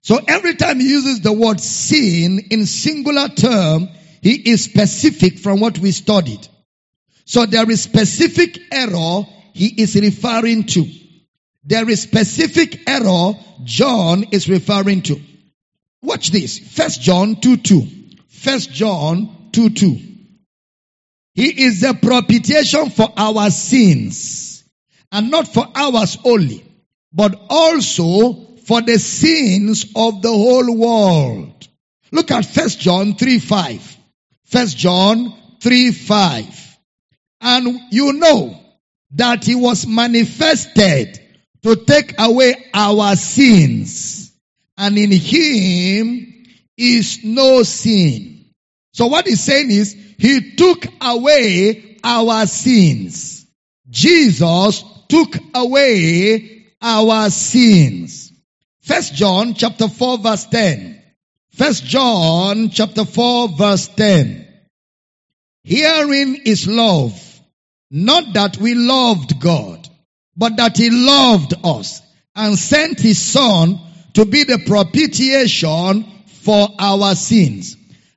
So 0.04 0.20
every 0.28 0.56
time 0.56 0.80
he 0.80 0.90
uses 0.90 1.22
the 1.22 1.34
word 1.34 1.60
sin 1.60 2.40
in 2.50 2.66
singular 2.66 3.28
term, 3.30 3.90
he 4.22 4.52
is 4.52 4.64
specific 4.64 5.40
from 5.40 5.60
what 5.60 5.80
we 5.80 5.92
studied. 5.92 6.48
So 7.26 7.46
there 7.46 7.70
is 7.70 7.82
specific 7.82 8.60
error 8.72 9.26
he 9.54 9.68
is 9.82 9.96
referring 9.96 10.66
to. 10.68 10.86
There 11.64 11.90
is 11.90 12.02
specific 12.02 12.90
error 12.90 13.34
John 13.64 14.26
is 14.32 14.50
referring 14.50 15.04
to. 15.04 15.20
Watch 16.02 16.32
this. 16.32 16.58
First 16.60 17.02
John 17.02 17.36
2 17.36 17.58
2. 17.58 17.88
First 18.28 18.72
John 18.72 19.50
2 19.52 19.70
2. 19.70 20.00
He 21.34 21.64
is 21.64 21.82
the 21.82 21.94
propitiation 21.94 22.90
for 22.90 23.12
our 23.16 23.50
sins. 23.50 24.64
And 25.12 25.30
not 25.30 25.48
for 25.48 25.68
ours 25.76 26.18
only, 26.24 26.64
but 27.12 27.40
also 27.50 28.34
for 28.66 28.82
the 28.82 28.98
sins 28.98 29.86
of 29.96 30.22
the 30.22 30.30
whole 30.30 30.76
world. 30.76 31.68
Look 32.12 32.32
at 32.32 32.46
First 32.46 32.80
John 32.80 33.16
3 33.16 33.40
5. 33.40 33.98
First 34.52 34.78
John 34.78 35.34
3 35.62 35.92
5. 35.92 36.78
And 37.40 37.80
you 37.90 38.14
know 38.14 38.60
that 39.12 39.46
he 39.46 39.56
was 39.56 39.88
manifested 39.88 41.20
to 41.64 41.76
take 41.78 42.20
away 42.20 42.56
our 42.74 43.16
sins. 43.16 44.34
And 44.78 44.98
in 44.98 45.12
him 45.12 46.46
is 46.78 47.24
no 47.24 47.64
sin. 47.64 48.46
So 48.92 49.08
what 49.08 49.26
he's 49.26 49.42
saying 49.42 49.72
is, 49.72 49.96
he 50.18 50.56
took 50.56 50.86
away 51.00 51.98
our 52.04 52.46
sins. 52.46 53.48
Jesus 53.90 54.84
took 55.08 55.36
away 55.56 56.66
our 56.82 57.30
sins. 57.30 58.34
First 58.82 59.14
John 59.14 59.54
chapter 59.54 59.88
4 59.88 60.18
verse 60.18 60.46
10. 60.46 61.01
First 61.54 61.84
John 61.84 62.70
chapter 62.70 63.04
4 63.04 63.50
verse 63.50 63.88
10. 63.90 64.48
Herein 65.64 66.42
is 66.46 66.68
love. 66.68 67.14
Not 67.92 68.34
that 68.34 68.58
we 68.58 68.74
loved 68.74 69.40
God, 69.42 69.88
but 70.38 70.56
that 70.58 70.78
He 70.78 70.90
loved 70.90 71.54
us 71.64 72.02
and 72.36 72.58
sent 72.58 73.02
His 73.02 73.20
Son 73.20 73.80
to 74.14 74.26
be 74.26 74.46
the 74.46 74.60
propitiation 74.66 76.06
for 76.28 76.70
our 76.80 77.16
sins. 77.16 77.76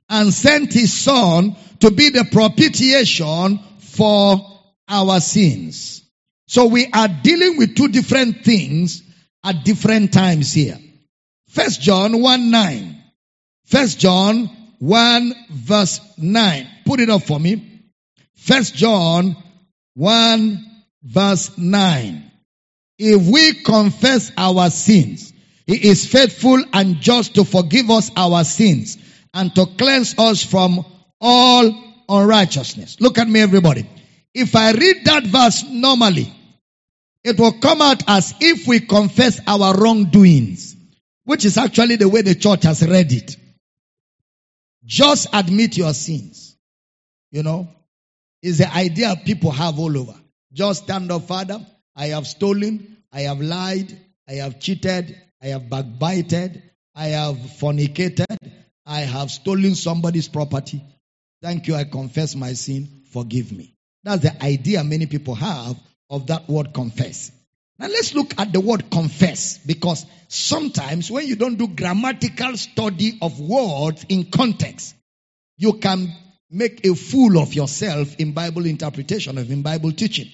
And 0.09 0.33
sent 0.33 0.71
His 0.71 0.93
Son 0.93 1.57
to 1.81 1.91
be 1.91 2.11
the 2.11 2.25
propitiation 2.31 3.59
for 3.79 4.39
our 4.87 5.19
sins. 5.19 6.03
So 6.47 6.67
we 6.67 6.87
are 6.93 7.09
dealing 7.09 7.57
with 7.57 7.75
two 7.75 7.89
different 7.89 8.45
things 8.45 9.03
at 9.43 9.65
different 9.65 10.13
times 10.13 10.53
here. 10.53 10.79
First 11.49 11.81
John 11.81 12.21
1 12.21 12.51
9. 12.51 12.94
First 13.65 13.99
John 13.99 14.49
1 14.79 15.33
verse 15.49 15.99
9. 16.17 16.67
Put 16.85 16.99
it 16.99 17.09
up 17.09 17.23
for 17.23 17.39
me. 17.39 17.83
First 18.35 18.75
John 18.75 19.35
1 19.95 20.65
verse 21.03 21.57
9. 21.57 22.31
If 22.97 23.27
we 23.27 23.53
confess 23.63 24.31
our 24.37 24.69
sins, 24.69 25.33
He 25.65 25.89
is 25.89 26.05
faithful 26.05 26.63
and 26.73 27.01
just 27.01 27.35
to 27.35 27.43
forgive 27.43 27.89
us 27.89 28.11
our 28.15 28.43
sins 28.43 28.97
and 29.33 29.53
to 29.55 29.65
cleanse 29.65 30.17
us 30.17 30.43
from 30.43 30.85
all 31.19 31.83
unrighteousness. 32.07 33.01
Look 33.01 33.17
at 33.17 33.27
me 33.27 33.41
everybody. 33.41 33.89
If 34.33 34.55
I 34.55 34.71
read 34.73 35.05
that 35.05 35.23
verse 35.25 35.63
normally, 35.67 36.31
it 37.23 37.39
will 37.39 37.53
come 37.53 37.81
out 37.81 38.03
as 38.07 38.35
if 38.39 38.67
we 38.67 38.81
confess 38.81 39.41
our 39.47 39.75
wrongdoings, 39.75 40.75
which 41.23 41.45
is 41.45 41.57
actually 41.57 41.95
the 41.95 42.07
way 42.07 42.21
the 42.21 42.35
church 42.35 42.63
has 42.63 42.87
read 42.87 43.11
it. 43.11 43.37
Just 44.85 45.27
admit 45.33 45.77
your 45.77 45.93
sins. 45.93 46.57
You 47.31 47.43
know, 47.43 47.67
is 48.41 48.59
the 48.59 48.73
idea 48.73 49.15
people 49.25 49.51
have 49.51 49.79
all 49.79 49.97
over. 49.97 50.15
Just 50.53 50.83
stand 50.83 51.11
up, 51.11 51.23
Father. 51.23 51.65
I 51.95 52.07
have 52.07 52.27
stolen. 52.27 52.97
I 53.11 53.21
have 53.21 53.41
lied. 53.41 53.97
I 54.29 54.33
have 54.33 54.59
cheated. 54.59 55.19
I 55.41 55.47
have 55.47 55.69
backbited. 55.69 56.61
I 56.93 57.07
have 57.07 57.35
fornicated. 57.59 58.37
I 58.85 59.01
have 59.01 59.31
stolen 59.31 59.75
somebody's 59.75 60.27
property. 60.27 60.81
Thank 61.41 61.67
you. 61.67 61.75
I 61.75 61.83
confess 61.83 62.35
my 62.35 62.53
sin. 62.53 63.03
Forgive 63.11 63.51
me. 63.51 63.75
That's 64.03 64.21
the 64.21 64.43
idea 64.43 64.83
many 64.83 65.07
people 65.07 65.35
have 65.35 65.75
of 66.09 66.27
that 66.27 66.47
word 66.47 66.73
confess. 66.73 67.31
Now 67.77 67.87
let's 67.87 68.13
look 68.13 68.39
at 68.39 68.53
the 68.53 68.61
word 68.61 68.89
confess 68.89 69.57
because 69.57 70.05
sometimes 70.29 71.11
when 71.11 71.27
you 71.27 71.35
don't 71.35 71.57
do 71.57 71.67
grammatical 71.67 72.55
study 72.55 73.17
of 73.21 73.39
words 73.39 74.05
in 74.07 74.31
context, 74.31 74.95
you 75.57 75.73
can 75.73 76.13
make 76.49 76.85
a 76.85 76.95
fool 76.95 77.37
of 77.37 77.53
yourself 77.53 78.15
in 78.15 78.31
Bible 78.31 78.65
interpretation 78.65 79.37
of 79.37 79.51
in 79.51 79.61
Bible 79.61 79.91
teaching. 79.91 80.29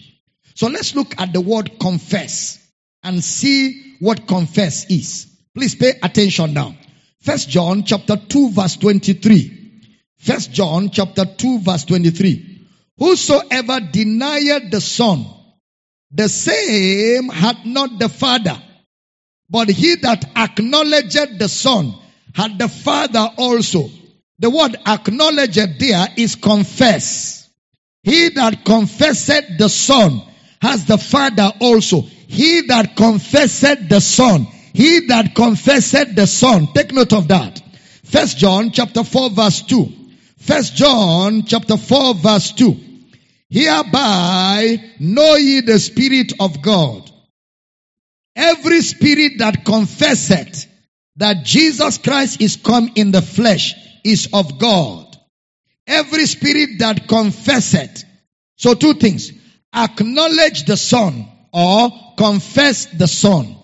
So 0.53 0.67
let's 0.67 0.95
look 0.95 1.19
at 1.19 1.33
the 1.33 1.41
word 1.41 1.79
confess 1.79 2.59
and 3.01 3.23
see 3.23 3.95
what 3.99 4.27
confess 4.27 4.85
is. 4.91 5.27
Please 5.55 5.73
pay 5.73 5.93
attention 6.03 6.53
now. 6.53 6.75
First 7.21 7.49
John 7.49 7.83
chapter 7.83 8.17
2 8.17 8.51
verse 8.51 8.77
23. 8.77 9.81
First 10.19 10.51
John 10.51 10.91
chapter 10.91 11.25
2 11.25 11.59
verse 11.59 11.85
23. 11.85 12.67
Whosoever 12.99 13.79
denied 13.79 14.69
the 14.69 14.79
son 14.79 15.25
the 16.13 16.27
same 16.27 17.29
had 17.29 17.65
not 17.65 17.97
the 17.97 18.09
Father, 18.09 18.57
but 19.49 19.69
he 19.69 19.95
that 19.95 20.25
acknowledged 20.35 21.39
the 21.39 21.47
Son 21.47 21.93
had 22.33 22.57
the 22.59 22.67
Father 22.67 23.29
also. 23.37 23.89
The 24.39 24.49
word 24.49 24.75
acknowledged 24.85 25.79
there 25.79 26.07
is 26.17 26.35
confess. 26.35 27.49
He 28.03 28.29
that 28.29 28.65
confessed 28.65 29.57
the 29.57 29.69
Son 29.69 30.21
has 30.61 30.85
the 30.85 30.97
Father 30.97 31.51
also. 31.61 32.01
He 32.01 32.61
that 32.67 32.95
confessed 32.95 33.89
the 33.89 33.99
Son, 33.99 34.47
he 34.73 35.07
that 35.07 35.35
confessed 35.35 36.15
the 36.15 36.27
Son. 36.27 36.67
Take 36.73 36.93
note 36.93 37.13
of 37.13 37.27
that. 37.27 37.61
First 38.03 38.37
John 38.37 38.71
chapter 38.71 39.03
4 39.03 39.29
verse 39.29 39.61
2. 39.61 39.93
First 40.37 40.75
John 40.75 41.43
chapter 41.43 41.77
4 41.77 42.15
verse 42.15 42.51
2. 42.51 42.90
Hereby 43.51 44.81
know 44.99 45.35
ye 45.35 45.61
the 45.61 45.77
Spirit 45.77 46.33
of 46.39 46.61
God. 46.61 47.11
Every 48.35 48.81
spirit 48.81 49.33
that 49.39 49.65
confesseth 49.65 50.67
that 51.17 51.43
Jesus 51.43 51.97
Christ 51.97 52.41
is 52.41 52.55
come 52.55 52.91
in 52.95 53.11
the 53.11 53.21
flesh 53.21 53.75
is 54.05 54.29
of 54.31 54.57
God. 54.57 55.17
Every 55.85 56.25
spirit 56.25 56.79
that 56.79 57.09
confesseth. 57.09 58.05
So 58.55 58.73
two 58.73 58.93
things. 58.93 59.31
Acknowledge 59.73 60.65
the 60.65 60.77
Son 60.77 61.27
or 61.51 61.89
confess 62.17 62.85
the 62.85 63.07
Son. 63.07 63.57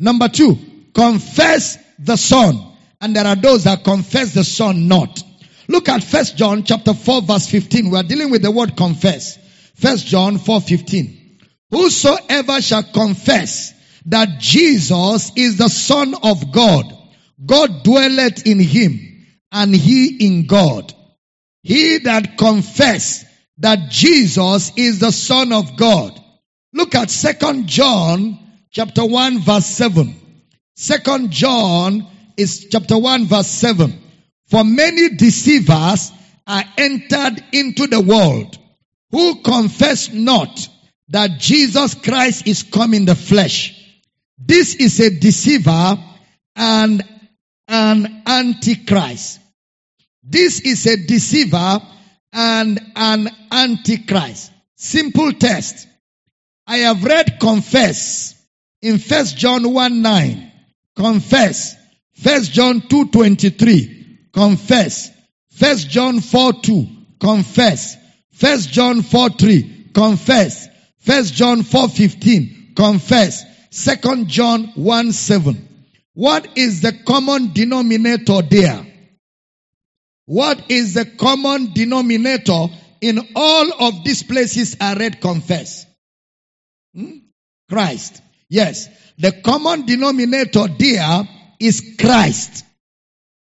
Number 0.00 0.28
two, 0.28 0.58
confess 0.92 1.78
the 1.98 2.16
Son. 2.16 2.60
And 3.00 3.14
there 3.14 3.26
are 3.26 3.36
those 3.36 3.64
that 3.64 3.84
confess 3.84 4.34
the 4.34 4.44
Son 4.44 4.88
not. 4.88 5.22
Look 5.68 5.88
at 5.90 6.02
First 6.02 6.36
John 6.36 6.64
chapter 6.64 6.94
4 6.94 7.22
verse 7.22 7.46
15. 7.46 7.90
We 7.90 7.98
are 7.98 8.02
dealing 8.02 8.30
with 8.30 8.42
the 8.42 8.50
word 8.50 8.76
confess. 8.76 9.38
First 9.74 10.06
John 10.06 10.38
4 10.38 10.60
15. 10.62 11.38
Whosoever 11.70 12.62
shall 12.62 12.82
confess 12.82 13.74
that 14.06 14.40
Jesus 14.40 15.30
is 15.36 15.58
the 15.58 15.68
Son 15.68 16.14
of 16.22 16.50
God, 16.50 16.86
God 17.44 17.84
dwelleth 17.84 18.46
in 18.46 18.58
him, 18.58 19.26
and 19.52 19.74
he 19.74 20.26
in 20.26 20.46
God. 20.46 20.94
He 21.62 21.98
that 21.98 22.38
confess 22.38 23.26
that 23.58 23.90
Jesus 23.90 24.72
is 24.76 25.00
the 25.00 25.12
Son 25.12 25.52
of 25.52 25.76
God. 25.76 26.18
Look 26.72 26.94
at 26.94 27.10
Second 27.10 27.66
John 27.66 28.38
chapter 28.70 29.04
1 29.04 29.40
verse 29.40 29.66
7. 29.66 30.14
Second 30.76 31.30
John 31.30 32.06
is 32.38 32.68
chapter 32.70 32.96
1 32.96 33.26
verse 33.26 33.48
7. 33.48 34.07
For 34.48 34.64
many 34.64 35.10
deceivers 35.10 36.10
are 36.46 36.64
entered 36.78 37.44
into 37.52 37.86
the 37.86 38.00
world 38.00 38.58
who 39.10 39.42
confess 39.42 40.10
not 40.10 40.68
that 41.08 41.38
Jesus 41.38 41.94
Christ 41.94 42.46
is 42.46 42.62
come 42.62 42.94
in 42.94 43.04
the 43.04 43.14
flesh. 43.14 43.74
This 44.38 44.74
is 44.74 45.00
a 45.00 45.10
deceiver 45.10 45.98
and 46.56 47.02
an 47.68 48.22
antichrist. 48.26 49.40
This 50.22 50.60
is 50.60 50.86
a 50.86 50.96
deceiver 50.96 51.80
and 52.32 52.80
an 52.96 53.28
antichrist. 53.50 54.50
Simple 54.76 55.32
test. 55.32 55.86
I 56.66 56.78
have 56.78 57.04
read 57.04 57.38
confess 57.40 58.34
in 58.80 58.98
First 58.98 59.36
John 59.36 59.72
1 59.74 60.02
9. 60.02 60.52
Confess. 60.96 61.76
First 62.14 62.52
John 62.52 62.80
2 62.88 63.08
23 63.08 63.97
confess. 64.38 65.10
First 65.50 65.90
John 65.90 66.20
4 66.20 66.52
2, 66.62 66.86
confess. 67.18 67.96
First 68.30 68.70
John 68.70 69.02
4 69.02 69.30
3, 69.30 69.90
confess. 69.92 70.68
First 70.98 71.34
John 71.34 71.64
4 71.64 71.88
15, 71.88 72.72
confess. 72.76 73.44
Second 73.70 74.28
John 74.28 74.70
1 74.76 75.12
7. 75.12 75.68
What 76.14 76.56
is 76.56 76.82
the 76.82 76.92
common 76.92 77.52
denominator 77.52 78.42
there? 78.42 78.86
What 80.26 80.70
is 80.70 80.94
the 80.94 81.04
common 81.04 81.72
denominator 81.72 82.66
in 83.00 83.18
all 83.34 83.88
of 83.88 84.04
these 84.04 84.22
places 84.22 84.76
I 84.80 84.94
read 84.94 85.20
confess? 85.20 85.84
Hmm? 86.94 87.10
Christ. 87.68 88.22
Yes. 88.48 88.88
The 89.18 89.32
common 89.32 89.84
denominator 89.84 90.68
there 90.68 91.28
is 91.58 91.96
Christ. 91.98 92.64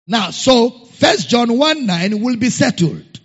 Now, 0.06 0.30
so 0.30 0.85
First 0.98 1.28
John 1.28 1.58
1 1.58 1.86
9 1.86 2.22
will 2.22 2.36
be 2.36 2.50
settled. 2.50 3.20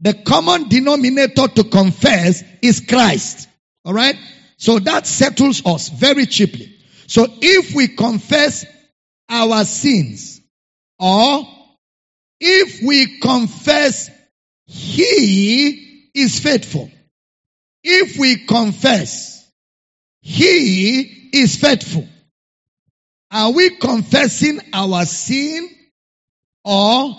The 0.00 0.14
common 0.14 0.68
denominator 0.68 1.48
to 1.48 1.64
confess 1.64 2.42
is 2.60 2.80
Christ. 2.80 3.48
Alright? 3.86 4.16
So 4.56 4.78
that 4.80 5.06
settles 5.06 5.64
us 5.64 5.88
very 5.88 6.26
cheaply. 6.26 6.76
So 7.06 7.26
if 7.40 7.74
we 7.74 7.88
confess 7.88 8.66
our 9.28 9.64
sins, 9.64 10.40
or 10.98 11.46
if 12.40 12.82
we 12.82 13.18
confess 13.18 14.10
He 14.66 16.10
is 16.14 16.40
faithful. 16.40 16.90
If 17.82 18.18
we 18.18 18.44
confess 18.44 19.48
He 20.20 21.30
is 21.32 21.56
faithful. 21.56 22.08
Are 23.30 23.52
we 23.52 23.76
confessing 23.76 24.60
our 24.72 25.04
sin 25.04 25.68
or 26.64 27.16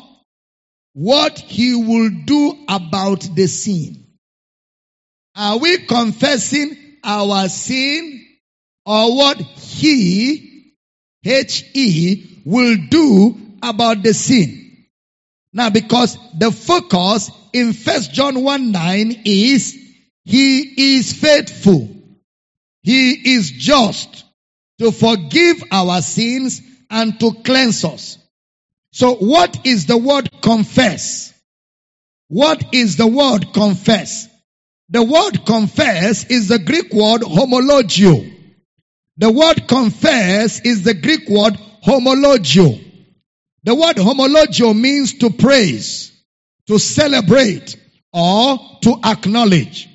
what 0.93 1.38
he 1.38 1.76
will 1.76 2.10
do 2.26 2.58
about 2.68 3.22
the 3.36 3.48
sin. 3.48 4.06
Are 5.36 5.58
we 5.58 5.80
confessing 5.80 6.78
our 7.04 7.50
sin 7.50 8.26
or 8.86 9.16
what 9.16 9.38
he, 9.38 10.74
H-E, 11.26 12.41
will 12.46 12.78
do 12.89 13.38
about 13.62 14.02
the 14.04 14.14
sin? 14.14 14.88
Now, 15.52 15.70
because 15.70 16.18
the 16.38 16.52
focus 16.52 17.32
in 17.54 17.74
First 17.74 18.14
John 18.14 18.43
1 18.43 18.72
9 18.72 19.22
is 19.26 19.78
He 20.24 20.96
is 20.98 21.14
faithful. 21.14 21.89
He 22.84 23.36
is 23.36 23.52
just 23.52 24.26
to 24.80 24.91
forgive 24.91 25.64
our 25.72 26.02
sins 26.02 26.62
and 26.89 27.20
to 27.20 27.34
cleanse 27.43 27.84
us. 27.84 28.18
So 28.96 29.14
what 29.14 29.68
is 29.68 29.88
the 29.88 29.98
word 29.98 30.30
confess? 30.41 31.34
What 32.30 32.74
is 32.74 32.96
the 32.96 33.06
word 33.06 33.52
confess? 33.54 34.30
The 34.88 35.04
word 35.04 35.46
confess 35.46 36.26
is 36.28 36.48
the 36.48 36.60
Greek 36.60 36.93
word 36.93 37.20
homologeo. 37.24 38.32
The 39.18 39.30
word 39.30 39.68
confess 39.68 40.62
is 40.62 40.84
the 40.84 40.93
Greek 40.93 41.28
word 41.28 41.58
homologeo. 41.86 42.82
The 43.64 43.76
word 43.76 43.98
homologeo 43.98 44.74
means 44.74 45.16
to 45.16 45.30
praise, 45.30 46.14
to 46.68 46.80
celebrate, 46.80 47.76
or 48.14 48.58
to 48.84 48.98
acknowledge. 49.04 49.89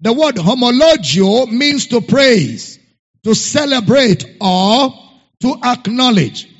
The 0.00 0.12
word 0.12 0.34
homologeo 0.34 1.50
means 1.50 1.86
to 1.86 2.02
praise, 2.02 2.78
to 3.24 3.34
celebrate, 3.34 4.26
or 4.42 4.92
to 5.40 5.56
acknowledge. 5.64 6.51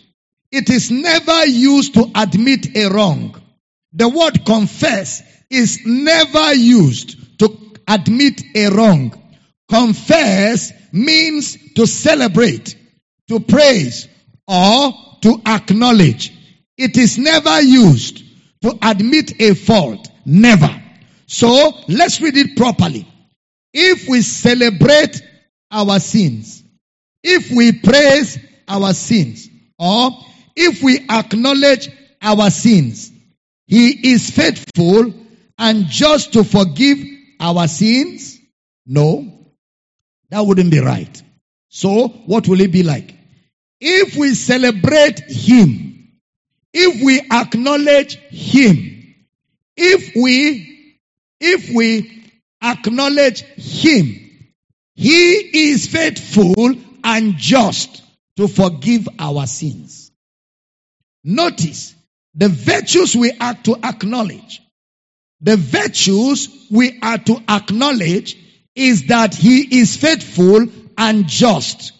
It 0.53 0.69
is 0.69 0.91
never 0.91 1.47
used 1.47 1.95
to 1.95 2.11
admit 2.15 2.77
a 2.77 2.89
wrong. 2.91 3.41
The 3.95 4.09
word 4.09 4.45
confess 4.45 5.23
is 5.51 5.81
never 5.87 6.53
used 6.53 7.39
to 7.39 7.59
admit 7.89 8.43
a 8.55 8.69
wrong. 8.69 9.15
Confess 9.71 10.73
means 10.93 11.57
to 11.75 11.87
celebrate, 11.87 12.77
to 13.29 13.41
praise, 13.41 14.09
or 14.47 14.93
to 15.23 15.41
acknowledge. 15.47 16.33
It 16.77 16.99
is 16.99 17.17
never 17.17 17.63
used 17.63 18.23
to 18.63 18.79
admit 18.83 19.41
a 19.41 19.55
fault. 19.55 20.07
Never. 20.27 20.83
So 21.27 21.73
let's 21.89 22.21
read 22.21 22.37
it 22.37 22.59
properly. 22.59 23.09
If 23.73 24.07
we 24.07 24.21
celebrate 24.21 25.23
our 25.71 25.99
sins, 25.99 26.63
if 27.23 27.51
we 27.51 27.73
praise 27.73 28.39
our 28.69 28.93
sins, 28.93 29.49
or 29.79 30.11
if 30.57 30.83
we 30.83 31.07
acknowledge 31.09 31.91
our 32.21 32.51
sins, 32.51 33.11
He 33.67 34.13
is 34.13 34.31
faithful 34.31 35.13
and 35.59 35.87
just 35.87 36.33
to 36.35 36.45
forgive 36.45 36.99
our 37.39 37.69
sins? 37.69 38.39
No, 38.87 39.47
that 40.31 40.41
wouldn't 40.41 40.71
be 40.71 40.81
right. 40.81 41.23
So, 41.69 42.09
what 42.09 42.49
will 42.49 42.61
it 42.61 42.73
be 42.73 42.83
like? 42.83 43.15
If 43.81 44.17
we 44.17 44.35
celebrate 44.35 45.21
Him, 45.21 46.09
if 46.73 47.03
we 47.03 47.21
acknowledge 47.31 48.17
Him, 48.17 49.15
if 49.77 50.15
we, 50.17 50.97
if 51.41 51.71
we 51.75 52.31
acknowledge 52.63 53.43
Him, 53.43 54.31
He 54.95 55.71
is 55.73 55.87
faithful 55.87 56.75
and 57.05 57.37
just 57.37 58.03
to 58.37 58.49
forgive 58.49 59.09
our 59.19 59.47
sins. 59.47 60.02
Notice 61.25 61.95
the 62.35 62.49
virtues 62.49 63.15
we 63.15 63.33
are 63.39 63.55
to 63.55 63.77
acknowledge. 63.83 64.63
The 65.41 65.57
virtues 65.57 66.49
we 66.71 66.99
are 67.03 67.19
to 67.19 67.43
acknowledge 67.49 68.37
is 68.75 69.07
that 69.07 69.35
He 69.35 69.81
is 69.81 69.97
faithful 69.97 70.67
and 70.97 71.27
just. 71.27 71.93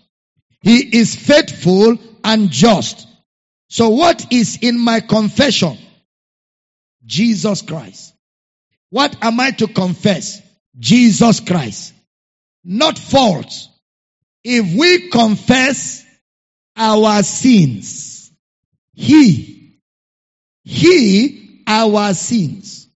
He 0.61 0.99
is 0.99 1.15
faithful 1.15 1.99
and 2.25 2.51
just. 2.51 3.07
So 3.69 3.91
what 3.91 4.33
is 4.33 4.59
in 4.63 4.79
my 4.79 5.01
confession? 5.01 5.79
Jesus 7.05 7.63
Christ. 7.63 8.15
What 8.91 9.17
am 9.23 9.41
I 9.41 9.51
to 9.53 9.67
confess? 9.67 10.41
Jesus 10.79 11.41
Christ. 11.41 11.95
Not 12.65 12.99
faults. 12.99 13.69
If 14.45 14.75
we 14.79 15.09
confess 15.09 16.05
our 16.77 17.23
sins, 17.23 18.12
He, 18.95 19.79
He, 20.65 21.63
our 21.67 22.15
sins. 22.15 22.89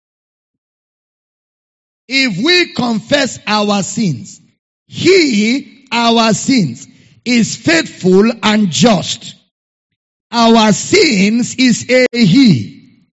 If 2.09 2.45
we 2.45 2.73
confess 2.75 3.39
our 3.47 3.83
sins, 3.83 4.41
He, 4.87 5.87
our 5.91 6.33
sins, 6.35 6.87
is 7.25 7.57
faithful 7.57 8.31
and 8.43 8.71
just. 8.71 9.35
Our 10.31 10.73
sins 10.73 11.57
is 11.57 11.91
a 11.91 12.07
He. 12.13 13.09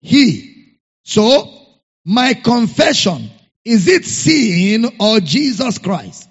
He. 0.00 0.78
So, 1.04 1.52
my 2.04 2.34
confession, 2.34 3.30
is 3.64 3.88
it 3.88 4.04
sin 4.04 4.86
or 5.00 5.20
Jesus 5.20 5.78
Christ? 5.78 6.28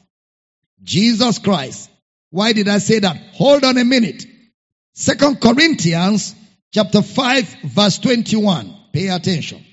Jesus 0.84 1.40
Christ. 1.40 1.90
Why 2.30 2.54
did 2.54 2.68
I 2.68 2.78
say 2.78 3.00
that? 3.00 3.18
Hold 3.34 3.64
on 3.64 3.78
a 3.78 3.86
minute. 3.86 4.26
Second 4.98 5.42
Corinthians 5.42 6.34
chapter 6.74 7.02
5 7.02 7.58
verse 7.66 8.00
21. 8.00 8.74
Pay 8.94 9.10
attention. 9.10 9.64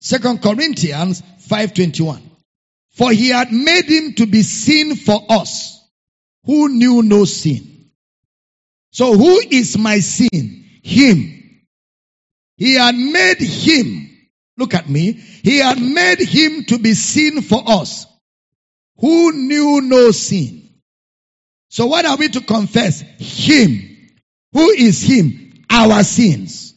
Second 0.00 0.40
Corinthians 0.40 1.20
5:21. 1.48 2.22
For 2.92 3.10
he 3.10 3.30
had 3.30 3.52
made 3.52 3.86
him 3.86 4.14
to 4.14 4.26
be 4.26 4.44
sin 4.44 4.94
for 4.94 5.20
us 5.28 5.80
who 6.44 6.68
knew 6.68 7.02
no 7.02 7.24
sin. 7.24 7.90
So 8.92 9.16
who 9.18 9.42
is 9.50 9.76
my 9.76 9.98
sin? 9.98 10.64
Him. 10.84 11.64
He 12.56 12.74
had 12.74 12.94
made 12.94 13.40
him, 13.40 14.08
look 14.56 14.74
at 14.74 14.88
me, 14.88 15.12
he 15.42 15.58
had 15.58 15.82
made 15.82 16.20
him 16.20 16.64
to 16.66 16.78
be 16.78 16.94
sin 16.94 17.42
for 17.42 17.62
us 17.66 18.06
who 18.98 19.32
knew 19.32 19.80
no 19.80 20.12
sin. 20.12 20.65
So 21.68 21.86
what 21.86 22.04
are 22.06 22.16
we 22.16 22.28
to 22.28 22.40
confess? 22.40 23.00
Him. 23.00 23.96
Who 24.52 24.70
is 24.70 25.02
him? 25.02 25.64
Our 25.68 26.02
sins. 26.04 26.74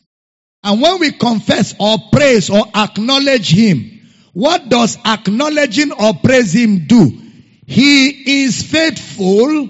And 0.64 0.82
when 0.82 1.00
we 1.00 1.12
confess 1.12 1.74
or 1.80 1.98
praise 2.12 2.50
or 2.50 2.66
acknowledge 2.76 3.50
him, 3.52 4.02
what 4.34 4.70
does 4.70 4.98
acknowledging 5.06 5.92
or 5.92 6.14
praise 6.14 6.54
him 6.54 6.86
do? 6.88 7.22
He 7.66 8.44
is 8.44 8.64
faithful. 8.64 9.70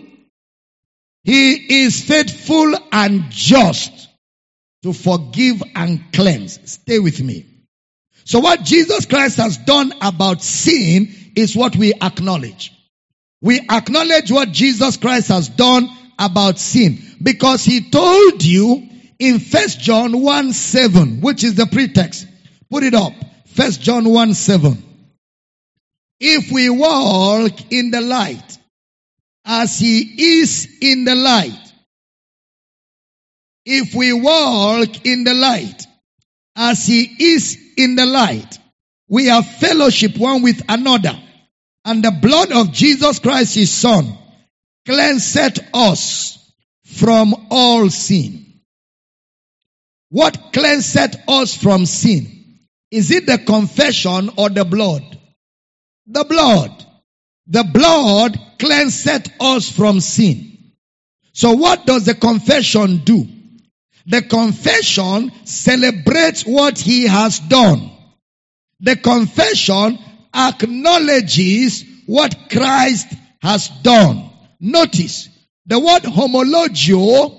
He 1.24 1.84
is 1.84 2.01
faithful 2.01 2.74
and 2.91 3.30
just 3.30 4.09
to 4.84 4.93
forgive 4.93 5.61
and 5.76 6.11
cleanse. 6.13 6.72
Stay 6.72 6.99
with 6.99 7.22
me. 7.22 7.45
So 8.26 8.39
what 8.39 8.63
Jesus 8.63 9.05
Christ 9.05 9.38
has 9.38 9.57
done 9.57 9.93
about 10.01 10.41
sin 10.41 11.13
is 11.36 11.55
what 11.55 11.76
we 11.76 11.93
acknowledge. 11.93 12.72
We 13.41 13.59
acknowledge 13.69 14.31
what 14.31 14.51
Jesus 14.51 14.97
Christ 14.97 15.29
has 15.29 15.47
done 15.47 15.89
about 16.17 16.59
sin 16.59 16.99
because 17.21 17.63
he 17.63 17.89
told 17.89 18.43
you 18.43 18.89
in 19.17 19.39
First 19.39 19.79
John 19.79 20.21
1 20.21 20.53
7, 20.53 21.21
which 21.21 21.43
is 21.43 21.55
the 21.55 21.65
pretext. 21.65 22.27
Put 22.69 22.83
it 22.83 22.93
up. 22.93 23.13
First 23.47 23.81
John 23.81 24.09
1 24.09 24.33
7. 24.33 24.83
If 26.19 26.51
we 26.51 26.69
walk 26.69 27.71
in 27.71 27.91
the 27.91 28.01
light 28.01 28.57
as 29.45 29.79
he 29.79 30.41
is 30.41 30.67
in 30.81 31.05
the 31.05 31.15
light, 31.15 31.73
if 33.65 33.95
we 33.95 34.11
walk 34.11 35.05
in 35.05 35.23
the 35.23 35.33
light 35.33 35.85
as 36.57 36.85
he 36.85 37.03
is 37.33 37.57
in 37.77 37.95
the 37.95 38.05
light, 38.05 38.59
we 39.07 39.27
have 39.27 39.47
fellowship 39.47 40.17
one 40.17 40.41
with 40.41 40.61
another 40.67 41.17
and 41.86 42.03
the 42.03 42.11
blood 42.11 42.51
of 42.51 42.71
Jesus 42.71 43.19
Christ, 43.19 43.55
his 43.55 43.71
son, 43.71 44.17
cleanseth 44.86 45.59
us 45.73 46.38
from 46.86 47.36
all 47.49 47.89
sin. 47.89 48.61
What 50.09 50.51
cleanseth 50.53 51.15
us 51.27 51.55
from 51.55 51.86
sin? 51.86 52.59
Is 52.91 53.11
it 53.11 53.25
the 53.27 53.38
confession 53.38 54.32
or 54.38 54.49
the 54.49 54.65
blood? 54.65 55.03
The 56.07 56.23
blood. 56.23 56.86
The 57.47 57.63
blood 57.63 58.39
cleanseth 58.57 59.32
us 59.39 59.69
from 59.69 59.99
sin. 59.99 60.73
So 61.34 61.53
what 61.53 61.86
does 61.86 62.05
the 62.05 62.15
confession 62.15 62.97
do? 62.97 63.27
The 64.07 64.23
confession 64.23 65.32
celebrates 65.45 66.43
what 66.43 66.80
he 66.80 67.05
has 67.05 67.39
done. 67.39 67.91
The 68.80 68.95
confession 68.95 69.99
acknowledges 70.34 71.86
what 72.05 72.49
Christ 72.49 73.07
has 73.41 73.69
done. 73.84 74.30
Notice 74.59 75.30
the 75.65 75.80
word 75.80 76.03
homologeo, 76.03 77.36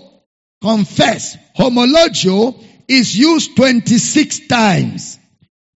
confess, 0.63 1.37
homologeo 1.59 2.63
is 2.89 3.17
used 3.17 3.57
26 3.57 4.47
times. 4.49 5.19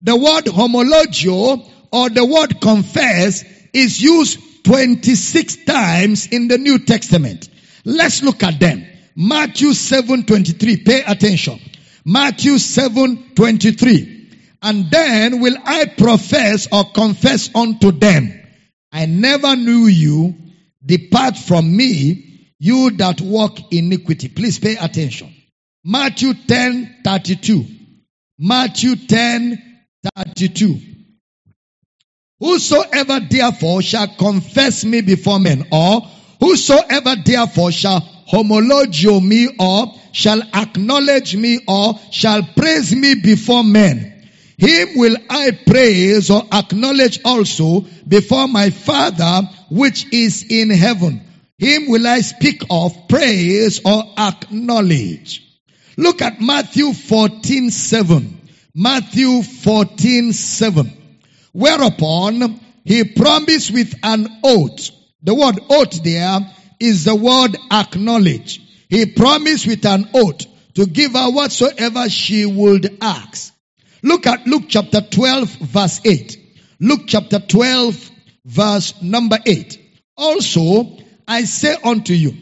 The 0.01 0.15
word 0.15 0.45
homologeo 0.45 1.69
or 1.91 2.09
the 2.09 2.25
word 2.25 2.59
confess 2.59 3.43
is 3.73 4.01
used 4.01 4.39
26 4.63 5.65
times 5.65 6.27
in 6.27 6.47
the 6.47 6.57
New 6.57 6.79
Testament. 6.79 7.49
Let's 7.85 8.23
look 8.23 8.43
at 8.43 8.59
them. 8.59 8.85
Matthew 9.15 9.73
7:23. 9.73 10.77
Pay 10.77 11.03
attention. 11.03 11.59
Matthew 12.05 12.57
7 12.57 13.31
23. 13.35 14.12
And 14.63 14.89
then 14.89 15.41
will 15.41 15.57
I 15.65 15.85
profess 15.85 16.69
or 16.71 16.85
confess 16.91 17.53
unto 17.53 17.91
them, 17.91 18.33
I 18.93 19.05
never 19.05 19.57
knew 19.57 19.87
you. 19.87 20.35
Depart 20.85 21.37
from 21.37 21.75
me, 21.75 22.49
you 22.59 22.91
that 22.91 23.19
walk 23.19 23.73
iniquity. 23.73 24.29
Please 24.29 24.59
pay 24.59 24.77
attention. 24.77 25.33
Matthew 25.83 26.33
10 26.33 27.01
32. 27.03 27.65
Matthew 28.39 28.95
10 28.95 29.89
32. 30.15 30.79
Whosoever 32.39 33.19
therefore 33.19 33.81
shall 33.81 34.07
confess 34.15 34.85
me 34.85 35.01
before 35.01 35.39
men, 35.39 35.67
or 35.71 36.01
whosoever 36.39 37.15
therefore 37.25 37.71
shall 37.71 38.01
homologeo 38.31 39.21
me, 39.25 39.49
or 39.59 39.93
shall 40.11 40.41
acknowledge 40.53 41.35
me, 41.35 41.59
or 41.67 41.99
shall 42.11 42.43
praise 42.43 42.93
me 42.93 43.15
before 43.15 43.63
men, 43.63 44.12
him 44.57 44.97
will 44.97 45.15
I 45.29 45.51
praise 45.51 46.29
or 46.29 46.43
acknowledge 46.51 47.19
also 47.25 47.81
before 48.07 48.47
my 48.47 48.69
Father 48.69 49.47
which 49.69 50.11
is 50.13 50.45
in 50.49 50.69
heaven. 50.69 51.21
Him 51.57 51.89
will 51.89 52.07
I 52.07 52.21
speak 52.21 52.63
of, 52.69 53.07
praise 53.07 53.81
or 53.85 54.03
acknowledge. 54.17 55.41
Look 55.97 56.21
at 56.21 56.41
Matthew 56.41 56.93
14, 56.93 57.69
7. 57.69 58.41
Matthew 58.75 59.43
14, 59.43 60.33
7. 60.33 60.91
Whereupon 61.51 62.59
he 62.83 63.03
promised 63.03 63.71
with 63.71 63.93
an 64.03 64.27
oath. 64.43 64.89
The 65.21 65.33
word 65.33 65.59
oath 65.69 66.03
there 66.03 66.39
is 66.79 67.05
the 67.05 67.15
word 67.15 67.55
acknowledge. 67.71 68.59
He 68.89 69.05
promised 69.05 69.67
with 69.67 69.85
an 69.85 70.09
oath 70.13 70.41
to 70.75 70.85
give 70.85 71.13
her 71.13 71.31
whatsoever 71.31 72.09
she 72.09 72.45
would 72.45 72.97
ask. 73.01 73.52
Look 74.03 74.27
at 74.27 74.45
Luke 74.45 74.65
chapter 74.67 75.01
12 75.01 75.49
verse 75.49 76.01
8. 76.03 76.37
Luke 76.81 77.03
chapter 77.07 77.39
12 77.39 78.11
verse 78.45 79.01
number 79.01 79.39
8. 79.45 79.79
Also, 80.17 80.97
I 81.27 81.45
say 81.45 81.75
unto 81.83 82.13
you, 82.13 82.33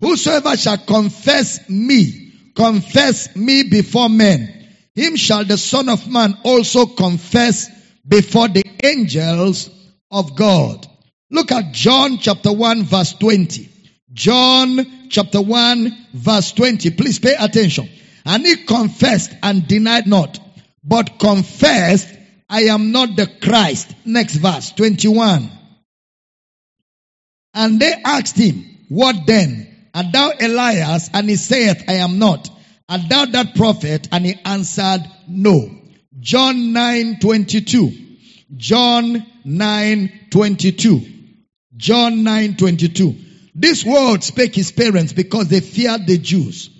whosoever 0.00 0.56
shall 0.56 0.78
confess 0.78 1.68
me, 1.68 2.32
confess 2.54 3.34
me 3.34 3.64
before 3.64 4.08
men, 4.08 4.68
him 4.94 5.16
shall 5.16 5.44
the 5.44 5.58
Son 5.58 5.88
of 5.88 6.08
Man 6.08 6.36
also 6.44 6.86
confess 6.86 7.70
before 8.06 8.48
the 8.48 8.64
angels 8.84 9.70
of 10.10 10.36
God. 10.36 10.86
Look 11.30 11.50
at 11.50 11.72
John 11.72 12.18
chapter 12.18 12.52
1 12.52 12.84
verse 12.84 13.14
20. 13.14 13.68
John 14.12 15.08
chapter 15.10 15.40
1 15.40 16.06
verse 16.12 16.52
20. 16.52 16.90
Please 16.90 17.18
pay 17.18 17.34
attention. 17.38 17.88
And 18.24 18.44
he 18.44 18.64
confessed 18.64 19.32
and 19.42 19.66
denied 19.66 20.06
not, 20.06 20.38
but 20.86 21.18
confessed, 21.18 22.08
I 22.48 22.64
am 22.64 22.92
not 22.92 23.16
the 23.16 23.26
Christ. 23.26 23.92
Next 24.04 24.36
verse, 24.36 24.70
21. 24.72 25.50
And 27.54 27.80
they 27.80 27.92
asked 28.04 28.36
him, 28.36 28.64
What 28.88 29.26
then? 29.26 29.88
Art 29.92 30.06
thou 30.12 30.32
Elias? 30.40 31.10
And 31.12 31.28
he 31.28 31.36
saith, 31.36 31.84
I 31.88 31.94
am 31.94 32.18
not. 32.18 32.48
Art 32.88 33.02
thou 33.08 33.24
that 33.24 33.56
prophet? 33.56 34.08
And 34.12 34.24
he 34.24 34.34
answered, 34.44 35.02
No. 35.26 35.70
John 36.20 36.72
9 36.72 37.18
22. 37.18 37.90
John 38.56 39.26
9 39.44 40.20
22. 40.30 41.00
John 41.76 42.22
9 42.22 42.56
22. 42.56 43.16
This 43.54 43.84
word 43.84 44.22
spake 44.22 44.54
his 44.54 44.70
parents 44.70 45.12
because 45.12 45.48
they 45.48 45.60
feared 45.60 46.06
the 46.06 46.18
Jews. 46.18 46.70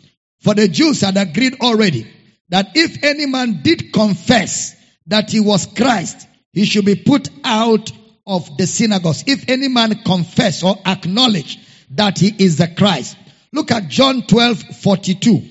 For 0.42 0.54
the 0.54 0.68
Jews 0.68 1.00
had 1.00 1.16
agreed 1.16 1.54
already 1.61 2.07
that 2.49 2.72
if 2.74 3.03
any 3.03 3.26
man 3.26 3.61
did 3.62 3.92
confess 3.92 4.74
that 5.07 5.30
he 5.30 5.40
was 5.40 5.66
Christ, 5.66 6.26
he 6.53 6.64
should 6.64 6.84
be 6.84 6.97
put 6.97 7.28
out 7.44 7.90
of 8.26 8.57
the 8.57 8.66
synagogues. 8.66 9.24
If 9.26 9.49
any 9.49 9.68
man 9.68 10.03
confess 10.05 10.62
or 10.62 10.76
acknowledge 10.84 11.59
that 11.90 12.18
he 12.18 12.34
is 12.38 12.57
the 12.57 12.68
Christ. 12.68 13.16
Look 13.53 13.70
at 13.70 13.88
John 13.88 14.22
12, 14.22 14.76
42. 14.82 15.42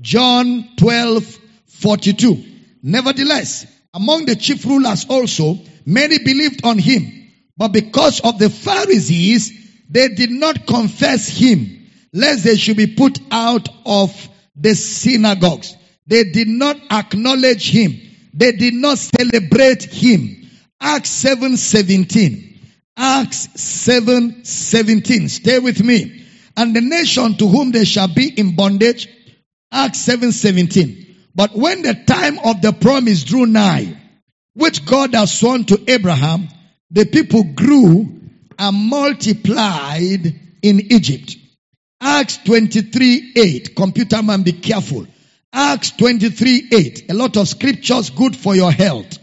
John 0.00 0.68
12, 0.78 1.38
42. 1.66 2.44
Nevertheless, 2.82 3.66
among 3.94 4.26
the 4.26 4.36
chief 4.36 4.64
rulers 4.64 5.06
also, 5.08 5.58
many 5.84 6.18
believed 6.18 6.64
on 6.64 6.78
him. 6.78 7.30
But 7.56 7.72
because 7.72 8.20
of 8.20 8.38
the 8.38 8.50
Pharisees, 8.50 9.52
they 9.88 10.08
did 10.08 10.30
not 10.30 10.66
confess 10.66 11.28
him, 11.28 11.88
lest 12.12 12.44
they 12.44 12.56
should 12.56 12.78
be 12.78 12.94
put 12.94 13.18
out 13.30 13.68
of 13.84 14.28
the 14.56 14.74
synagogues. 14.74 15.76
They 16.12 16.24
did 16.24 16.48
not 16.48 16.76
acknowledge 16.90 17.70
him. 17.70 17.98
They 18.34 18.52
did 18.52 18.74
not 18.74 18.98
celebrate 18.98 19.84
him. 19.84 20.46
Acts 20.78 21.08
7 21.08 21.56
17. 21.56 22.60
Acts 22.98 23.48
7 23.58 24.44
17. 24.44 25.30
Stay 25.30 25.58
with 25.58 25.82
me. 25.82 26.26
And 26.54 26.76
the 26.76 26.82
nation 26.82 27.38
to 27.38 27.48
whom 27.48 27.70
they 27.70 27.86
shall 27.86 28.08
be 28.08 28.28
in 28.28 28.54
bondage. 28.54 29.08
Acts 29.72 30.00
7 30.00 30.32
17. 30.32 31.16
But 31.34 31.56
when 31.56 31.80
the 31.80 31.94
time 31.94 32.38
of 32.40 32.60
the 32.60 32.74
promise 32.74 33.24
drew 33.24 33.46
nigh, 33.46 33.96
which 34.52 34.84
God 34.84 35.14
has 35.14 35.32
sworn 35.32 35.64
to 35.64 35.82
Abraham, 35.88 36.46
the 36.90 37.06
people 37.06 37.42
grew 37.42 38.20
and 38.58 38.76
multiplied 38.76 40.38
in 40.60 40.92
Egypt. 40.92 41.38
Acts 42.02 42.36
23 42.44 43.32
8. 43.34 43.74
Computer 43.74 44.22
man, 44.22 44.42
be 44.42 44.52
careful. 44.52 45.06
Acts 45.52 45.90
23 45.92 46.68
8. 46.72 47.10
A 47.10 47.14
lot 47.14 47.36
of 47.36 47.48
scriptures 47.48 48.10
good 48.10 48.36
for 48.36 48.56
your 48.56 48.72
health. 48.72 49.18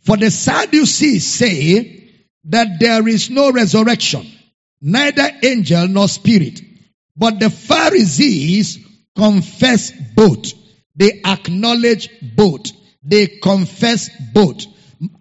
For 0.00 0.16
the 0.16 0.30
Sadducees 0.30 1.26
say 1.26 2.10
that 2.44 2.78
there 2.80 3.06
is 3.08 3.30
no 3.30 3.50
resurrection, 3.50 4.26
neither 4.80 5.28
angel 5.42 5.88
nor 5.88 6.08
spirit. 6.08 6.60
But 7.16 7.40
the 7.40 7.50
Pharisees 7.50 8.78
confess 9.16 9.90
both. 10.14 10.52
They 10.94 11.20
acknowledge 11.24 12.08
both. 12.22 12.70
They 13.02 13.26
confess 13.26 14.08
both. 14.32 14.64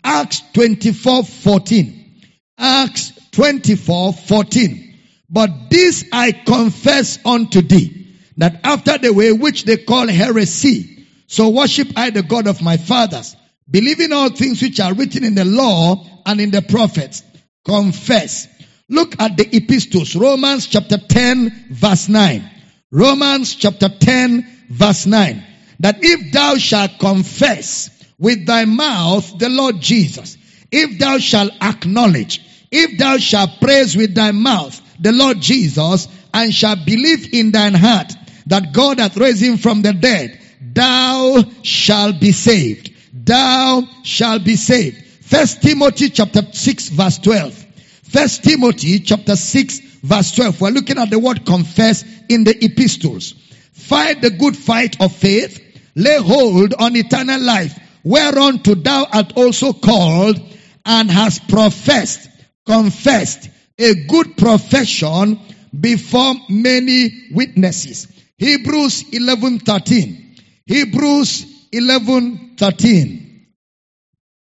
Acts 0.04 0.42
24 0.54 1.24
14. 1.24 2.22
Acts 2.58 3.12
24 3.32 4.14
14. 4.14 4.88
But 5.30 5.70
this 5.70 6.06
I 6.12 6.32
confess 6.32 7.20
unto 7.26 7.62
thee, 7.62 8.07
that 8.38 8.60
after 8.64 8.98
the 8.98 9.12
way 9.12 9.32
which 9.32 9.66
they 9.66 9.78
call 9.78 10.08
heresy, 10.08 11.06
so 11.28 11.50
worship 11.50 11.90
I 11.96 12.12
the 12.12 12.24
God 12.24 12.48
of 12.48 12.62
my 12.62 12.78
fathers, 12.78 13.36
believing 13.70 14.14
all 14.14 14.30
things 14.30 14.62
which 14.62 14.80
are 14.80 14.94
written 14.94 15.24
in 15.24 15.36
the 15.36 15.46
law 15.46 16.06
and 16.26 16.40
in 16.40 16.52
the 16.52 16.62
prophets. 16.62 17.24
Confess. 17.66 18.48
Look 18.90 19.20
at 19.20 19.36
the 19.36 19.56
epistles. 19.56 20.16
Romans 20.16 20.68
chapter 20.68 20.98
10 20.98 21.68
verse 21.72 22.08
9. 22.08 22.50
Romans 22.92 23.56
chapter 23.56 23.90
10 23.90 24.68
verse 24.70 25.06
9. 25.06 25.44
That 25.80 25.98
if 26.02 26.32
thou 26.32 26.56
shalt 26.56 27.00
confess 27.00 27.90
with 28.18 28.46
thy 28.46 28.66
mouth 28.66 29.38
the 29.38 29.50
Lord 29.50 29.82
Jesus, 29.82 30.38
if 30.72 30.98
thou 30.98 31.18
shalt 31.18 31.52
acknowledge, 31.62 32.42
if 32.72 32.98
thou 32.98 33.18
shalt 33.18 33.60
praise 33.60 33.98
with 33.98 34.16
thy 34.16 34.32
mouth 34.32 34.82
the 35.00 35.12
Lord 35.12 35.42
Jesus 35.42 36.08
and 36.34 36.54
shalt 36.54 36.86
believe 36.86 37.34
in 37.34 37.52
thine 37.52 37.74
heart 37.74 38.14
that 38.48 38.74
God 38.74 39.00
hath 39.00 39.18
raised 39.18 39.42
him 39.42 39.58
from 39.58 39.82
the 39.82 39.94
dead, 39.94 40.40
thou 40.74 41.44
shalt 41.64 42.20
be 42.20 42.32
saved. 42.32 42.94
Thou 43.14 43.84
shalt 44.04 44.44
be 44.44 44.56
saved. 44.56 45.06
First 45.24 45.62
Timothy 45.62 46.10
chapter 46.10 46.42
6 46.52 46.90
verse 46.90 47.18
12. 47.20 47.66
First 48.04 48.44
Timothy 48.44 49.00
chapter 49.00 49.36
6 49.36 49.80
verse 50.02 50.32
12. 50.32 50.62
We're 50.62 50.70
looking 50.70 50.98
at 50.98 51.10
the 51.10 51.20
word 51.20 51.46
confess 51.46 52.06
in 52.30 52.46
the 52.46 52.64
epistles. 52.64 53.34
Fight 53.74 54.22
the 54.22 54.30
good 54.30 54.56
fight 54.56 55.00
of 55.02 55.14
faith. 55.16 55.62
Lay 55.96 56.18
hold 56.18 56.74
on 56.76 56.96
eternal 56.96 57.42
life, 57.42 57.78
whereunto 58.04 58.76
thou 58.76 59.08
art 59.12 59.34
also 59.36 59.74
called 59.74 60.40
and 60.86 61.10
has 61.10 61.40
professed, 61.40 62.30
confessed 62.66 63.50
a 63.80 64.06
good 64.06 64.38
profession 64.38 65.40
before 65.78 66.36
many 66.50 67.30
witnesses. 67.32 68.08
Hebrews 68.38 69.04
11:13. 69.12 70.36
Hebrews 70.66 71.46
11:13. 71.72 73.46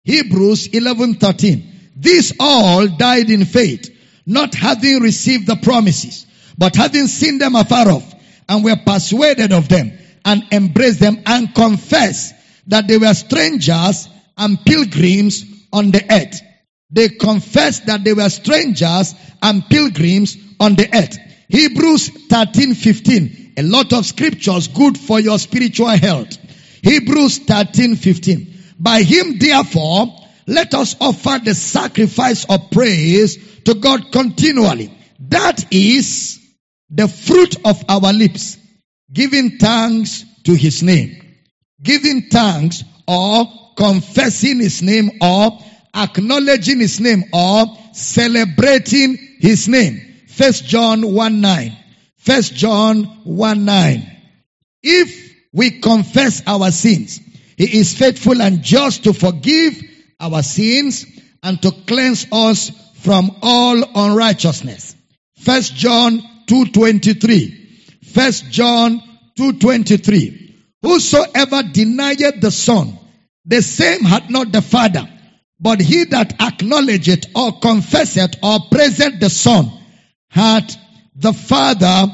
Hebrews 0.04 0.68
11:13. 0.70 1.64
These 1.98 2.34
all 2.40 2.88
died 2.88 3.30
in 3.30 3.46
faith, 3.46 3.90
not 4.26 4.56
having 4.56 5.02
received 5.02 5.46
the 5.46 5.58
promises, 5.58 6.26
but 6.58 6.76
having 6.76 7.08
seen 7.08 7.38
them 7.38 7.56
afar 7.56 7.90
off, 7.90 8.16
and 8.48 8.64
were 8.64 8.78
persuaded 8.78 9.52
of 9.52 9.68
them, 9.68 9.92
and 10.24 10.44
embraced 10.52 11.00
them, 11.00 11.22
and 11.26 11.54
confessed 11.54 12.34
that 12.68 12.88
they 12.88 12.98
were 12.98 13.14
strangers 13.14 14.08
and 14.38 14.64
pilgrims 14.66 15.46
on 15.74 15.92
the 15.92 16.04
earth. 16.10 16.42
They 16.92 17.10
confessed 17.10 17.86
that 17.88 18.04
they 18.04 18.14
were 18.14 18.30
strangers 18.30 19.16
and 19.42 19.68
pilgrims 19.70 20.38
on 20.60 20.76
the 20.76 20.90
earth. 20.94 21.18
Hebrews 21.52 22.10
13, 22.30 22.76
15. 22.76 23.54
A 23.58 23.64
lot 23.64 23.92
of 23.92 24.06
scriptures 24.06 24.70
good 24.70 24.98
for 24.98 25.20
your 25.20 25.38
spiritual 25.38 25.90
health. 25.90 26.38
Hebrews 26.82 27.40
13, 27.40 27.98
15. 27.98 28.76
By 28.80 29.04
him 29.04 29.38
therefore, 29.38 30.08
let 30.48 30.74
us 30.74 30.96
offer 31.02 31.40
the 31.44 31.54
sacrifice 31.54 32.46
of 32.46 32.72
praise 32.72 33.38
to 33.66 33.76
God 33.76 34.12
continually. 34.14 34.98
That 35.20 35.74
is 35.74 36.40
the 36.90 37.10
fruit 37.10 37.58
of 37.66 37.84
our 37.90 38.14
lips, 38.14 38.58
giving 39.12 39.58
thanks 39.58 40.24
to 40.46 40.56
his 40.56 40.82
name. 40.82 41.22
Giving 41.84 42.30
thanks 42.30 42.84
or 43.08 43.46
confessing 43.76 44.60
his 44.60 44.82
name 44.82 45.12
or 45.22 45.60
acknowledging 45.94 46.80
his 46.80 47.00
name 47.02 47.26
or 47.34 47.66
celebrating 47.94 49.18
his 49.40 49.68
name. 49.68 50.11
First 50.32 50.66
John 50.66 51.14
1 51.14 51.42
9. 51.42 51.78
First 52.18 52.56
John 52.56 53.04
1 53.26 53.66
9. 53.66 54.18
If 54.82 55.36
we 55.52 55.82
confess 55.82 56.42
our 56.48 56.72
sins, 56.72 57.20
he 57.58 57.80
is 57.80 57.94
faithful 57.98 58.42
and 58.42 58.64
just 58.64 59.04
to 59.04 59.14
forgive 59.14 59.82
our 60.22 60.42
sins 60.42 61.06
and 61.44 61.62
to 61.62 61.72
cleanse 61.86 62.28
us 62.32 62.72
from 63.00 63.36
all 63.42 63.84
unrighteousness. 63.94 64.96
First 65.38 65.76
John 65.76 66.22
2.23. 66.48 68.06
First 68.06 68.50
John 68.52 69.02
2.23. 69.38 70.54
Whosoever 70.82 71.64
denieth 71.64 72.40
the 72.40 72.52
Son, 72.52 72.98
the 73.46 73.62
same 73.62 74.06
hath 74.06 74.30
not 74.30 74.54
the 74.54 74.62
Father. 74.62 75.10
But 75.60 75.82
he 75.82 76.06
that 76.06 76.42
acknowledgeth 76.42 77.26
or 77.36 77.60
confesseth 77.60 78.36
or 78.42 78.60
praiseth 78.72 79.20
the 79.20 79.30
Son 79.30 79.80
hath 80.32 80.76
the 81.16 81.34
Father 81.34 82.08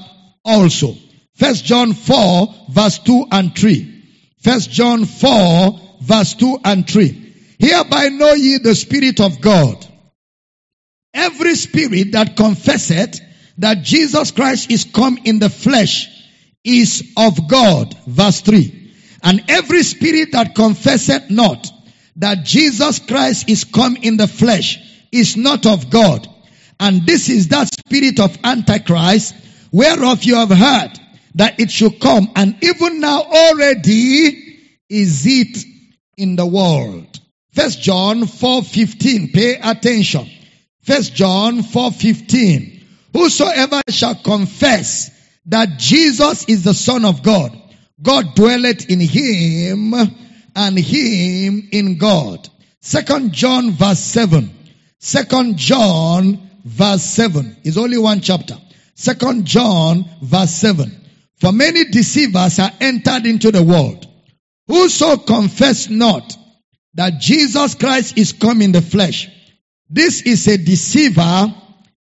also. 0.44 0.96
First 1.36 1.66
John 1.66 1.94
4 1.94 2.54
verse 2.70 3.00
2 3.00 3.28
and 3.32 3.56
3. 3.56 4.04
First 4.40 4.72
John 4.72 5.06
4 5.06 5.80
verse 6.02 6.34
2 6.34 6.60
and 6.66 6.90
3. 6.90 7.36
Hereby 7.60 8.10
know 8.10 8.34
ye 8.34 8.58
the 8.58 8.76
Spirit 8.76 9.20
of 9.20 9.40
God. 9.40 9.86
Every 11.14 11.56
spirit 11.56 12.12
that 12.12 12.36
confesseth 12.36 13.20
that 13.60 13.84
Jesus 13.84 14.32
Christ 14.32 14.70
is 14.72 14.84
come 14.84 15.18
in 15.24 15.40
the 15.40 15.50
flesh 15.50 16.08
is 16.64 17.14
of 17.18 17.48
God. 17.48 17.96
Verse 18.06 18.42
3. 18.42 18.94
And 19.24 19.44
every 19.48 19.84
spirit 19.84 20.34
that 20.34 20.54
confesseth 20.54 21.30
not 21.32 21.72
that 22.18 22.44
Jesus 22.44 23.00
Christ 23.00 23.50
is 23.50 23.64
come 23.64 23.96
in 23.96 24.18
the 24.18 24.28
flesh 24.28 24.80
is 25.12 25.38
not 25.38 25.66
of 25.66 25.90
God. 25.90 26.28
And 26.80 27.06
this 27.06 27.30
is 27.30 27.48
that 27.50 27.70
spirit 27.88 28.20
of 28.20 28.38
Antichrist 28.44 29.36
whereof 29.72 30.24
you 30.24 30.36
have 30.36 30.50
heard 30.50 30.92
that 31.36 31.60
it 31.60 31.72
should 31.72 32.00
come 32.00 32.30
and 32.36 32.62
even 32.62 33.00
now 33.00 33.22
already 33.22 34.60
is 34.90 35.26
it 35.26 35.66
in 36.18 36.36
the 36.36 36.46
world. 36.46 37.20
First 37.54 37.82
John 37.82 38.24
4:15 38.24 39.34
pay 39.34 39.56
attention. 39.56 40.30
First 40.84 41.16
John 41.16 41.64
4:15 41.64 42.74
Whosoever 43.14 43.82
shall 43.90 44.16
confess 44.16 45.10
that 45.48 45.80
Jesus 45.80 46.46
is 46.48 46.64
the 46.64 46.74
son 46.74 47.06
of 47.06 47.24
God 47.24 47.58
God 48.02 48.36
dwelleth 48.36 48.90
in 48.90 49.00
him 49.00 49.94
and 50.56 50.78
him 50.78 51.70
in 51.72 51.98
God. 51.98 52.48
Second 52.82 53.34
John 53.34 53.72
verse 53.72 54.00
7. 54.00 54.52
Second 55.00 55.58
John 55.58 56.47
verse 56.68 57.04
7 57.04 57.58
is 57.64 57.78
only 57.78 57.98
one 57.98 58.20
chapter. 58.22 58.58
Second 58.96 59.46
John 59.46 60.06
verse 60.22 60.52
7. 60.52 60.92
For 61.40 61.52
many 61.52 61.86
deceivers 61.86 62.60
are 62.60 62.72
entered 62.82 63.26
into 63.26 63.52
the 63.52 63.64
world. 63.64 64.06
Whoso 64.68 65.18
confess 65.18 65.90
not 65.90 66.36
that 66.96 67.20
Jesus 67.20 67.76
Christ 67.76 68.18
is 68.18 68.34
come 68.34 68.62
in 68.62 68.72
the 68.72 68.82
flesh. 68.82 69.30
This 69.90 70.24
is 70.24 70.48
a 70.48 70.58
deceiver 70.58 71.54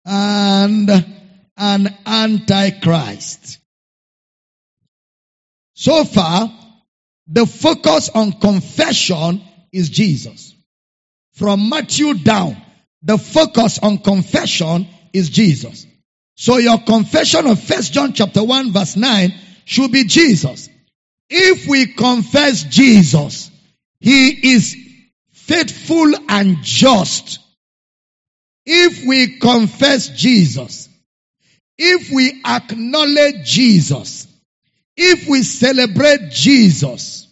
and 0.05 0.89
an 1.57 1.97
antichrist. 2.05 3.59
So 5.73 6.03
far, 6.05 6.51
the 7.27 7.45
focus 7.45 8.09
on 8.09 8.31
confession 8.31 9.41
is 9.71 9.89
Jesus. 9.89 10.55
From 11.33 11.69
Matthew 11.69 12.15
down, 12.15 12.57
the 13.01 13.17
focus 13.17 13.79
on 13.79 13.99
confession 13.99 14.87
is 15.13 15.29
Jesus. 15.29 15.85
So 16.35 16.57
your 16.57 16.79
confession 16.79 17.47
of 17.47 17.61
First 17.61 17.93
John 17.93 18.13
chapter 18.13 18.43
1 18.43 18.71
verse 18.71 18.95
9 18.95 19.33
should 19.65 19.91
be 19.91 20.05
Jesus. 20.05 20.69
If 21.29 21.67
we 21.67 21.87
confess 21.87 22.63
Jesus, 22.63 23.51
He 23.99 24.53
is 24.53 24.75
faithful 25.31 26.13
and 26.27 26.57
just. 26.61 27.39
If 28.65 29.05
we 29.05 29.39
confess 29.39 30.09
Jesus, 30.09 30.89
if 31.77 32.11
we 32.11 32.41
acknowledge 32.45 33.43
Jesus, 33.43 34.27
if 34.95 35.27
we 35.27 35.43
celebrate 35.43 36.29
Jesus, 36.29 37.27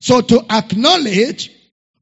so 0.00 0.20
to 0.22 0.44
acknowledge 0.50 1.52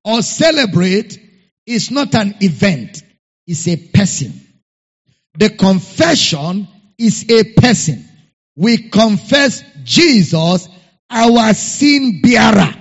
or 0.04 0.22
celebrate 0.22 1.27
is 1.68 1.90
not 1.90 2.14
an 2.14 2.34
event, 2.40 3.02
it's 3.46 3.68
a 3.68 3.76
person. 3.76 4.32
The 5.38 5.50
confession 5.50 6.66
is 6.98 7.30
a 7.30 7.44
person. 7.54 8.04
We 8.56 8.88
confess 8.88 9.62
Jesus, 9.84 10.68
our 11.10 11.54
sin 11.54 12.20
bearer. 12.22 12.74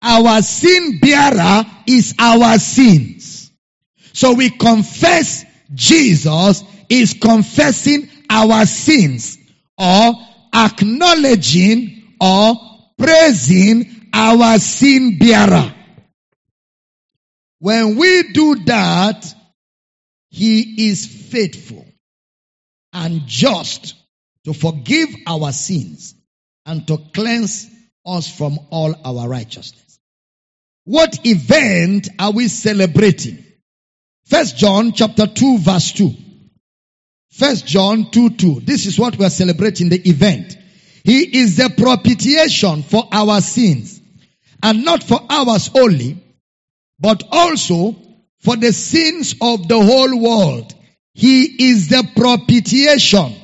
Our 0.00 0.42
sin 0.42 0.98
bearer 1.00 1.64
is 1.86 2.14
our 2.18 2.58
sins. 2.58 3.50
So 4.12 4.32
we 4.34 4.50
confess 4.50 5.44
Jesus 5.74 6.62
is 6.88 7.14
confessing 7.14 8.08
our 8.30 8.64
sins 8.64 9.38
or 9.76 10.12
acknowledging 10.54 12.14
or 12.20 12.54
praising 12.96 14.08
our 14.12 14.58
sin 14.58 15.18
bearer. 15.18 15.74
When 17.60 17.96
we 17.96 18.32
do 18.32 18.56
that, 18.66 19.34
he 20.30 20.88
is 20.90 21.06
faithful 21.06 21.86
and 22.92 23.26
just 23.26 23.94
to 24.44 24.52
forgive 24.52 25.08
our 25.26 25.52
sins 25.52 26.14
and 26.66 26.86
to 26.86 26.98
cleanse 27.12 27.68
us 28.06 28.30
from 28.30 28.58
all 28.70 28.94
our 29.04 29.28
righteousness. 29.28 29.98
What 30.84 31.26
event 31.26 32.08
are 32.18 32.30
we 32.30 32.48
celebrating? 32.48 33.44
First 34.26 34.56
John 34.56 34.92
chapter 34.92 35.26
2 35.26 35.58
verse 35.58 35.92
2. 35.92 36.14
First 37.30 37.66
John 37.66 38.10
2 38.10 38.30
2. 38.30 38.60
This 38.60 38.86
is 38.86 38.98
what 38.98 39.18
we 39.18 39.24
are 39.24 39.30
celebrating 39.30 39.88
the 39.88 40.08
event. 40.08 40.56
He 41.04 41.38
is 41.38 41.56
the 41.56 41.70
propitiation 41.70 42.82
for 42.82 43.04
our 43.12 43.40
sins 43.40 44.00
and 44.62 44.84
not 44.84 45.02
for 45.02 45.20
ours 45.28 45.70
only, 45.74 46.22
but 47.00 47.22
also 47.30 47.96
for 48.40 48.56
the 48.56 48.72
sins 48.72 49.34
of 49.40 49.68
the 49.68 49.80
whole 49.80 50.18
world. 50.20 50.74
He 51.14 51.70
is 51.70 51.88
the 51.88 52.08
propitiation. 52.16 53.34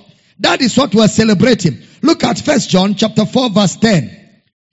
That 0.40 0.60
is 0.60 0.76
what 0.76 0.94
we 0.94 1.02
are 1.02 1.08
celebrating. 1.08 1.82
Look 2.02 2.22
at 2.24 2.38
First 2.38 2.70
John 2.70 2.94
chapter 2.94 3.24
4 3.26 3.50
verse 3.50 3.76
10. 3.76 4.24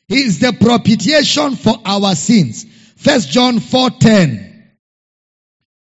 He 0.07 0.23
is 0.23 0.39
the 0.39 0.53
propitiation 0.53 1.55
for 1.55 1.75
our 1.85 2.15
sins. 2.15 2.65
First 2.97 3.29
John 3.29 3.59
4:10. 3.59 4.49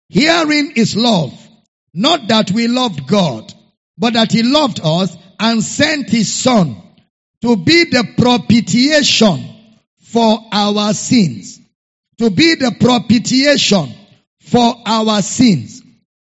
Herein 0.10 0.74
is 0.76 0.96
love, 0.96 1.34
not 1.94 2.28
that 2.28 2.52
we 2.52 2.68
loved 2.68 3.08
God, 3.08 3.54
but 3.98 4.14
that 4.14 4.32
he 4.32 4.44
loved 4.44 4.80
us 4.84 5.16
and 5.40 5.64
sent 5.64 6.10
his 6.10 6.32
son 6.32 6.76
to 7.42 7.56
be 7.56 7.86
the 7.86 8.04
propitiation 8.18 9.46
for 10.00 10.40
our 10.52 10.94
sins. 10.94 11.60
To 12.20 12.30
be 12.32 12.56
the 12.56 12.76
propitiation 12.80 13.94
for 14.42 14.76
our 14.86 15.22
sins. 15.22 15.84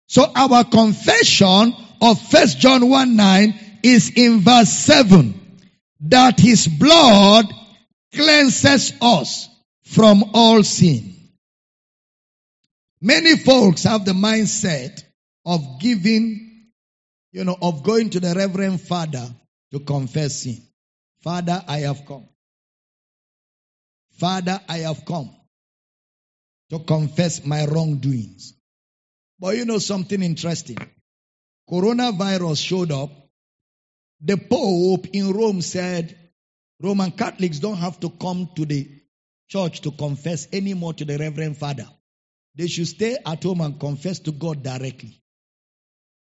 So 0.07 0.25
our 0.35 0.63
confession 0.63 1.73
of 2.01 2.21
First 2.29 2.59
John 2.59 2.89
1 2.89 3.15
9 3.15 3.59
is 3.83 4.11
in 4.15 4.39
verse 4.39 4.69
7 4.69 5.39
that 6.01 6.39
his 6.39 6.67
blood 6.67 7.45
cleanses 8.13 8.93
us 9.01 9.49
from 9.83 10.31
all 10.33 10.63
sin. 10.63 11.15
Many 13.01 13.37
folks 13.37 13.83
have 13.83 14.05
the 14.05 14.13
mindset 14.13 15.03
of 15.45 15.79
giving, 15.79 16.69
you 17.31 17.43
know, 17.43 17.57
of 17.61 17.83
going 17.83 18.09
to 18.11 18.19
the 18.19 18.33
Reverend 18.33 18.81
Father 18.81 19.27
to 19.71 19.79
confess 19.79 20.43
sin. 20.43 20.61
Father, 21.21 21.63
I 21.67 21.79
have 21.79 22.05
come. 22.05 22.27
Father, 24.13 24.59
I 24.67 24.79
have 24.79 25.05
come 25.05 25.36
to 26.69 26.79
confess 26.79 27.45
my 27.45 27.65
wrongdoings. 27.65 28.53
But 29.39 29.57
you 29.57 29.65
know 29.65 29.77
something 29.77 30.21
interesting? 30.21 30.77
Coronavirus 31.69 32.63
showed 32.63 32.91
up. 32.91 33.11
The 34.21 34.37
Pope 34.37 35.07
in 35.13 35.31
Rome 35.31 35.61
said, 35.61 36.17
Roman 36.81 37.11
Catholics 37.11 37.59
don't 37.59 37.77
have 37.77 37.99
to 37.99 38.09
come 38.09 38.49
to 38.55 38.65
the 38.65 38.89
church 39.47 39.81
to 39.81 39.91
confess 39.91 40.47
anymore 40.51 40.93
to 40.93 41.05
the 41.05 41.17
Reverend 41.17 41.57
Father. 41.57 41.87
They 42.55 42.67
should 42.67 42.87
stay 42.87 43.17
at 43.25 43.43
home 43.43 43.61
and 43.61 43.79
confess 43.79 44.19
to 44.19 44.31
God 44.31 44.63
directly. 44.63 45.21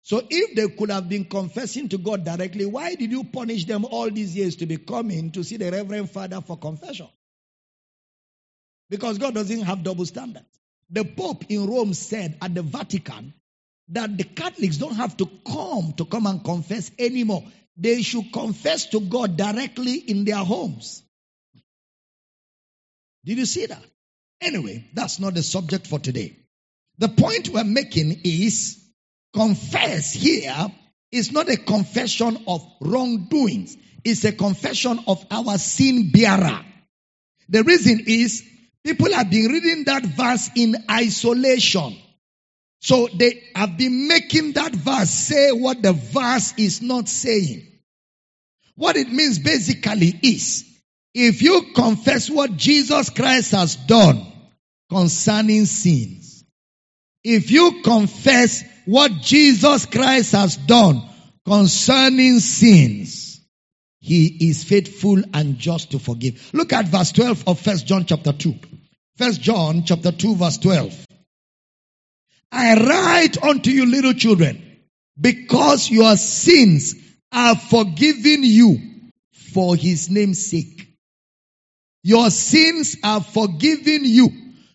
So 0.02 0.22
if 0.30 0.56
they 0.56 0.68
could 0.76 0.92
have 0.92 1.10
been 1.10 1.26
confessing 1.26 1.90
to 1.90 1.98
God 1.98 2.24
directly, 2.24 2.66
why 2.66 2.96
did 2.96 3.12
you 3.12 3.24
punish 3.24 3.66
them 3.66 3.86
all 3.86 4.10
these 4.10 4.36
years 4.36 4.56
to 4.58 4.66
be 4.66 4.78
coming 4.78 5.32
to 5.32 5.44
see 5.44 5.58
the 5.58 5.72
Reverend 5.72 6.12
Father 6.12 6.42
for 6.42 6.58
confession? 6.58 7.08
Because 8.90 9.18
God 9.18 9.34
doesn't 9.34 9.62
have 9.62 9.84
double 9.84 10.06
standards. 10.06 10.46
The 10.90 11.04
Pope 11.04 11.46
in 11.50 11.68
Rome 11.68 11.94
said 11.94 12.38
at 12.42 12.54
the 12.54 12.62
Vatican 12.62 13.34
that 13.90 14.18
the 14.18 14.24
Catholics 14.24 14.78
don't 14.78 14.96
have 14.96 15.18
to 15.18 15.30
come 15.48 15.94
to 15.94 16.06
come 16.06 16.28
and 16.28 16.44
confess 16.44 16.92
anymore. 16.98 17.44
They 17.78 18.02
should 18.02 18.32
confess 18.32 18.88
to 18.88 19.00
God 19.00 19.38
directly 19.38 19.96
in 19.96 20.26
their 20.26 20.38
homes. 20.38 21.04
Did 23.26 23.40
you 23.40 23.46
see 23.46 23.66
that? 23.66 23.84
Anyway, 24.40 24.90
that's 24.94 25.20
not 25.20 25.34
the 25.34 25.44
subject 25.44 25.88
for 25.88 26.00
today. 26.00 26.38
The 26.98 27.10
point 27.10 27.50
we're 27.50 27.64
making 27.64 28.22
is 28.24 28.82
confess 29.34 30.14
here 30.14 30.72
is 31.12 31.32
not 31.32 31.50
a 31.50 31.58
confession 31.58 32.38
of 32.48 32.66
wrongdoings. 32.80 33.76
It's 34.04 34.24
a 34.24 34.32
confession 34.32 35.00
of 35.08 35.26
our 35.32 35.58
sin 35.58 36.12
bearer. 36.12 36.64
The 37.50 37.64
reason 37.64 38.04
is 38.08 38.44
people 38.86 39.12
have 39.14 39.30
been 39.32 39.52
reading 39.52 39.84
that 39.86 40.06
verse 40.06 40.50
in 40.56 40.76
isolation. 40.90 41.98
So 42.80 43.08
they 43.08 43.42
have 43.56 43.78
been 43.78 44.08
making 44.08 44.54
that 44.54 44.72
verse 44.74 45.10
say 45.10 45.52
what 45.52 45.82
the 45.82 45.94
verse 45.94 46.54
is 46.58 46.84
not 46.84 47.10
saying. 47.10 47.66
What 48.76 48.96
it 48.96 49.12
means 49.12 49.40
basically 49.40 50.20
is 50.22 50.66
if 51.16 51.42
you 51.42 51.74
confess 51.74 52.30
what 52.30 52.58
Jesus 52.58 53.10
Christ 53.10 53.52
has 53.52 53.76
done 53.76 54.24
concerning 54.90 55.66
sins, 55.66 56.44
if 57.24 57.50
you 57.50 57.82
confess 57.84 58.64
what 58.86 59.12
Jesus 59.22 59.88
Christ 59.88 60.34
has 60.34 60.58
done 60.58 61.02
concerning 61.44 62.40
sins, 62.40 63.42
he 64.00 64.50
is 64.50 64.64
faithful 64.64 65.24
and 65.34 65.58
just 65.58 65.90
to 65.92 66.00
forgive. 66.00 66.52
Look 66.54 66.72
at 66.72 66.86
verse 66.86 67.12
12 67.14 67.48
of 67.48 67.60
First 67.60 67.88
John 67.88 68.06
chapter 68.06 68.32
2. 68.32 68.54
First 69.18 69.41
John 69.41 69.84
chapter 69.86 70.11
2 70.11 70.36
verse 70.36 70.57
12. 70.57 71.05
I 72.51 72.76
write 72.76 73.41
unto 73.41 73.70
you 73.70 73.86
little 73.86 74.13
children 74.13 74.61
because 75.20 75.89
your 75.89 76.18
sins 76.18 76.95
are 77.32 77.55
forgiven 77.55 78.43
you 78.43 78.78
for 79.53 79.76
his 79.76 80.09
name's 80.09 80.45
sake. 80.45 80.89
Your 82.03 82.30
sins 82.30 82.97
are 83.03 83.22
forgiven 83.22 84.01
you, 84.03 84.30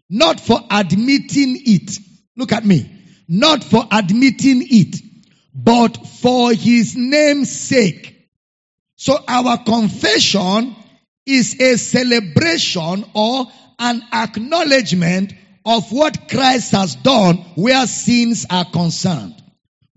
not 0.09 0.41
for 0.41 0.59
admitting 0.70 1.61
it. 1.66 1.99
Look 2.36 2.53
at 2.53 2.64
me. 2.64 2.97
Not 3.28 3.62
for 3.62 3.86
admitting 3.93 4.66
it, 4.68 4.97
but 5.55 5.97
for 6.07 6.53
his 6.53 6.97
name's 6.97 7.53
sake. 7.53 8.28
So 8.97 9.16
our 9.28 9.59
confession 9.59 10.74
is 11.26 11.61
a 11.61 11.76
celebration 11.76 13.05
or 13.14 13.47
an 13.81 14.03
acknowledgement 14.12 15.33
of 15.64 15.91
what 15.91 16.28
Christ 16.28 16.72
has 16.72 16.95
done 16.95 17.39
where 17.57 17.87
sins 17.87 18.47
are 18.49 18.64
concerned. 18.64 19.43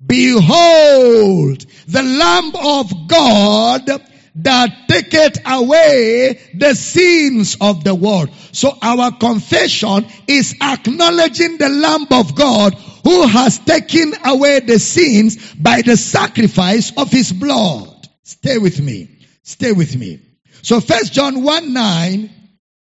Behold, 0.06 1.66
the 1.88 2.04
Lamb 2.04 2.52
of 2.56 3.08
God 3.08 3.90
that 4.36 4.88
taketh 4.88 5.40
away 5.46 6.40
the 6.56 6.74
sins 6.74 7.56
of 7.62 7.84
the 7.84 7.94
world. 7.94 8.30
So 8.52 8.76
our 8.82 9.12
confession 9.12 10.08
is 10.28 10.56
acknowledging 10.60 11.58
the 11.58 11.70
Lamb 11.70 12.08
of 12.12 12.36
God 12.36 12.74
who 13.04 13.28
has 13.28 13.60
taken 13.60 14.14
away 14.26 14.62
the 14.62 14.80
sins 14.80 15.54
by 15.54 15.82
the 15.82 15.98
sacrifice 15.98 16.92
of 16.98 17.12
his 17.12 17.32
blood. 17.32 18.10
Stay 18.24 18.58
with 18.58 18.82
me. 18.82 19.20
Stay 19.44 19.72
with 19.72 19.96
me. 19.96 20.20
So 20.64 20.80
first 20.80 21.14
John 21.14 21.44
1 21.44 21.74
9 21.74 22.30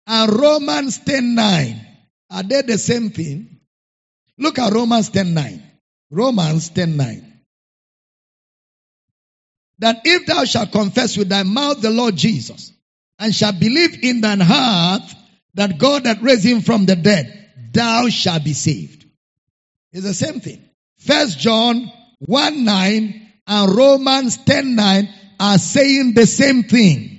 and 0.07 0.31
Romans 0.31 0.99
10 0.99 1.35
9. 1.35 1.87
Are 2.31 2.43
they 2.43 2.61
the 2.61 2.77
same 2.77 3.09
thing? 3.09 3.59
Look 4.37 4.57
at 4.57 4.73
Romans 4.73 5.09
10 5.09 5.33
9. 5.33 5.63
Romans 6.11 6.69
10 6.69 6.95
9. 6.97 7.33
That 9.79 10.01
if 10.05 10.25
thou 10.25 10.45
shalt 10.45 10.71
confess 10.71 11.17
with 11.17 11.29
thy 11.29 11.43
mouth 11.43 11.81
the 11.81 11.89
Lord 11.89 12.15
Jesus 12.15 12.71
and 13.19 13.35
shalt 13.35 13.59
believe 13.59 14.03
in 14.03 14.21
thine 14.21 14.39
heart 14.39 15.03
that 15.53 15.77
God 15.77 16.05
hath 16.05 16.21
raised 16.21 16.45
him 16.45 16.61
from 16.61 16.85
the 16.85 16.95
dead, 16.95 17.51
thou 17.73 18.09
shalt 18.09 18.43
be 18.43 18.53
saved. 18.53 19.05
It's 19.91 20.03
the 20.03 20.13
same 20.13 20.39
thing. 20.39 20.63
First 20.97 21.37
John 21.37 21.91
1 22.19 22.63
9 22.63 23.27
and 23.47 23.75
Romans 23.75 24.37
10 24.37 24.75
9 24.75 25.09
are 25.39 25.57
saying 25.57 26.13
the 26.13 26.25
same 26.25 26.63
thing. 26.63 27.16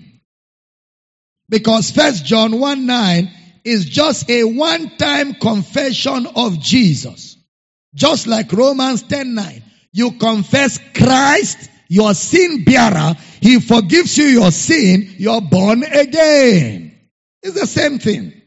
Because 1.49 1.91
First 1.91 2.25
John 2.25 2.59
1 2.61 2.87
9 2.87 3.31
is 3.65 3.85
just 3.87 4.29
a 4.31 4.45
one 4.45 4.97
time 4.97 5.35
confession 5.35 6.27
of 6.27 6.61
Jesus. 6.61 7.37
Just 7.95 8.27
like 8.27 8.53
Romans 8.53 9.03
10 9.03 9.35
9. 9.35 9.63
You 9.93 10.13
confess 10.13 10.79
Christ, 10.95 11.71
your 11.89 12.15
sin 12.15 12.65
bearer, 12.65 13.15
He 13.41 13.61
forgives 13.61 14.17
you 14.19 14.27
your 14.27 14.51
sin, 14.51 15.15
you're 15.17 15.41
born 15.41 15.83
again. 15.83 16.99
It's 17.43 17.59
the 17.59 17.67
same 17.67 17.99
thing. 17.99 18.43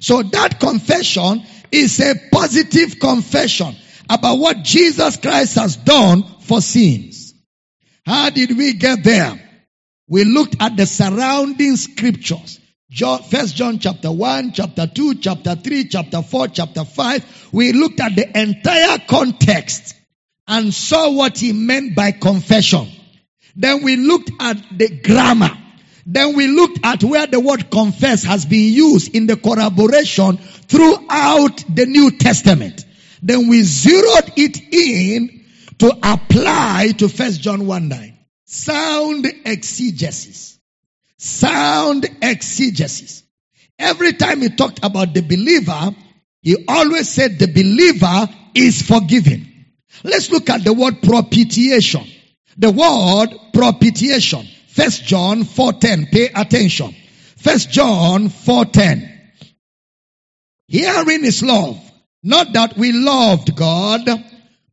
So 0.00 0.22
that 0.22 0.58
confession 0.60 1.44
is 1.70 2.00
a 2.00 2.14
positive 2.30 2.98
confession 2.98 3.74
about 4.08 4.38
what 4.38 4.62
Jesus 4.62 5.16
Christ 5.16 5.54
has 5.54 5.76
done 5.76 6.24
for 6.40 6.60
sins. 6.60 7.34
How 8.04 8.30
did 8.30 8.56
we 8.56 8.74
get 8.74 9.02
there? 9.02 9.40
We 10.14 10.22
looked 10.22 10.54
at 10.60 10.76
the 10.76 10.86
surrounding 10.86 11.74
scriptures. 11.74 12.60
First 13.30 13.56
John 13.56 13.80
chapter 13.80 14.12
1, 14.12 14.52
chapter 14.52 14.86
2, 14.86 15.16
chapter 15.16 15.56
3, 15.56 15.88
chapter 15.88 16.22
4, 16.22 16.46
chapter 16.46 16.84
5. 16.84 17.48
We 17.50 17.72
looked 17.72 17.98
at 17.98 18.14
the 18.14 18.40
entire 18.40 18.98
context 19.08 19.96
and 20.46 20.72
saw 20.72 21.10
what 21.10 21.38
he 21.38 21.52
meant 21.52 21.96
by 21.96 22.12
confession. 22.12 22.86
Then 23.56 23.82
we 23.82 23.96
looked 23.96 24.30
at 24.38 24.56
the 24.78 25.00
grammar. 25.02 25.50
Then 26.06 26.36
we 26.36 26.46
looked 26.46 26.78
at 26.84 27.02
where 27.02 27.26
the 27.26 27.40
word 27.40 27.68
confess 27.68 28.22
has 28.22 28.46
been 28.46 28.72
used 28.72 29.16
in 29.16 29.26
the 29.26 29.36
corroboration 29.36 30.36
throughout 30.36 31.64
the 31.74 31.86
New 31.86 32.12
Testament. 32.12 32.84
Then 33.20 33.48
we 33.48 33.64
zeroed 33.64 34.30
it 34.36 34.60
in 34.72 35.44
to 35.80 35.88
apply 36.04 36.92
to 36.98 37.08
First 37.08 37.40
John 37.40 37.66
1 37.66 37.88
9. 37.88 38.13
Sound 38.44 39.26
exegesis. 39.44 40.58
Sound 41.16 42.06
exegesis. 42.22 43.22
Every 43.78 44.12
time 44.12 44.42
he 44.42 44.50
talked 44.50 44.84
about 44.84 45.14
the 45.14 45.22
believer, 45.22 45.94
he 46.42 46.64
always 46.68 47.08
said 47.08 47.38
the 47.38 47.48
believer 47.48 48.28
is 48.54 48.82
forgiven. 48.82 49.66
Let's 50.02 50.30
look 50.30 50.50
at 50.50 50.64
the 50.64 50.72
word 50.72 51.02
propitiation. 51.02 52.04
The 52.58 52.70
word 52.70 53.34
propitiation. 53.52 54.46
First 54.68 55.04
John 55.04 55.44
4:10. 55.44 56.10
Pay 56.10 56.28
attention. 56.34 56.94
First 57.36 57.70
John 57.70 58.28
4:10. 58.28 59.10
Herein 60.68 61.24
is 61.24 61.42
love, 61.42 61.80
not 62.22 62.52
that 62.52 62.76
we 62.76 62.92
loved 62.92 63.54
God, 63.56 64.08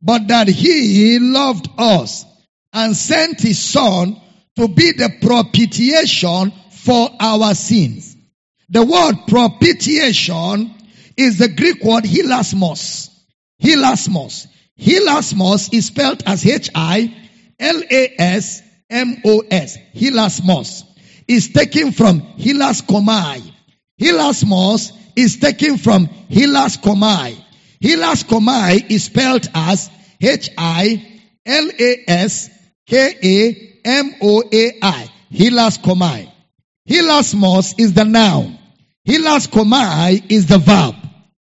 but 0.00 0.28
that 0.28 0.48
He 0.48 1.18
loved 1.18 1.68
us 1.78 2.24
and 2.72 2.96
sent 2.96 3.40
His 3.40 3.62
Son 3.62 4.20
to 4.56 4.68
be 4.68 4.92
the 4.92 5.10
propitiation 5.20 6.52
for 6.70 7.10
our 7.20 7.54
sins. 7.54 8.16
The 8.68 8.84
word 8.84 9.26
propitiation 9.28 10.74
is 11.16 11.38
the 11.38 11.48
Greek 11.48 11.82
word 11.84 12.04
hilasmos. 12.04 13.10
Hilasmos. 13.62 14.46
Hilasmos 14.80 15.72
is 15.72 15.86
spelled 15.86 16.22
as 16.26 16.46
H-I-L-A-S-M-O-S. 16.46 17.08
Hilasmos 19.94 20.84
is 21.28 21.48
taken 21.50 21.92
from 21.92 22.20
hilaskomai. 22.20 23.42
Hilasmos 24.00 24.92
is 25.16 25.36
taken 25.36 25.76
from 25.76 26.08
hilaskomai. 26.08 27.36
Hilaskomai 27.80 28.90
is 28.90 29.04
spelled 29.04 29.46
as 29.54 29.90
H-I-L-A-S-K-A-M-O-A-I. 32.88 35.08
Hilaskomai. 35.32 36.30
Hilasmos 36.88 37.74
is 37.78 37.94
the 37.94 38.04
noun. 38.04 38.58
Hilaskomai 39.08 40.30
is 40.30 40.46
the 40.46 40.58
verb. 40.58 40.94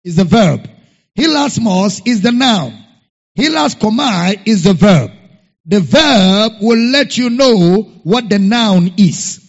Is 0.05 0.17
the 0.17 0.25
verb. 0.25 0.69
Hilasmos 1.17 2.03
is 2.07 2.23
the 2.23 2.33
noun. 2.33 2.73
Hilaskomai 3.39 4.43
is 4.47 4.65
the 4.65 4.73
verb. 4.73 5.11
The 5.67 5.81
verb 5.81 6.53
will 6.61 6.91
let 6.91 7.19
you 7.19 7.31
know 7.31 7.83
what 8.03 8.29
the 8.29 8.39
noun 8.39 8.95
is. 8.97 9.43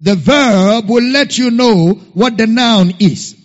The 0.00 0.16
verb 0.16 0.88
will 0.88 1.04
let 1.04 1.38
you 1.38 1.50
know 1.50 1.94
what 2.14 2.36
the 2.36 2.46
noun 2.46 2.94
is. 3.00 3.36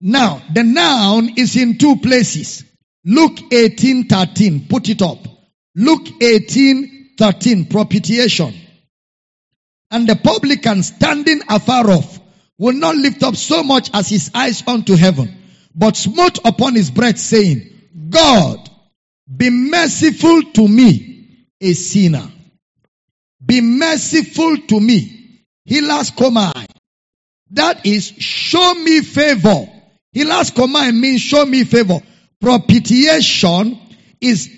Now, 0.00 0.42
the 0.52 0.62
noun 0.62 1.32
is 1.36 1.56
in 1.56 1.78
two 1.78 1.96
places. 1.96 2.64
Luke 3.04 3.38
18, 3.52 4.08
13. 4.08 4.66
Put 4.68 4.88
it 4.88 5.02
up. 5.02 5.18
Luke 5.74 6.06
18, 6.20 6.95
13. 7.16 7.66
Propitiation. 7.66 8.54
And 9.90 10.08
the 10.08 10.16
publican 10.16 10.82
standing 10.82 11.42
afar 11.48 11.90
off 11.90 12.20
will 12.58 12.74
not 12.74 12.96
lift 12.96 13.22
up 13.22 13.36
so 13.36 13.62
much 13.62 13.90
as 13.92 14.08
his 14.08 14.30
eyes 14.34 14.62
unto 14.66 14.96
heaven, 14.96 15.36
but 15.74 15.96
smote 15.96 16.38
upon 16.44 16.74
his 16.74 16.90
breast 16.90 17.18
saying, 17.18 17.70
God, 18.08 18.68
be 19.34 19.50
merciful 19.50 20.42
to 20.54 20.66
me, 20.68 21.46
a 21.60 21.72
sinner. 21.72 22.30
Be 23.44 23.60
merciful 23.60 24.56
to 24.68 24.80
me. 24.80 25.44
Hilaskomai. 25.68 26.66
That 27.50 27.86
is, 27.86 28.06
show 28.06 28.74
me 28.74 29.02
favor. 29.02 29.68
Hilaskomai 30.14 30.98
means 30.98 31.20
show 31.20 31.44
me 31.44 31.64
favor. 31.64 32.00
Propitiation 32.40 33.78
is 34.20 34.50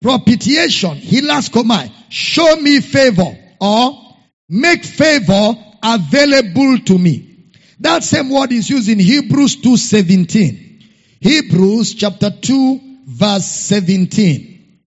propitiation. 0.00 0.98
Hilaskomai. 0.98 1.90
Show 2.08 2.56
me 2.56 2.80
favor 2.80 3.36
or 3.60 4.14
make 4.48 4.84
favor 4.84 5.54
available 5.82 6.78
to 6.86 6.98
me. 6.98 7.52
That 7.80 8.02
same 8.02 8.30
word 8.30 8.52
is 8.52 8.68
used 8.68 8.88
in 8.88 8.98
Hebrews 8.98 9.56
2:17. 9.56 10.82
Hebrews 11.20 11.94
chapter 11.94 12.30
2 12.30 12.80
verse 13.06 13.46
17. 13.46 14.80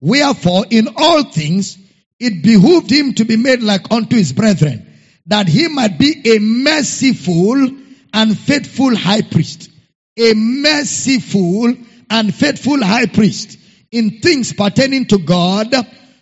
Wherefore 0.00 0.66
in 0.70 0.88
all 0.96 1.24
things 1.24 1.78
it 2.20 2.42
behooved 2.42 2.90
him 2.90 3.14
to 3.14 3.24
be 3.24 3.36
made 3.36 3.62
like 3.62 3.90
unto 3.90 4.16
his 4.16 4.32
brethren, 4.32 4.86
that 5.26 5.48
he 5.48 5.68
might 5.68 5.98
be 5.98 6.36
a 6.36 6.38
merciful 6.38 7.70
and 8.12 8.38
faithful 8.38 8.94
high 8.94 9.22
priest. 9.22 9.68
A 10.16 10.32
merciful 10.34 11.74
and 12.08 12.34
faithful 12.34 12.82
high 12.84 13.06
priest 13.06 13.58
in 13.94 14.18
things 14.20 14.52
pertaining 14.52 15.06
to 15.06 15.18
God 15.18 15.72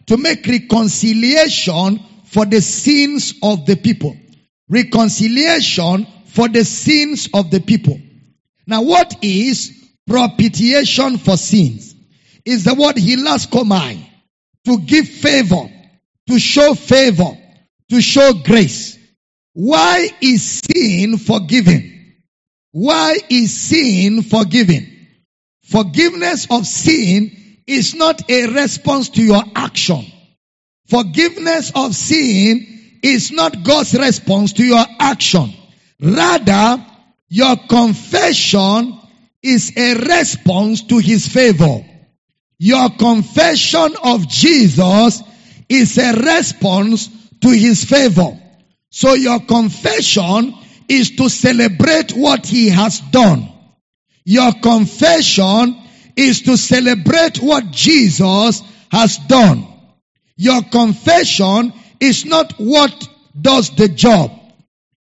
to 0.07 0.16
make 0.19 0.47
reconciliation 0.47 2.01
for 2.27 2.44
the 2.44 2.61
sins 2.61 3.35
of 3.43 3.65
the 3.65 3.77
people. 3.77 4.15
Reconciliation 4.69 6.07
for 6.27 6.49
the 6.49 6.65
sins 6.65 7.31
of 7.32 7.51
the 7.51 7.61
people. 7.61 7.99
Now 8.66 8.82
what 8.82 9.24
is 9.24 9.73
propitiation 10.07 11.16
for 11.16 11.39
sins? 11.39 11.94
Is 12.44 12.65
the 12.65 12.74
word 12.74 12.97
hilaskomai. 12.97 14.05
To 14.66 14.78
give 14.78 15.09
favor. 15.09 15.70
To 16.28 16.39
show 16.39 16.74
favor. 16.74 17.39
To 17.89 18.01
show 18.03 18.35
grace. 18.35 18.99
Why 19.55 20.11
is 20.20 20.61
sin 20.61 21.16
forgiven? 21.16 22.16
Why 22.73 23.16
is 23.31 23.55
sin 23.55 24.23
forgiven? 24.23 24.89
Forgiveness 25.65 26.47
of 26.51 26.66
sin 26.66 27.39
is 27.66 27.94
not 27.94 28.30
a 28.30 28.47
response 28.47 29.10
to 29.10 29.22
your 29.22 29.43
action. 29.55 30.05
Forgiveness 30.89 31.72
of 31.74 31.94
sin 31.94 32.98
is 33.02 33.32
not 33.32 33.62
God's 33.62 33.94
response 33.94 34.55
to 34.55 34.64
your 34.64 34.84
action. 34.98 35.52
Rather, 36.01 36.84
your 37.28 37.56
confession 37.68 38.98
is 39.43 39.72
a 39.76 39.94
response 39.94 40.82
to 40.84 40.98
his 40.98 41.26
favor. 41.26 41.84
Your 42.59 42.90
confession 42.90 43.97
of 44.05 44.28
Jesus 44.28 45.22
is 45.68 45.98
a 45.98 46.12
response 46.12 47.09
to 47.40 47.48
his 47.48 47.84
favor. 47.84 48.39
So 48.90 49.14
your 49.14 49.40
confession 49.40 50.55
is 50.89 51.16
to 51.16 51.28
celebrate 51.28 52.12
what 52.12 52.47
he 52.47 52.68
has 52.68 53.01
done. 53.01 53.48
Your 54.24 54.52
confession 54.52 55.81
is 56.16 56.43
to 56.43 56.56
celebrate 56.56 57.39
what 57.39 57.70
Jesus 57.70 58.62
has 58.90 59.16
done. 59.18 59.66
Your 60.36 60.62
confession 60.62 61.72
is 62.01 62.24
not 62.24 62.55
what 62.59 63.09
does 63.40 63.70
the 63.76 63.89
job. 63.89 64.30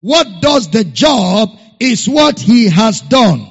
What 0.02 0.42
does 0.42 0.70
the 0.70 0.84
job 0.84 1.50
is 1.80 2.08
what 2.08 2.40
he 2.40 2.70
has 2.70 3.02
done. 3.02 3.48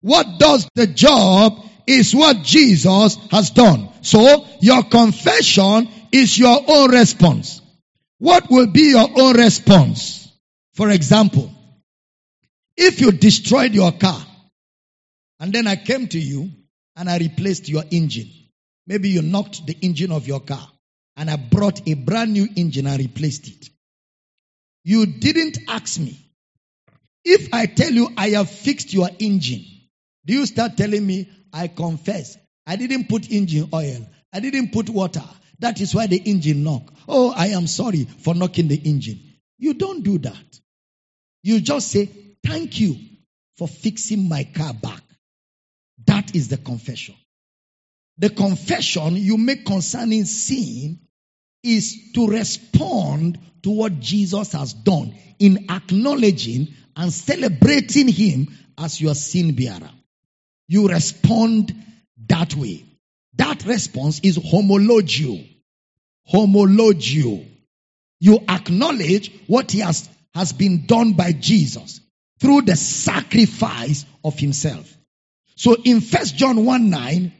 What 0.00 0.38
does 0.38 0.68
the 0.74 0.86
job 0.86 1.64
is 1.86 2.14
what 2.14 2.42
Jesus 2.42 3.16
has 3.30 3.50
done. 3.50 3.88
So 4.02 4.46
your 4.60 4.82
confession 4.84 5.88
is 6.12 6.38
your 6.38 6.60
own 6.68 6.90
response. 6.90 7.62
What 8.18 8.50
will 8.50 8.66
be 8.66 8.90
your 8.90 9.08
own 9.16 9.36
response? 9.36 10.30
For 10.74 10.90
example, 10.90 11.50
if 12.76 13.00
you 13.00 13.10
destroyed 13.10 13.72
your 13.74 13.92
car 13.92 14.20
and 15.40 15.52
then 15.52 15.66
I 15.66 15.76
came 15.76 16.08
to 16.08 16.18
you 16.18 16.50
and 16.98 17.08
I 17.08 17.16
replaced 17.18 17.68
your 17.68 17.84
engine. 17.90 18.28
Maybe 18.86 19.08
you 19.10 19.22
knocked 19.22 19.64
the 19.66 19.76
engine 19.80 20.10
of 20.10 20.26
your 20.26 20.40
car 20.40 20.68
and 21.16 21.30
I 21.30 21.36
brought 21.36 21.88
a 21.88 21.94
brand 21.94 22.32
new 22.32 22.48
engine 22.56 22.86
and 22.88 22.98
replaced 22.98 23.46
it. 23.46 23.68
You 24.84 25.06
didn't 25.06 25.58
ask 25.68 25.98
me. 26.00 26.18
If 27.24 27.54
I 27.54 27.66
tell 27.66 27.92
you 27.92 28.08
I 28.16 28.30
have 28.30 28.50
fixed 28.50 28.92
your 28.92 29.08
engine, 29.20 29.64
do 30.26 30.34
you 30.34 30.44
start 30.46 30.76
telling 30.76 31.06
me, 31.06 31.30
I 31.52 31.68
confess, 31.68 32.36
I 32.66 32.76
didn't 32.76 33.08
put 33.08 33.30
engine 33.30 33.68
oil, 33.72 34.06
I 34.32 34.40
didn't 34.40 34.72
put 34.72 34.90
water. 34.90 35.24
That 35.60 35.80
is 35.80 35.94
why 35.94 36.06
the 36.06 36.16
engine 36.16 36.64
knocked. 36.64 36.94
Oh, 37.08 37.32
I 37.34 37.48
am 37.48 37.66
sorry 37.66 38.04
for 38.04 38.34
knocking 38.34 38.68
the 38.68 38.76
engine. 38.76 39.20
You 39.58 39.74
don't 39.74 40.02
do 40.02 40.18
that. 40.18 40.60
You 41.42 41.60
just 41.60 41.90
say, 41.90 42.06
thank 42.44 42.80
you 42.80 42.96
for 43.56 43.68
fixing 43.68 44.28
my 44.28 44.44
car 44.44 44.74
back. 44.74 45.02
That 46.06 46.34
is 46.34 46.48
the 46.48 46.56
confession. 46.56 47.14
The 48.18 48.30
confession 48.30 49.16
you 49.16 49.36
make 49.36 49.64
concerning 49.64 50.24
sin 50.24 51.00
is 51.62 52.12
to 52.14 52.26
respond 52.28 53.38
to 53.62 53.70
what 53.70 54.00
Jesus 54.00 54.52
has 54.52 54.72
done 54.72 55.14
in 55.38 55.66
acknowledging 55.70 56.68
and 56.96 57.12
celebrating 57.12 58.08
Him 58.08 58.48
as 58.76 59.00
your 59.00 59.14
sin 59.14 59.54
bearer. 59.54 59.90
You 60.68 60.88
respond 60.88 61.74
that 62.26 62.54
way. 62.54 62.84
That 63.34 63.64
response 63.64 64.20
is 64.22 64.38
homologeo. 64.38 65.46
Homologeo. 66.32 67.46
You 68.20 68.40
acknowledge 68.48 69.32
what 69.46 69.70
he 69.70 69.78
has, 69.80 70.08
has 70.34 70.52
been 70.52 70.86
done 70.86 71.12
by 71.12 71.32
Jesus 71.32 72.00
through 72.40 72.62
the 72.62 72.76
sacrifice 72.76 74.04
of 74.24 74.38
himself. 74.38 74.97
So 75.58 75.74
in 75.74 76.00
First 76.00 76.36
John 76.36 76.64
1 76.64 76.88
9, 76.88 77.32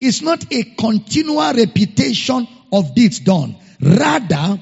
it's 0.00 0.22
not 0.22 0.52
a 0.52 0.62
continual 0.62 1.52
repetition 1.54 2.46
of 2.72 2.94
deeds 2.94 3.18
done. 3.18 3.56
Rather, 3.80 4.60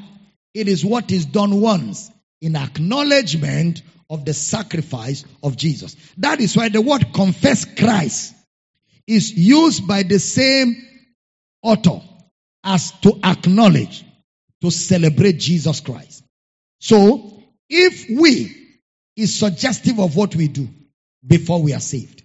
it 0.54 0.66
is 0.66 0.82
what 0.82 1.12
is 1.12 1.26
done 1.26 1.60
once 1.60 2.10
in 2.40 2.56
acknowledgement 2.56 3.82
of 4.08 4.24
the 4.24 4.32
sacrifice 4.32 5.26
of 5.42 5.58
Jesus. 5.58 5.94
That 6.16 6.40
is 6.40 6.56
why 6.56 6.70
the 6.70 6.80
word 6.80 7.12
confess 7.12 7.66
Christ 7.66 8.34
is 9.06 9.30
used 9.30 9.86
by 9.86 10.02
the 10.02 10.18
same 10.18 10.76
author 11.62 12.00
as 12.64 12.92
to 13.02 13.20
acknowledge, 13.22 14.06
to 14.62 14.70
celebrate 14.70 15.38
Jesus 15.38 15.80
Christ. 15.80 16.24
So, 16.80 17.42
if 17.68 18.08
we 18.08 18.56
is 19.16 19.38
suggestive 19.38 20.00
of 20.00 20.16
what 20.16 20.34
we 20.34 20.48
do 20.48 20.66
before 21.26 21.60
we 21.60 21.74
are 21.74 21.80
saved. 21.80 22.22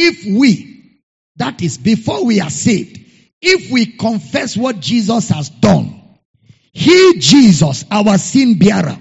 If 0.00 0.24
we, 0.24 1.00
that 1.36 1.60
is 1.60 1.76
before 1.76 2.24
we 2.24 2.40
are 2.40 2.50
saved, 2.50 3.00
if 3.42 3.72
we 3.72 3.84
confess 3.86 4.56
what 4.56 4.78
Jesus 4.78 5.28
has 5.30 5.50
done, 5.50 6.00
He, 6.72 7.18
Jesus, 7.18 7.84
our 7.90 8.16
sin 8.16 8.60
bearer, 8.60 8.96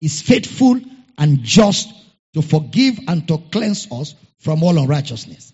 is 0.00 0.22
faithful 0.22 0.80
and 1.18 1.42
just 1.42 1.92
to 2.34 2.42
forgive 2.42 3.00
and 3.08 3.26
to 3.26 3.38
cleanse 3.50 3.90
us 3.90 4.14
from 4.38 4.62
all 4.62 4.78
unrighteousness. 4.78 5.52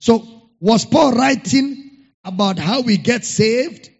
So, 0.00 0.26
was 0.58 0.84
Paul 0.84 1.12
writing 1.12 1.90
about 2.24 2.58
how 2.58 2.80
we 2.80 2.96
get 2.96 3.24
saved 3.24 3.90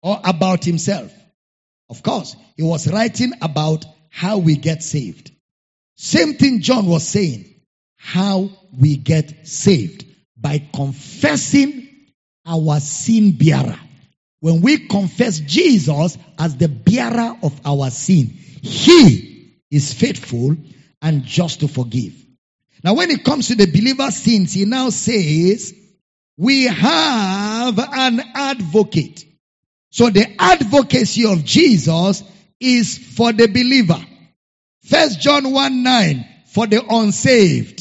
or 0.00 0.20
about 0.22 0.64
himself? 0.64 1.12
Of 1.88 2.04
course, 2.04 2.36
he 2.56 2.62
was 2.62 2.86
writing 2.86 3.32
about 3.42 3.84
how 4.10 4.38
we 4.38 4.54
get 4.54 4.84
saved. 4.84 5.32
Same 5.96 6.34
thing 6.34 6.60
John 6.60 6.86
was 6.86 7.06
saying. 7.08 7.46
How 7.96 8.50
we 8.78 8.96
get 8.96 9.46
saved 9.46 10.04
by 10.36 10.62
confessing 10.74 11.88
our 12.46 12.80
sin 12.80 13.32
bearer. 13.32 13.78
When 14.40 14.62
we 14.62 14.88
confess 14.88 15.38
Jesus 15.38 16.16
as 16.38 16.56
the 16.56 16.68
bearer 16.68 17.36
of 17.42 17.60
our 17.64 17.90
sin, 17.90 18.26
he 18.62 19.54
is 19.70 19.92
faithful 19.92 20.56
and 21.02 21.24
just 21.24 21.60
to 21.60 21.68
forgive. 21.68 22.14
Now, 22.82 22.94
when 22.94 23.10
it 23.10 23.24
comes 23.24 23.48
to 23.48 23.54
the 23.54 23.66
believer's 23.66 24.16
sins, 24.16 24.54
he 24.54 24.64
now 24.64 24.88
says, 24.90 25.74
we 26.38 26.64
have 26.64 27.78
an 27.78 28.20
advocate. 28.34 29.24
So 29.90 30.08
the 30.08 30.26
advocacy 30.38 31.26
of 31.26 31.44
Jesus 31.44 32.22
is 32.58 32.96
for 32.96 33.32
the 33.32 33.46
believer. 33.46 34.02
First 34.84 35.20
John 35.20 35.52
1 35.52 35.82
9 35.82 36.26
for 36.46 36.66
the 36.66 36.82
unsaved. 36.88 37.79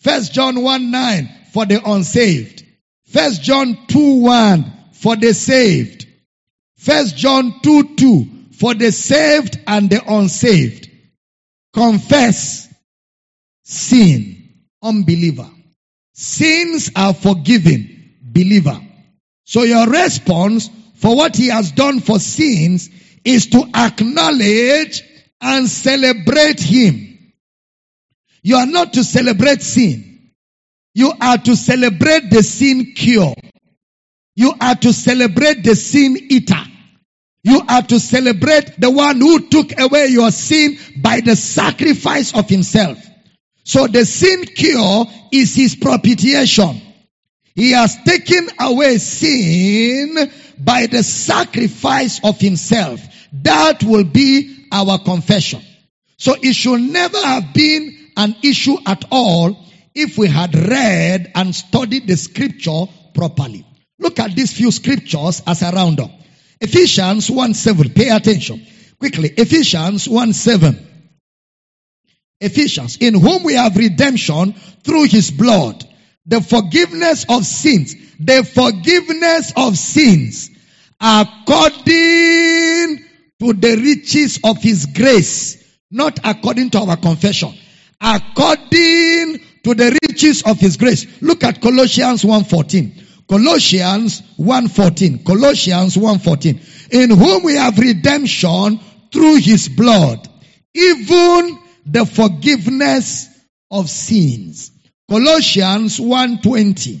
First 0.00 0.32
John 0.32 0.62
1 0.62 0.90
9 0.90 1.28
for 1.52 1.66
the 1.66 1.80
unsaved. 1.84 2.64
First 3.06 3.42
John 3.42 3.76
2 3.88 4.20
1 4.22 4.72
for 4.92 5.16
the 5.16 5.34
saved. 5.34 6.06
First 6.78 7.16
John 7.16 7.60
2 7.62 7.96
2 7.96 8.28
for 8.52 8.74
the 8.74 8.92
saved 8.92 9.60
and 9.66 9.90
the 9.90 10.02
unsaved. 10.06 10.90
Confess 11.74 12.72
sin, 13.62 14.64
unbeliever. 14.82 15.48
Sins 16.14 16.90
are 16.96 17.14
forgiven, 17.14 18.14
believer. 18.22 18.80
So 19.44 19.64
your 19.64 19.86
response 19.86 20.70
for 20.96 21.14
what 21.16 21.36
he 21.36 21.48
has 21.48 21.72
done 21.72 22.00
for 22.00 22.18
sins 22.18 22.88
is 23.24 23.46
to 23.48 23.68
acknowledge 23.74 25.02
and 25.40 25.68
celebrate 25.68 26.60
him. 26.60 27.09
You 28.42 28.56
are 28.56 28.66
not 28.66 28.94
to 28.94 29.04
celebrate 29.04 29.62
sin. 29.62 30.32
You 30.94 31.12
are 31.20 31.38
to 31.38 31.56
celebrate 31.56 32.30
the 32.30 32.42
sin 32.42 32.94
cure. 32.94 33.34
You 34.34 34.54
are 34.60 34.74
to 34.74 34.92
celebrate 34.92 35.62
the 35.62 35.76
sin 35.76 36.16
eater. 36.30 36.62
You 37.42 37.62
are 37.68 37.82
to 37.82 37.98
celebrate 38.00 38.78
the 38.78 38.90
one 38.90 39.20
who 39.20 39.48
took 39.48 39.78
away 39.78 40.06
your 40.06 40.30
sin 40.30 40.78
by 40.96 41.20
the 41.20 41.36
sacrifice 41.36 42.34
of 42.34 42.48
himself. 42.48 42.98
So 43.64 43.86
the 43.86 44.04
sin 44.04 44.44
cure 44.44 45.06
is 45.32 45.54
his 45.54 45.76
propitiation. 45.76 46.80
He 47.54 47.72
has 47.72 47.96
taken 48.04 48.48
away 48.58 48.98
sin 48.98 50.30
by 50.58 50.86
the 50.86 51.02
sacrifice 51.02 52.20
of 52.24 52.38
himself. 52.38 53.00
That 53.32 53.82
will 53.82 54.04
be 54.04 54.66
our 54.72 54.98
confession. 54.98 55.62
So 56.18 56.34
it 56.40 56.54
should 56.54 56.80
never 56.80 57.18
have 57.18 57.54
been 57.54 57.99
an 58.20 58.36
issue 58.42 58.76
at 58.86 59.02
all 59.10 59.56
if 59.94 60.18
we 60.18 60.28
had 60.28 60.54
read 60.54 61.32
and 61.34 61.54
studied 61.54 62.06
the 62.06 62.16
scripture 62.16 62.84
properly. 63.14 63.64
Look 63.98 64.20
at 64.20 64.36
these 64.36 64.52
few 64.52 64.70
scriptures 64.70 65.42
as 65.46 65.62
a 65.62 65.70
roundup. 65.72 66.10
Ephesians 66.60 67.30
1 67.30 67.54
7. 67.54 67.90
Pay 67.90 68.10
attention. 68.10 68.66
Quickly. 68.98 69.30
Ephesians 69.30 70.06
1 70.06 70.32
7. 70.34 70.86
Ephesians, 72.42 72.98
in 73.00 73.14
whom 73.14 73.42
we 73.42 73.54
have 73.54 73.76
redemption 73.76 74.52
through 74.84 75.04
his 75.04 75.30
blood, 75.30 75.84
the 76.26 76.42
forgiveness 76.42 77.24
of 77.28 77.44
sins, 77.44 77.94
the 78.18 78.44
forgiveness 78.44 79.52
of 79.56 79.76
sins, 79.76 80.50
according 81.00 81.84
to 83.40 83.52
the 83.54 83.80
riches 83.82 84.40
of 84.44 84.62
his 84.62 84.86
grace, 84.86 85.62
not 85.90 86.18
according 86.24 86.70
to 86.70 86.78
our 86.78 86.96
confession, 86.96 87.54
according 88.00 89.40
to 89.62 89.74
the 89.74 89.98
riches 90.08 90.42
of 90.42 90.58
his 90.58 90.76
grace. 90.76 91.06
Look 91.20 91.44
at 91.44 91.60
Colossians 91.60 92.24
1:14. 92.24 92.92
Colossians 93.28 94.22
1:14. 94.38 95.24
Colossians 95.24 95.96
1:14. 95.96 96.58
In 96.90 97.10
whom 97.10 97.42
we 97.44 97.54
have 97.54 97.78
redemption 97.78 98.80
through 99.12 99.36
his 99.36 99.68
blood, 99.68 100.28
even 100.74 101.58
the 101.86 102.06
forgiveness 102.06 103.28
of 103.70 103.90
sins. 103.90 104.70
Colossians 105.08 105.98
1:20. 106.00 106.98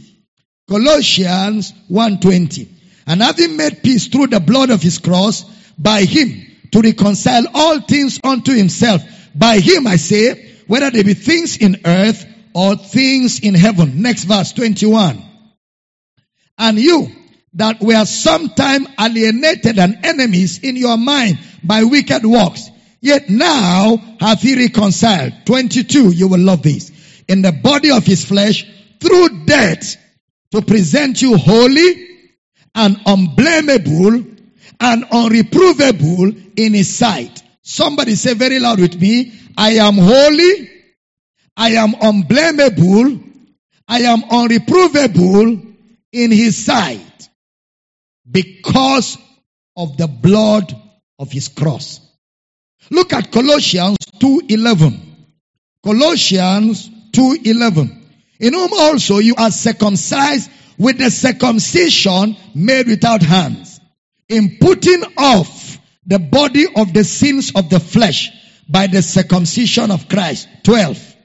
Colossians 0.68 1.72
1:20. 1.88 2.68
And 3.06 3.22
having 3.22 3.56
made 3.56 3.82
peace 3.82 4.06
through 4.06 4.28
the 4.28 4.40
blood 4.40 4.70
of 4.70 4.82
his 4.82 4.98
cross, 4.98 5.44
by 5.78 6.04
him 6.04 6.46
to 6.70 6.80
reconcile 6.80 7.46
all 7.54 7.80
things 7.80 8.20
unto 8.22 8.52
himself. 8.52 9.02
By 9.34 9.58
him 9.58 9.86
I 9.86 9.96
say, 9.96 10.49
whether 10.70 10.90
they 10.90 11.02
be 11.02 11.14
things 11.14 11.56
in 11.56 11.80
earth 11.84 12.24
or 12.54 12.76
things 12.76 13.40
in 13.40 13.54
heaven. 13.54 14.02
Next 14.02 14.24
verse 14.24 14.52
21. 14.52 15.20
And 16.58 16.78
you 16.78 17.10
that 17.54 17.80
were 17.80 18.04
sometime 18.04 18.86
alienated 18.98 19.78
and 19.78 20.04
enemies 20.04 20.60
in 20.60 20.76
your 20.76 20.96
mind 20.96 21.38
by 21.64 21.84
wicked 21.84 22.24
works, 22.24 22.70
Yet 23.00 23.30
now 23.30 23.96
hath 24.20 24.42
he 24.42 24.56
reconciled. 24.56 25.32
22, 25.46 26.10
you 26.10 26.28
will 26.28 26.40
love 26.40 26.62
this. 26.62 26.92
In 27.28 27.42
the 27.42 27.52
body 27.52 27.90
of 27.90 28.04
his 28.04 28.24
flesh 28.24 28.66
through 29.00 29.46
death 29.46 29.96
to 30.52 30.62
present 30.62 31.22
you 31.22 31.36
holy 31.36 32.08
and 32.74 32.96
unblameable 33.06 34.24
and 34.78 35.04
unreprovable 35.04 36.58
in 36.58 36.74
his 36.74 36.94
sight. 36.94 37.42
Somebody 37.70 38.16
say 38.16 38.34
very 38.34 38.58
loud 38.58 38.80
with 38.80 39.00
me, 39.00 39.32
I 39.56 39.74
am 39.74 39.94
holy, 39.94 40.68
I 41.56 41.70
am 41.74 41.94
unblameable, 41.94 43.22
I 43.86 44.00
am 44.00 44.22
unreprovable 44.22 45.76
in 46.12 46.32
his 46.32 46.66
sight 46.66 47.28
because 48.28 49.16
of 49.76 49.96
the 49.96 50.08
blood 50.08 50.74
of 51.16 51.30
his 51.30 51.46
cross. 51.46 52.00
Look 52.90 53.12
at 53.12 53.30
Colossians 53.30 53.98
2:11. 54.18 54.98
Colossians 55.84 56.90
2:11. 57.12 57.96
In 58.40 58.52
whom 58.52 58.72
also 58.72 59.18
you 59.18 59.36
are 59.36 59.52
circumcised 59.52 60.50
with 60.76 60.98
the 60.98 61.08
circumcision 61.08 62.36
made 62.52 62.88
without 62.88 63.22
hands, 63.22 63.78
in 64.28 64.58
putting 64.60 65.04
off 65.16 65.59
the 66.10 66.18
body 66.18 66.66
of 66.74 66.92
the 66.92 67.04
sins 67.04 67.52
of 67.54 67.70
the 67.70 67.78
flesh 67.78 68.32
by 68.68 68.88
the 68.88 69.00
circumcision 69.00 69.92
of 69.92 70.08
Christ. 70.08 70.48
12. 70.64 71.16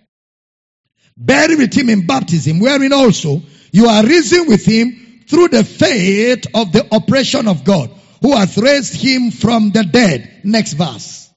Buried 1.17 1.57
with 1.57 1.73
him 1.73 1.89
in 1.89 2.05
baptism, 2.05 2.59
wherein 2.59 2.93
also 2.93 3.41
you 3.71 3.87
are 3.87 4.05
risen 4.05 4.47
with 4.47 4.63
him 4.63 5.23
through 5.27 5.47
the 5.47 5.63
faith 5.63 6.45
of 6.53 6.71
the 6.71 6.87
operation 6.93 7.47
of 7.47 7.63
God, 7.63 7.89
who 8.21 8.35
hath 8.35 8.59
raised 8.59 8.93
him 8.93 9.31
from 9.31 9.71
the 9.71 9.83
dead. 9.83 10.41
Next 10.43 10.73
verse. 10.73 11.31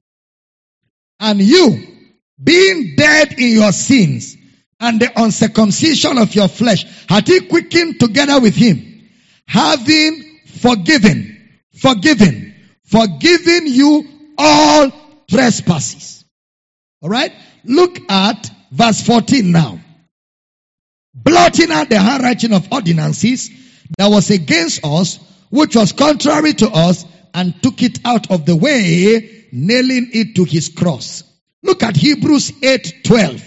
And 1.19 1.41
you, 1.41 1.87
being 2.43 2.97
dead 2.97 3.33
in 3.39 3.55
your 3.55 3.73
sins 3.73 4.37
and 4.79 5.01
the 5.01 5.11
uncircumcision 5.17 6.19
of 6.19 6.35
your 6.35 6.49
flesh, 6.49 6.85
hath 7.09 7.27
he 7.27 7.41
quickened 7.41 7.99
together 7.99 8.41
with 8.41 8.55
him, 8.55 9.09
having 9.47 10.41
forgiven, 10.45 11.61
forgiven, 11.73 12.49
forgiven 12.91 13.67
you 13.67 14.07
all 14.37 14.91
trespasses. 15.31 16.25
Alright? 17.03 17.33
Look 17.65 17.99
at 18.11 18.51
verse 18.73 19.03
14 19.03 19.53
now. 19.53 19.81
Blotting 21.15 21.71
out 21.71 21.89
the 21.89 21.99
handwriting 21.99 22.53
of 22.53 22.73
ordinances 22.73 23.51
that 23.97 24.09
was 24.09 24.31
against 24.31 24.85
us, 24.85 25.19
which 25.51 25.77
was 25.77 25.93
contrary 25.93 26.55
to 26.55 26.69
us, 26.69 27.05
and 27.35 27.63
took 27.63 27.83
it 27.83 28.01
out 28.05 28.31
of 28.31 28.47
the 28.47 28.57
way, 28.57 29.47
nailing 29.53 30.11
it 30.13 30.37
to 30.37 30.45
his 30.45 30.69
cross. 30.69 31.25
Look 31.63 31.83
at 31.83 31.97
Hebrews 31.97 32.53
8:12. 32.63 33.43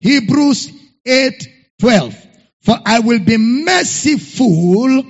Hebrews 0.00 0.70
8:12. 1.06 2.14
For 2.60 2.78
I 2.84 3.00
will 3.00 3.20
be 3.20 3.36
merciful, 3.36 5.04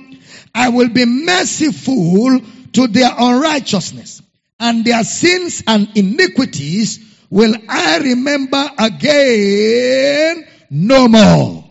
I 0.55 0.69
will 0.69 0.89
be 0.89 1.05
merciful 1.05 2.39
to 2.73 2.87
their 2.87 3.11
unrighteousness, 3.17 4.21
and 4.59 4.83
their 4.85 5.03
sins 5.03 5.63
and 5.67 5.89
iniquities 5.95 6.99
will 7.29 7.55
I 7.67 7.99
remember 7.99 8.69
again 8.77 10.47
no 10.69 11.07
more. 11.07 11.65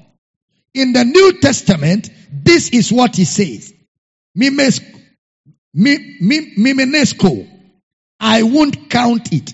In 0.75 0.93
the 0.93 1.05
New 1.05 1.41
Testament, 1.41 2.11
this 2.31 2.71
is 2.71 2.93
what 2.93 3.17
he 3.17 3.25
says. 3.25 3.73
Mimnesko. 4.37 5.05
I 8.21 8.43
won't 8.43 8.91
count 8.91 9.33
it. 9.33 9.53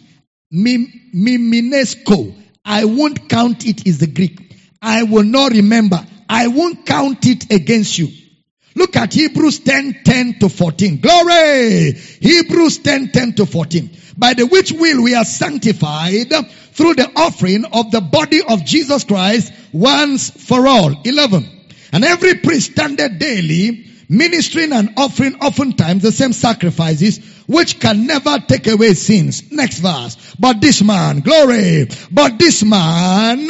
Mimnesko. 0.53 2.35
I 2.65 2.85
won't 2.85 3.29
count 3.29 3.67
it 3.67 3.87
is 3.87 3.99
the 3.99 4.07
Greek. 4.07 4.41
I 4.81 5.03
will 5.05 5.25
not 5.25 5.53
remember. 5.53 6.07
I 6.29 6.49
won't 6.49 6.85
count 6.87 7.27
it 7.27 7.51
against 7.53 7.99
you. 7.99 8.09
Look 8.75 8.97
at 8.97 9.15
Hebrews 9.15 9.61
10, 9.61 10.03
10 10.05 10.39
to 10.41 10.49
14. 10.49 11.01
Glory! 11.01 11.93
Hebrews 11.93 12.79
10, 12.79 13.13
10 13.13 13.35
to 13.35 13.47
14. 13.47 13.91
By 14.17 14.35
the 14.35 14.47
which 14.47 14.73
will 14.73 15.03
we 15.03 15.15
are 15.15 15.25
sanctified 15.25 16.33
through 16.73 16.95
the 16.95 17.11
offering 17.15 17.65
of 17.67 17.91
the 17.91 18.01
body 18.01 18.43
of 18.43 18.65
Jesus 18.65 19.05
Christ 19.05 19.53
once 19.73 20.31
for 20.31 20.67
all. 20.67 20.95
11. 21.05 21.49
And 21.93 22.05
every 22.05 22.35
priest 22.37 22.73
standeth 22.73 23.19
daily 23.19 23.87
ministering 24.09 24.73
and 24.73 24.95
offering 24.97 25.37
oftentimes 25.37 26.03
the 26.03 26.13
same 26.13 26.33
sacrifices 26.33 27.19
which 27.47 27.81
can 27.81 28.07
never 28.07 28.39
take 28.41 28.67
away 28.67 28.95
sins. 28.95 29.53
Next 29.53 29.79
verse. 29.79 30.17
But 30.39 30.61
this 30.61 30.83
man, 30.83 31.21
glory, 31.21 31.89
but 32.11 32.39
this 32.39 32.63
man, 32.63 33.49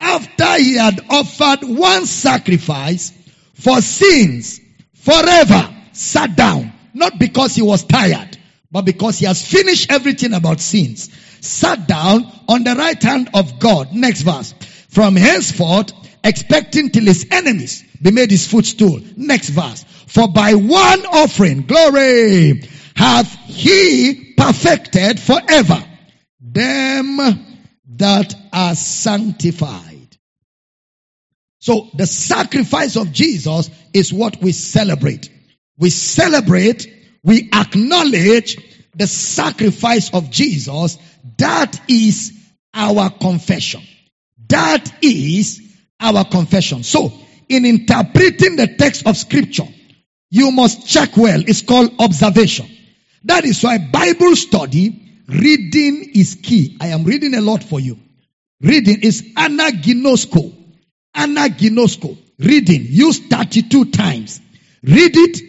after 0.00 0.58
he 0.58 0.76
had 0.76 1.00
offered 1.10 1.60
one 1.62 2.06
sacrifice 2.06 3.12
for 3.54 3.80
sins 3.80 4.60
forever, 4.94 5.74
sat 5.92 6.36
down. 6.36 6.72
Not 6.92 7.18
because 7.18 7.54
he 7.54 7.62
was 7.62 7.84
tired, 7.84 8.38
but 8.70 8.84
because 8.84 9.18
he 9.18 9.26
has 9.26 9.44
finished 9.44 9.90
everything 9.90 10.32
about 10.32 10.60
sins, 10.60 11.10
sat 11.40 11.88
down 11.88 12.30
on 12.48 12.62
the 12.62 12.74
right 12.74 13.02
hand 13.02 13.30
of 13.34 13.58
God. 13.58 13.92
Next 13.92 14.22
verse. 14.22 14.54
From 14.88 15.16
henceforth, 15.16 15.92
expecting 16.22 16.90
till 16.90 17.04
his 17.04 17.26
enemies 17.30 17.84
be 18.00 18.12
made 18.12 18.30
his 18.30 18.46
footstool. 18.46 19.00
Next 19.16 19.48
verse. 19.48 19.84
For 20.06 20.28
by 20.28 20.54
one 20.54 21.06
offering, 21.06 21.62
glory, 21.62 22.62
hath 22.94 23.32
he 23.46 24.34
perfected 24.36 25.18
forever 25.18 25.84
them 26.40 27.16
that 27.96 28.34
are 28.52 28.74
sanctified. 28.74 29.93
So 31.64 31.88
the 31.94 32.06
sacrifice 32.06 32.96
of 32.96 33.10
Jesus 33.10 33.70
is 33.94 34.12
what 34.12 34.42
we 34.42 34.52
celebrate. 34.52 35.30
We 35.78 35.88
celebrate 35.88 36.86
we 37.24 37.48
acknowledge 37.52 38.58
the 38.94 39.06
sacrifice 39.06 40.12
of 40.12 40.30
Jesus, 40.30 40.98
that 41.38 41.80
is 41.88 42.32
our 42.74 43.08
confession. 43.08 43.80
That 44.48 45.02
is 45.02 45.62
our 45.98 46.24
confession. 46.24 46.82
So, 46.82 47.12
in 47.48 47.64
interpreting 47.64 48.56
the 48.56 48.76
text 48.78 49.06
of 49.06 49.16
scripture, 49.16 49.66
you 50.30 50.50
must 50.52 50.86
check 50.86 51.16
well. 51.16 51.42
It's 51.46 51.62
called 51.62 51.94
observation. 51.98 52.68
That 53.24 53.46
is 53.46 53.62
why 53.62 53.78
Bible 53.78 54.36
study, 54.36 55.22
reading 55.26 56.10
is 56.14 56.38
key. 56.42 56.76
I 56.78 56.88
am 56.88 57.04
reading 57.04 57.34
a 57.34 57.40
lot 57.40 57.64
for 57.64 57.80
you. 57.80 57.98
Reading 58.60 59.00
is 59.00 59.22
anaginosko. 59.34 60.63
Anaginosko. 61.14 62.18
Reading. 62.38 62.86
Use 62.88 63.20
32 63.20 63.86
times. 63.86 64.40
Read 64.82 65.16
it. 65.16 65.40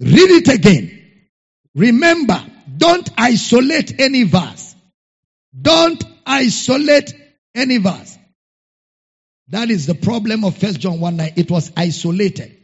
Read 0.00 0.30
it 0.30 0.48
again. 0.48 0.96
Remember, 1.74 2.42
don't 2.76 3.08
isolate 3.16 4.00
any 4.00 4.24
verse. 4.24 4.74
Don't 5.60 6.02
isolate 6.26 7.14
any 7.54 7.78
verse. 7.78 8.18
That 9.48 9.70
is 9.70 9.86
the 9.86 9.94
problem 9.94 10.44
of 10.44 10.56
First 10.56 10.80
John 10.80 11.00
1 11.00 11.16
9. 11.16 11.32
It 11.36 11.50
was 11.50 11.72
isolated. 11.76 12.56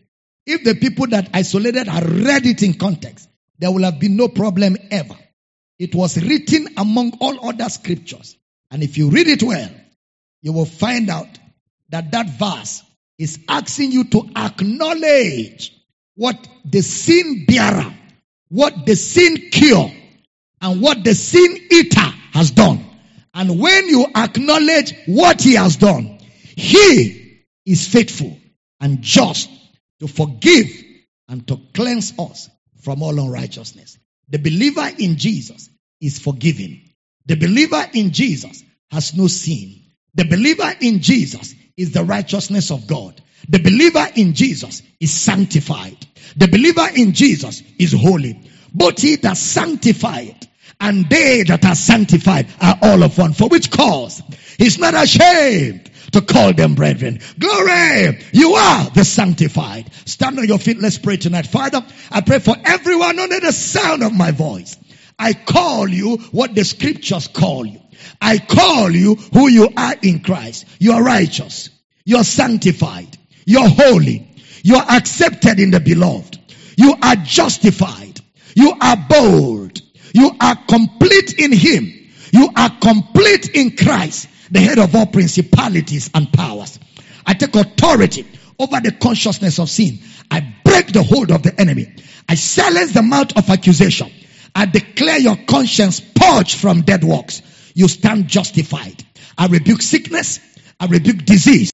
If 0.47 0.62
the 0.62 0.77
people 0.77 1.09
that 1.09 1.31
isolated 1.35 1.89
had 1.89 2.09
read 2.09 2.47
it 2.47 2.62
in 2.62 2.74
context, 2.74 3.28
there 3.59 3.73
will 3.73 3.83
have 3.83 3.99
been 3.99 4.16
no 4.16 4.28
problem 4.28 4.77
ever. 4.91 5.16
It 5.78 5.95
was 5.95 6.16
written 6.16 6.69
among 6.77 7.19
all 7.20 7.49
other 7.49 7.69
scriptures. 7.69 8.37
And 8.70 8.83
if 8.83 8.97
you 8.97 9.11
read 9.11 9.27
it 9.27 9.43
well, 9.43 9.70
you 10.43 10.53
will 10.53 10.65
find 10.65 11.11
out 11.11 11.28
that 11.90 12.12
that 12.12 12.28
verse 12.30 12.82
is 13.18 13.38
asking 13.48 13.92
you 13.92 14.04
to 14.04 14.28
acknowledge 14.36 15.72
what 16.14 16.48
the 16.64 16.82
sin 16.82 17.44
bearer 17.46 17.94
what 18.48 18.86
the 18.86 18.94
sin 18.94 19.50
cure 19.50 19.90
and 20.60 20.80
what 20.80 21.04
the 21.04 21.14
sin 21.14 21.56
eater 21.70 22.12
has 22.32 22.50
done. 22.50 22.84
And 23.34 23.60
when 23.60 23.88
you 23.88 24.06
acknowledge 24.14 24.94
what 25.06 25.42
he 25.42 25.54
has 25.54 25.76
done, 25.76 26.18
he 26.56 27.42
is 27.66 27.86
faithful 27.88 28.36
and 28.80 29.02
just 29.02 29.50
to 30.00 30.08
forgive 30.08 30.68
and 31.28 31.46
to 31.48 31.60
cleanse 31.74 32.18
us 32.18 32.48
from 32.82 33.02
all 33.02 33.18
unrighteousness. 33.18 33.98
The 34.28 34.38
believer 34.38 34.88
in 34.98 35.16
Jesus 35.16 35.68
is 36.00 36.18
forgiven. 36.18 36.82
The 37.26 37.36
believer 37.36 37.84
in 37.92 38.12
Jesus 38.12 38.62
has 38.90 39.14
no 39.14 39.26
sin. 39.26 39.82
The 40.14 40.24
believer 40.24 40.72
in 40.80 41.00
Jesus 41.00 41.54
is 41.77 41.93
the 41.93 42.05
righteousness 42.05 42.70
of 42.70 42.86
God. 42.86 43.20
The 43.48 43.59
believer 43.59 44.07
in 44.15 44.35
Jesus 44.35 44.82
is 44.98 45.12
sanctified. 45.12 46.07
The 46.36 46.48
believer 46.48 46.86
in 46.94 47.12
Jesus 47.12 47.62
is 47.78 47.93
holy. 47.93 48.40
Both 48.73 49.01
he 49.01 49.16
that 49.16 49.36
sanctified 49.36 50.48
and 50.81 51.09
they 51.09 51.43
that 51.44 51.65
are 51.65 51.74
sanctified 51.74 52.48
are 52.61 52.78
all 52.82 53.03
of 53.03 53.16
one. 53.19 53.32
For 53.32 53.48
which 53.48 53.70
cause? 53.70 54.23
He's 54.59 54.78
not 54.78 54.94
ashamed 54.94 55.90
to 56.12 56.20
call 56.20 56.53
them 56.53 56.74
brethren. 56.74 57.20
Glory! 57.39 58.19
You 58.32 58.55
are 58.55 58.90
the 58.90 59.05
sanctified. 59.05 59.90
Stand 60.05 60.39
on 60.39 60.47
your 60.47 60.59
feet. 60.59 60.78
Let's 60.78 60.98
pray 60.98 61.16
tonight. 61.16 61.47
Father, 61.47 61.85
I 62.11 62.20
pray 62.20 62.39
for 62.39 62.57
everyone 62.65 63.19
under 63.19 63.40
the 63.40 63.53
sound 63.53 64.03
of 64.03 64.15
my 64.15 64.31
voice. 64.31 64.77
I 65.19 65.32
call 65.32 65.89
you 65.89 66.19
what 66.32 66.55
the 66.55 66.65
scriptures 66.65 67.28
call 67.28 67.66
you. 67.66 67.81
I 68.20 68.38
call 68.38 68.90
you 68.90 69.14
who 69.14 69.48
you 69.48 69.68
are 69.76 69.94
in 70.02 70.20
Christ. 70.20 70.66
You 70.78 70.93
are 70.93 71.02
righteous. 71.02 71.70
You 72.05 72.18
are 72.18 72.24
sanctified. 72.24 73.16
You're 73.44 73.68
holy. 73.68 74.28
You 74.62 74.76
are 74.76 74.86
accepted 74.90 75.60
in 75.60 75.70
the 75.70 75.80
beloved. 75.80 76.38
You 76.76 76.94
are 77.02 77.16
justified. 77.16 78.20
You 78.55 78.72
are 78.80 78.97
bold. 79.09 79.80
You 80.14 80.30
are 80.40 80.56
complete 80.68 81.38
in 81.38 81.52
Him. 81.52 81.93
You 82.32 82.48
are 82.56 82.70
complete 82.80 83.51
in 83.55 83.76
Christ, 83.76 84.28
the 84.51 84.60
head 84.60 84.78
of 84.78 84.94
all 84.94 85.06
principalities 85.06 86.10
and 86.14 86.32
powers. 86.32 86.78
I 87.26 87.34
take 87.34 87.55
authority 87.55 88.26
over 88.59 88.80
the 88.80 88.93
consciousness 88.93 89.59
of 89.59 89.70
sin. 89.70 89.98
I 90.30 90.55
break 90.64 90.93
the 90.93 91.02
hold 91.02 91.30
of 91.30 91.43
the 91.43 91.59
enemy. 91.60 91.94
I 92.28 92.34
silence 92.34 92.93
the 92.93 93.02
mouth 93.02 93.36
of 93.36 93.48
accusation. 93.51 94.10
I 94.55 94.66
declare 94.66 95.18
your 95.18 95.36
conscience 95.36 96.01
purged 96.01 96.56
from 96.56 96.82
dead 96.82 97.05
works. 97.05 97.43
You 97.77 97.89
stand 97.89 98.27
justified. 98.28 99.05
I 99.36 99.48
rebuke 99.48 99.82
sickness. 99.82 100.40
I 100.81 100.86
rebuke 100.86 101.27
disease. 101.27 101.73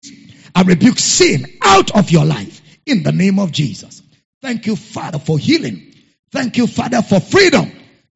I 0.52 0.62
rebuke 0.62 0.98
sin 0.98 1.46
out 1.62 1.96
of 1.96 2.10
your 2.10 2.24
life 2.24 2.60
in 2.84 3.04
the 3.04 3.12
name 3.12 3.38
of 3.38 3.52
Jesus. 3.52 4.02
Thank 4.42 4.66
you, 4.66 4.74
Father, 4.74 5.20
for 5.20 5.38
healing. 5.38 5.94
Thank 6.32 6.56
you, 6.56 6.66
Father, 6.66 7.02
for 7.02 7.20
freedom. 7.20 7.70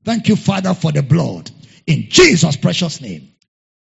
Thank 0.04 0.26
you, 0.26 0.34
Father, 0.34 0.74
for 0.74 0.90
the 0.90 1.04
blood. 1.04 1.48
In 1.86 2.06
Jesus' 2.08 2.56
precious 2.56 3.00
name. 3.00 3.28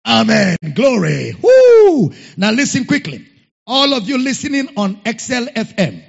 Amen. 0.04 0.56
Glory. 0.74 1.34
Woo! 1.40 2.12
Now 2.36 2.50
listen 2.50 2.86
quickly. 2.86 3.24
All 3.68 3.94
of 3.94 4.08
you 4.08 4.18
listening 4.18 4.68
on 4.76 4.96
XL 5.06 5.46
FM. 5.54 6.02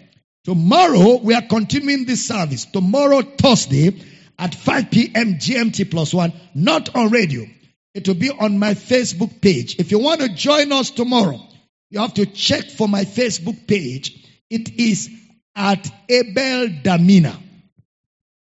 Tomorrow 0.46 1.18
we 1.18 1.36
are 1.36 1.44
continuing 1.44 2.06
this 2.06 2.26
service. 2.26 2.66
Tomorrow, 2.66 3.22
Thursday, 3.22 4.02
at 4.40 4.56
5 4.56 4.90
p.m. 4.90 5.36
GMT 5.36 5.92
plus 5.92 6.12
one, 6.12 6.34
not 6.56 6.96
on 6.96 7.12
radio. 7.12 7.46
It 7.94 8.08
will 8.08 8.16
be 8.16 8.32
on 8.32 8.58
my 8.58 8.74
Facebook 8.74 9.42
page. 9.42 9.80
If 9.80 9.92
you 9.92 10.00
want 10.00 10.22
to 10.22 10.30
join 10.30 10.72
us 10.72 10.90
tomorrow, 10.90 11.40
you 11.90 12.00
have 12.00 12.16
to 12.16 12.26
check 12.26 12.72
for 12.72 12.88
my 12.88 13.06
Facebook 13.06 13.68
page. 13.68 14.28
It 14.50 14.80
is 14.80 15.10
at 15.56 15.88
Abel 16.10 16.68
Damina. 16.84 17.38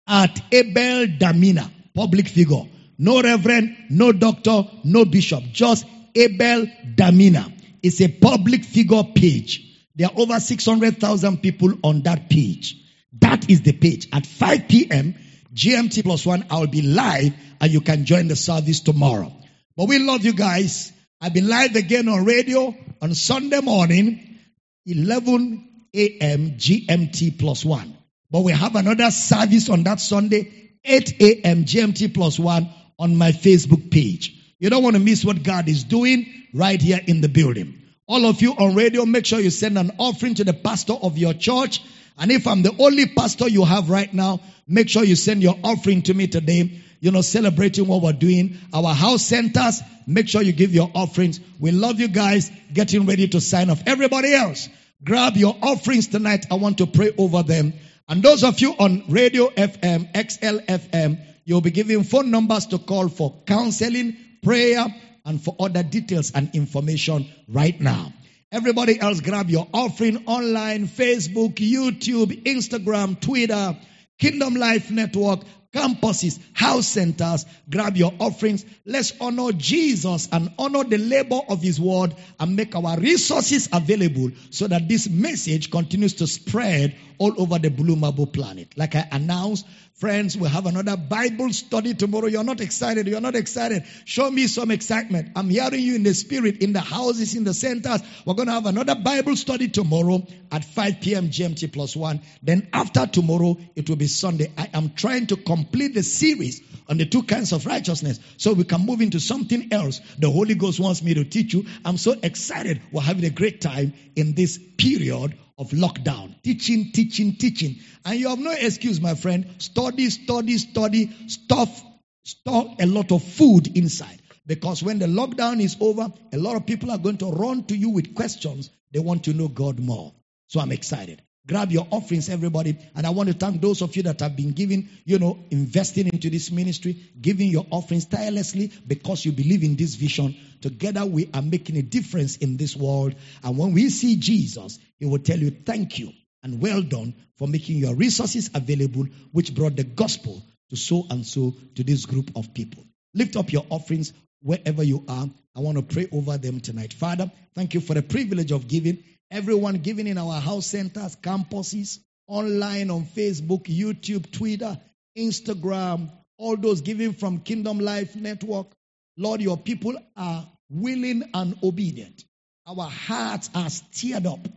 At 0.06 0.40
Abel 0.52 1.06
Damina, 1.06 1.70
public 1.94 2.28
figure. 2.28 2.64
No 2.98 3.22
reverend, 3.22 3.76
no 3.88 4.12
doctor, 4.12 4.64
no 4.84 5.06
bishop. 5.06 5.42
Just 5.52 5.86
Abel 6.14 6.66
Damina. 6.94 7.50
It's 7.82 8.02
a 8.02 8.08
public 8.08 8.64
figure 8.64 9.04
page. 9.14 9.86
There 9.96 10.08
are 10.08 10.20
over 10.20 10.38
600,000 10.38 11.38
people 11.38 11.72
on 11.82 12.02
that 12.02 12.28
page. 12.28 12.76
That 13.20 13.48
is 13.48 13.62
the 13.62 13.72
page. 13.72 14.08
At 14.12 14.26
5 14.26 14.68
p.m., 14.68 15.14
GMT 15.60 16.02
plus 16.02 16.24
one, 16.24 16.46
I'll 16.50 16.66
be 16.66 16.80
live 16.80 17.34
and 17.60 17.70
you 17.70 17.82
can 17.82 18.06
join 18.06 18.28
the 18.28 18.36
service 18.36 18.80
tomorrow. 18.80 19.30
But 19.76 19.88
we 19.88 19.98
love 19.98 20.24
you 20.24 20.32
guys. 20.32 20.90
I'll 21.20 21.30
be 21.30 21.42
live 21.42 21.76
again 21.76 22.08
on 22.08 22.24
radio 22.24 22.74
on 23.02 23.14
Sunday 23.14 23.60
morning, 23.60 24.38
11 24.86 25.86
a.m. 25.94 26.52
GMT 26.52 27.38
plus 27.38 27.62
one. 27.62 27.94
But 28.30 28.40
we 28.40 28.52
have 28.52 28.74
another 28.74 29.10
service 29.10 29.68
on 29.68 29.82
that 29.82 30.00
Sunday, 30.00 30.50
8 30.82 31.20
a.m. 31.20 31.64
GMT 31.66 32.14
plus 32.14 32.38
one 32.38 32.70
on 32.98 33.16
my 33.16 33.32
Facebook 33.32 33.90
page. 33.90 34.54
You 34.58 34.70
don't 34.70 34.82
want 34.82 34.96
to 34.96 35.02
miss 35.02 35.26
what 35.26 35.42
God 35.42 35.68
is 35.68 35.84
doing 35.84 36.26
right 36.54 36.80
here 36.80 37.00
in 37.06 37.20
the 37.20 37.28
building. 37.28 37.82
All 38.08 38.24
of 38.24 38.40
you 38.40 38.52
on 38.52 38.74
radio, 38.74 39.04
make 39.04 39.26
sure 39.26 39.40
you 39.40 39.50
send 39.50 39.76
an 39.76 39.92
offering 39.98 40.36
to 40.36 40.44
the 40.44 40.54
pastor 40.54 40.94
of 40.94 41.18
your 41.18 41.34
church. 41.34 41.82
And 42.18 42.30
if 42.30 42.46
I'm 42.46 42.62
the 42.62 42.74
only 42.78 43.06
pastor 43.06 43.48
you 43.48 43.64
have 43.64 43.90
right 43.90 44.12
now, 44.12 44.40
make 44.70 44.88
sure 44.88 45.04
you 45.04 45.16
send 45.16 45.42
your 45.42 45.56
offering 45.62 46.02
to 46.02 46.14
me 46.14 46.28
today. 46.28 46.80
You 47.00 47.10
know, 47.10 47.22
celebrating 47.22 47.86
what 47.86 48.02
we're 48.02 48.12
doing. 48.12 48.58
Our 48.72 48.94
house 48.94 49.24
centers, 49.24 49.82
make 50.06 50.28
sure 50.28 50.42
you 50.42 50.52
give 50.52 50.74
your 50.74 50.90
offerings. 50.94 51.40
We 51.58 51.72
love 51.72 51.98
you 51.98 52.08
guys. 52.08 52.50
Getting 52.72 53.06
ready 53.06 53.28
to 53.28 53.40
sign 53.40 53.70
off. 53.70 53.82
Everybody 53.86 54.34
else, 54.34 54.68
grab 55.02 55.36
your 55.36 55.56
offerings 55.62 56.08
tonight. 56.08 56.46
I 56.50 56.54
want 56.54 56.78
to 56.78 56.86
pray 56.86 57.10
over 57.18 57.42
them. 57.42 57.72
And 58.08 58.22
those 58.22 58.44
of 58.44 58.60
you 58.60 58.72
on 58.78 59.04
Radio 59.08 59.48
FM, 59.48 60.12
XLFM, 60.12 61.20
you'll 61.44 61.60
be 61.60 61.70
given 61.70 62.04
phone 62.04 62.30
numbers 62.30 62.66
to 62.66 62.78
call 62.78 63.08
for 63.08 63.42
counseling, 63.46 64.16
prayer, 64.42 64.86
and 65.24 65.42
for 65.42 65.56
other 65.58 65.82
details 65.82 66.32
and 66.32 66.54
information 66.54 67.26
right 67.48 67.80
now. 67.80 68.12
Everybody 68.52 69.00
else 69.00 69.20
grab 69.20 69.48
your 69.48 69.68
offering 69.72 70.24
online, 70.26 70.88
Facebook, 70.88 71.54
YouTube, 71.54 72.42
Instagram, 72.42 73.20
Twitter, 73.20 73.76
Kingdom 74.20 74.54
Life 74.54 74.90
Network, 74.90 75.40
campuses, 75.72 76.38
house 76.52 76.86
centers, 76.86 77.46
grab 77.70 77.96
your 77.96 78.12
offerings. 78.20 78.64
Let's 78.84 79.12
honor 79.20 79.52
Jesus 79.52 80.28
and 80.30 80.52
honor 80.58 80.84
the 80.84 80.98
labor 80.98 81.40
of 81.48 81.62
His 81.62 81.80
word 81.80 82.14
and 82.38 82.54
make 82.54 82.76
our 82.76 82.98
resources 82.98 83.68
available 83.72 84.30
so 84.50 84.66
that 84.66 84.88
this 84.88 85.08
message 85.08 85.70
continues 85.70 86.14
to 86.14 86.26
spread 86.26 86.96
all 87.18 87.32
over 87.40 87.58
the 87.58 87.70
Blue 87.70 87.96
Marble 87.96 88.26
planet. 88.26 88.76
Like 88.76 88.94
I 88.94 89.08
announced, 89.10 89.66
friends, 90.00 90.34
we'll 90.34 90.48
have 90.48 90.64
another 90.64 90.96
Bible 90.96 91.52
study 91.52 91.92
tomorrow. 91.92 92.26
You're 92.26 92.42
not 92.42 92.62
excited. 92.62 93.06
You're 93.06 93.20
not 93.20 93.36
excited. 93.36 93.84
Show 94.06 94.30
me 94.30 94.46
some 94.46 94.70
excitement. 94.70 95.32
I'm 95.36 95.50
hearing 95.50 95.80
you 95.80 95.94
in 95.94 96.02
the 96.02 96.14
spirit, 96.14 96.62
in 96.62 96.72
the 96.72 96.80
houses, 96.80 97.36
in 97.36 97.44
the 97.44 97.52
centers. 97.52 98.00
We're 98.24 98.34
going 98.34 98.48
to 98.48 98.54
have 98.54 98.64
another 98.64 98.94
Bible 98.94 99.36
study 99.36 99.68
tomorrow 99.68 100.26
at 100.50 100.64
5 100.64 101.00
p.m. 101.02 101.28
GMT 101.28 101.70
plus 101.70 101.94
one. 101.94 102.22
Then 102.42 102.68
after 102.72 103.06
tomorrow, 103.06 103.58
it 103.76 103.90
will 103.90 103.96
be 103.96 104.06
Sunday. 104.06 104.50
I 104.56 104.70
am 104.72 104.94
trying 104.94 105.26
to 105.28 105.36
complete 105.36 105.92
the 105.92 106.02
series 106.02 106.62
on 106.90 106.98
the 106.98 107.06
two 107.06 107.22
kinds 107.22 107.52
of 107.52 107.64
righteousness 107.66 108.18
so 108.36 108.52
we 108.52 108.64
can 108.64 108.84
move 108.84 109.00
into 109.00 109.20
something 109.20 109.72
else 109.72 110.00
the 110.18 110.30
Holy 110.30 110.56
Ghost 110.56 110.80
wants 110.80 111.02
me 111.02 111.14
to 111.14 111.24
teach 111.24 111.54
you. 111.54 111.64
I'm 111.84 111.96
so 111.96 112.16
excited. 112.20 112.82
We're 112.92 113.00
having 113.00 113.24
a 113.24 113.30
great 113.30 113.60
time 113.60 113.94
in 114.16 114.34
this 114.34 114.58
period 114.76 115.38
of 115.56 115.70
lockdown. 115.70 116.42
Teaching, 116.42 116.90
teaching, 116.92 117.36
teaching. 117.36 117.76
And 118.04 118.18
you 118.18 118.28
have 118.28 118.38
no 118.38 118.50
excuse, 118.50 119.00
my 119.00 119.14
friend. 119.14 119.46
Study, 119.58 120.10
study, 120.10 120.58
study, 120.58 121.28
stuff, 121.28 121.82
store 122.24 122.74
a 122.80 122.86
lot 122.86 123.12
of 123.12 123.22
food 123.22 123.76
inside. 123.76 124.20
Because 124.46 124.82
when 124.82 124.98
the 124.98 125.06
lockdown 125.06 125.60
is 125.60 125.76
over, 125.80 126.12
a 126.32 126.38
lot 126.38 126.56
of 126.56 126.66
people 126.66 126.90
are 126.90 126.98
going 126.98 127.18
to 127.18 127.30
run 127.30 127.64
to 127.64 127.76
you 127.76 127.90
with 127.90 128.14
questions. 128.14 128.70
They 128.92 128.98
want 128.98 129.24
to 129.24 129.32
know 129.32 129.48
God 129.48 129.78
more. 129.78 130.12
So 130.48 130.58
I'm 130.58 130.72
excited. 130.72 131.22
Grab 131.50 131.72
your 131.72 131.84
offerings, 131.90 132.28
everybody. 132.28 132.78
And 132.94 133.04
I 133.04 133.10
want 133.10 133.28
to 133.28 133.34
thank 133.34 133.60
those 133.60 133.82
of 133.82 133.96
you 133.96 134.04
that 134.04 134.20
have 134.20 134.36
been 134.36 134.52
giving, 134.52 134.88
you 135.04 135.18
know, 135.18 135.36
investing 135.50 136.06
into 136.06 136.30
this 136.30 136.52
ministry, 136.52 137.02
giving 137.20 137.50
your 137.50 137.66
offerings 137.72 138.06
tirelessly 138.06 138.70
because 138.86 139.24
you 139.24 139.32
believe 139.32 139.64
in 139.64 139.74
this 139.74 139.96
vision. 139.96 140.36
Together 140.60 141.04
we 141.04 141.28
are 141.34 141.42
making 141.42 141.76
a 141.76 141.82
difference 141.82 142.36
in 142.36 142.56
this 142.56 142.76
world. 142.76 143.16
And 143.42 143.58
when 143.58 143.72
we 143.72 143.88
see 143.88 144.14
Jesus, 144.14 144.78
he 145.00 145.06
will 145.06 145.18
tell 145.18 145.38
you, 145.40 145.50
thank 145.50 145.98
you 145.98 146.12
and 146.44 146.62
well 146.62 146.82
done 146.82 147.14
for 147.36 147.48
making 147.48 147.78
your 147.78 147.96
resources 147.96 148.50
available, 148.54 149.06
which 149.32 149.52
brought 149.52 149.74
the 149.74 149.82
gospel 149.82 150.40
to 150.68 150.76
so 150.76 151.04
and 151.10 151.26
so 151.26 151.56
to 151.74 151.82
this 151.82 152.06
group 152.06 152.30
of 152.36 152.54
people. 152.54 152.84
Lift 153.12 153.34
up 153.34 153.52
your 153.52 153.66
offerings 153.70 154.12
wherever 154.40 154.84
you 154.84 155.04
are. 155.08 155.28
I 155.56 155.60
want 155.60 155.78
to 155.78 155.82
pray 155.82 156.06
over 156.12 156.38
them 156.38 156.60
tonight. 156.60 156.92
Father, 156.92 157.28
thank 157.56 157.74
you 157.74 157.80
for 157.80 157.94
the 157.94 158.02
privilege 158.02 158.52
of 158.52 158.68
giving. 158.68 159.02
Everyone 159.30 159.76
giving 159.76 160.06
in 160.06 160.18
our 160.18 160.40
house 160.40 160.66
centers, 160.66 161.16
campuses, 161.16 161.98
online 162.26 162.90
on 162.90 163.04
Facebook, 163.04 163.64
YouTube, 163.64 164.30
Twitter, 164.32 164.78
Instagram, 165.16 166.10
all 166.38 166.56
those 166.56 166.80
giving 166.80 167.12
from 167.12 167.38
Kingdom 167.38 167.78
Life 167.78 168.16
Network. 168.16 168.68
Lord, 169.16 169.40
your 169.40 169.56
people 169.56 169.94
are 170.16 170.48
willing 170.70 171.22
and 171.34 171.56
obedient. 171.62 172.24
Our 172.66 172.88
hearts 172.88 173.50
are 173.54 173.68
stirred 173.70 174.26
up. 174.26 174.48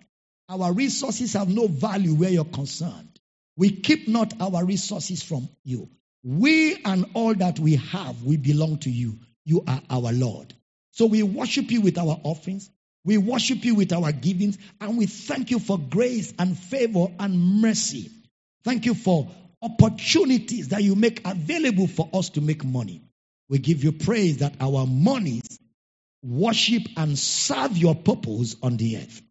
Our 0.50 0.72
resources 0.74 1.34
have 1.34 1.50
no 1.50 1.68
value 1.68 2.16
where 2.16 2.30
you're 2.30 2.46
concerned. 2.46 3.20
We 3.58 3.72
keep 3.72 4.08
not 4.08 4.34
our 4.42 4.66
resources 4.66 5.22
from 5.22 5.50
you. 5.64 5.90
We 6.24 6.82
and 6.84 7.06
all 7.14 7.34
that 7.36 7.60
we 7.60 7.76
have, 7.76 8.24
we 8.24 8.38
belong 8.38 8.78
to 8.80 8.90
you. 8.90 9.20
You 9.46 9.64
are 9.68 9.82
our 9.90 10.12
Lord. 10.12 10.54
So 10.92 11.08
we 11.08 11.22
worship 11.24 11.72
you 11.72 11.82
with 11.82 11.98
our 11.98 12.20
offerings. 12.24 12.70
We 13.06 13.18
worship 13.18 13.66
you 13.66 13.76
with 13.76 13.92
our 13.92 14.12
givings 14.12 14.58
and 14.80 14.98
we 14.98 15.08
thank 15.08 15.52
you 15.52 15.60
for 15.60 15.78
grace 15.78 16.34
and 16.40 16.58
favor 16.58 17.08
and 17.20 17.62
mercy. 17.62 18.10
Thank 18.64 18.86
you 18.86 18.94
for 18.94 19.30
opportunities 19.62 20.70
that 20.70 20.84
you 20.84 20.96
make 20.96 21.26
available 21.28 21.88
for 21.88 22.10
us 22.14 22.30
to 22.32 22.42
make 22.42 22.64
money. 22.64 23.02
We 23.50 23.58
give 23.60 23.84
you 23.84 23.92
praise 23.92 24.38
that 24.38 24.56
our 24.62 24.86
monies 24.86 25.60
worship 26.24 26.84
and 26.96 27.20
serve 27.20 27.78
your 27.78 27.96
purpose 27.96 28.56
on 28.64 28.78
the 28.78 28.98
earth. 28.98 29.22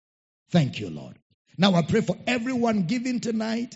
Thank 0.51 0.81
you, 0.81 0.91
Lord. 0.91 1.17
Now 1.57 1.75
I 1.75 1.83
pray 1.83 2.03
for 2.03 2.17
everyone 2.27 2.85
giving 2.85 3.21
tonight. 3.21 3.75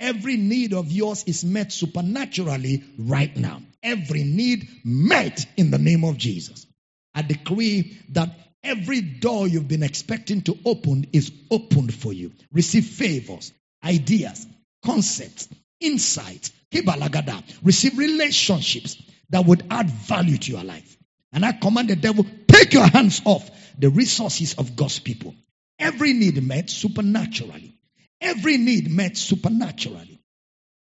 Every 0.00 0.36
need 0.36 0.72
of 0.72 0.90
yours 0.90 1.24
is 1.24 1.44
met 1.44 1.72
supernaturally 1.72 2.82
right 2.98 3.34
now. 3.36 3.62
Every 3.82 4.24
need 4.24 4.68
met 4.84 5.46
in 5.56 5.70
the 5.70 5.78
name 5.78 6.04
of 6.04 6.16
Jesus. 6.16 6.66
I 7.14 7.22
decree 7.22 7.98
that 8.10 8.30
Every 8.64 9.02
door 9.02 9.46
you've 9.46 9.68
been 9.68 9.82
expecting 9.82 10.40
to 10.42 10.58
open 10.64 11.06
is 11.12 11.30
opened 11.50 11.94
for 11.94 12.12
you. 12.12 12.32
Receive 12.50 12.86
favors, 12.86 13.52
ideas, 13.84 14.46
concepts, 14.84 15.48
insights. 15.80 16.50
Kibalagada. 16.72 17.42
Receive 17.62 17.96
relationships 17.96 19.00
that 19.30 19.44
would 19.44 19.64
add 19.70 19.88
value 19.90 20.38
to 20.38 20.52
your 20.52 20.64
life. 20.64 20.96
And 21.32 21.44
I 21.44 21.52
command 21.52 21.88
the 21.90 21.96
devil, 21.96 22.26
take 22.48 22.72
your 22.72 22.86
hands 22.86 23.20
off 23.24 23.48
the 23.78 23.90
resources 23.90 24.54
of 24.54 24.74
God's 24.74 24.98
people. 24.98 25.34
Every 25.78 26.12
need 26.12 26.42
met 26.42 26.70
supernaturally. 26.70 27.78
Every 28.20 28.56
need 28.56 28.90
met 28.90 29.16
supernaturally. 29.16 30.20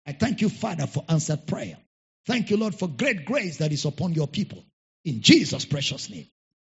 I 0.07 0.13
thank 0.13 0.41
you, 0.41 0.49
Father, 0.49 0.87
for 0.87 1.03
answered 1.09 1.45
prayer. 1.45 1.77
Thank 2.25 2.49
you, 2.49 2.57
Lord, 2.57 2.75
for 2.75 2.87
great 2.87 3.25
grace 3.25 3.57
that 3.57 3.71
is 3.71 3.85
upon 3.85 4.13
your 4.13 4.27
people. 4.27 4.63
In 5.03 5.21
Jesus' 5.21 5.65
precious 5.65 6.09
name. 6.09 6.27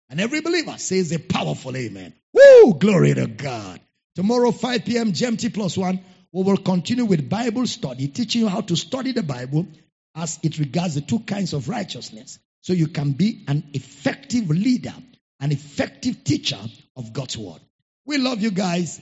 And 0.09 0.21
every 0.21 0.41
believer 0.41 0.77
says 0.77 1.11
a 1.11 1.19
powerful 1.19 1.75
amen. 1.75 2.13
Woo! 2.33 2.75
Glory 2.75 3.13
to 3.13 3.27
God. 3.27 3.81
Tomorrow, 4.15 4.51
5 4.51 4.85
p.m. 4.85 5.11
GMT 5.11 5.53
plus 5.53 5.77
one, 5.77 5.99
we 6.31 6.43
will 6.43 6.57
continue 6.57 7.05
with 7.05 7.29
Bible 7.29 7.67
study, 7.67 8.07
teaching 8.07 8.41
you 8.41 8.47
how 8.47 8.61
to 8.61 8.75
study 8.75 9.11
the 9.11 9.23
Bible 9.23 9.67
as 10.15 10.39
it 10.43 10.59
regards 10.59 10.95
the 10.95 11.01
two 11.01 11.19
kinds 11.19 11.53
of 11.53 11.69
righteousness. 11.69 12.39
So 12.61 12.73
you 12.73 12.87
can 12.87 13.11
be 13.13 13.43
an 13.47 13.63
effective 13.73 14.49
leader, 14.49 14.93
an 15.39 15.51
effective 15.51 16.23
teacher 16.23 16.59
of 16.95 17.13
God's 17.13 17.37
word. 17.37 17.61
We 18.05 18.17
love 18.17 18.41
you 18.41 18.51
guys. 18.51 18.99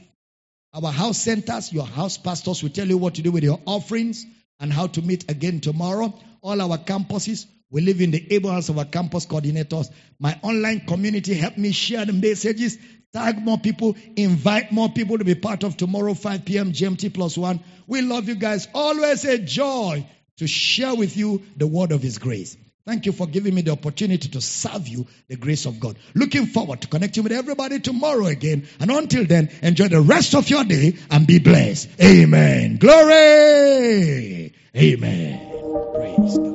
Our 0.74 0.92
house 0.92 1.20
centers, 1.20 1.72
your 1.72 1.86
house 1.86 2.18
pastors 2.18 2.62
will 2.62 2.70
tell 2.70 2.88
you 2.88 2.98
what 2.98 3.16
to 3.16 3.22
do 3.22 3.32
with 3.32 3.44
your 3.44 3.62
offerings 3.66 4.26
and 4.60 4.74
how 4.74 4.88
to 4.88 5.02
meet 5.02 5.30
again 5.32 5.62
tomorrow. 5.62 6.14
All 6.42 6.62
our 6.62 6.78
campuses, 6.78 7.46
we 7.76 7.82
live 7.82 8.00
in 8.00 8.12
the 8.12 8.34
able 8.34 8.52
hands 8.52 8.70
of 8.70 8.78
our 8.78 8.86
campus 8.86 9.26
coordinators. 9.26 9.92
My 10.18 10.40
online 10.44 10.86
community 10.88 11.34
help 11.34 11.58
me 11.58 11.74
share 11.74 12.06
the 12.06 12.14
messages, 12.14 12.78
tag 13.12 13.38
more 13.38 13.58
people, 13.58 13.98
invite 14.16 14.72
more 14.72 14.88
people 14.88 15.18
to 15.18 15.26
be 15.26 15.36
part 15.36 15.64
of 15.64 15.76
tomorrow 15.76 16.14
5 16.14 16.46
p.m. 16.46 16.72
GMT 16.72 17.14
plus 17.14 17.38
one. 17.38 17.60
We 17.86 18.02
love 18.02 18.30
you 18.30 18.36
guys. 18.36 18.70
Always 18.74 19.26
a 19.26 19.40
joy 19.40 20.08
to 20.38 20.48
share 20.48 20.96
with 20.96 21.18
you 21.18 21.42
the 21.58 21.68
word 21.68 21.92
of 21.92 22.02
His 22.02 22.18
grace. 22.18 22.56
Thank 22.86 23.08
you 23.08 23.12
for 23.12 23.28
giving 23.28 23.54
me 23.54 23.62
the 23.62 23.72
opportunity 23.72 24.30
to 24.30 24.40
serve 24.40 24.88
you 24.88 25.06
the 25.28 25.36
grace 25.36 25.66
of 25.66 25.82
God. 25.82 25.98
Looking 26.14 26.46
forward 26.46 26.80
to 26.80 26.88
connecting 26.88 27.24
with 27.24 27.34
everybody 27.34 27.82
tomorrow 27.82 28.28
again. 28.28 28.70
And 28.80 28.90
until 28.90 29.26
then, 29.26 29.50
enjoy 29.62 29.90
the 29.90 30.00
rest 30.00 30.34
of 30.34 30.50
your 30.50 30.64
day 30.64 30.96
and 31.12 31.28
be 31.28 31.40
blessed. 31.40 31.90
Amen. 32.02 32.78
Glory. 32.78 34.54
Amen. 34.78 35.92
Praise 35.94 36.38
God. 36.38 36.55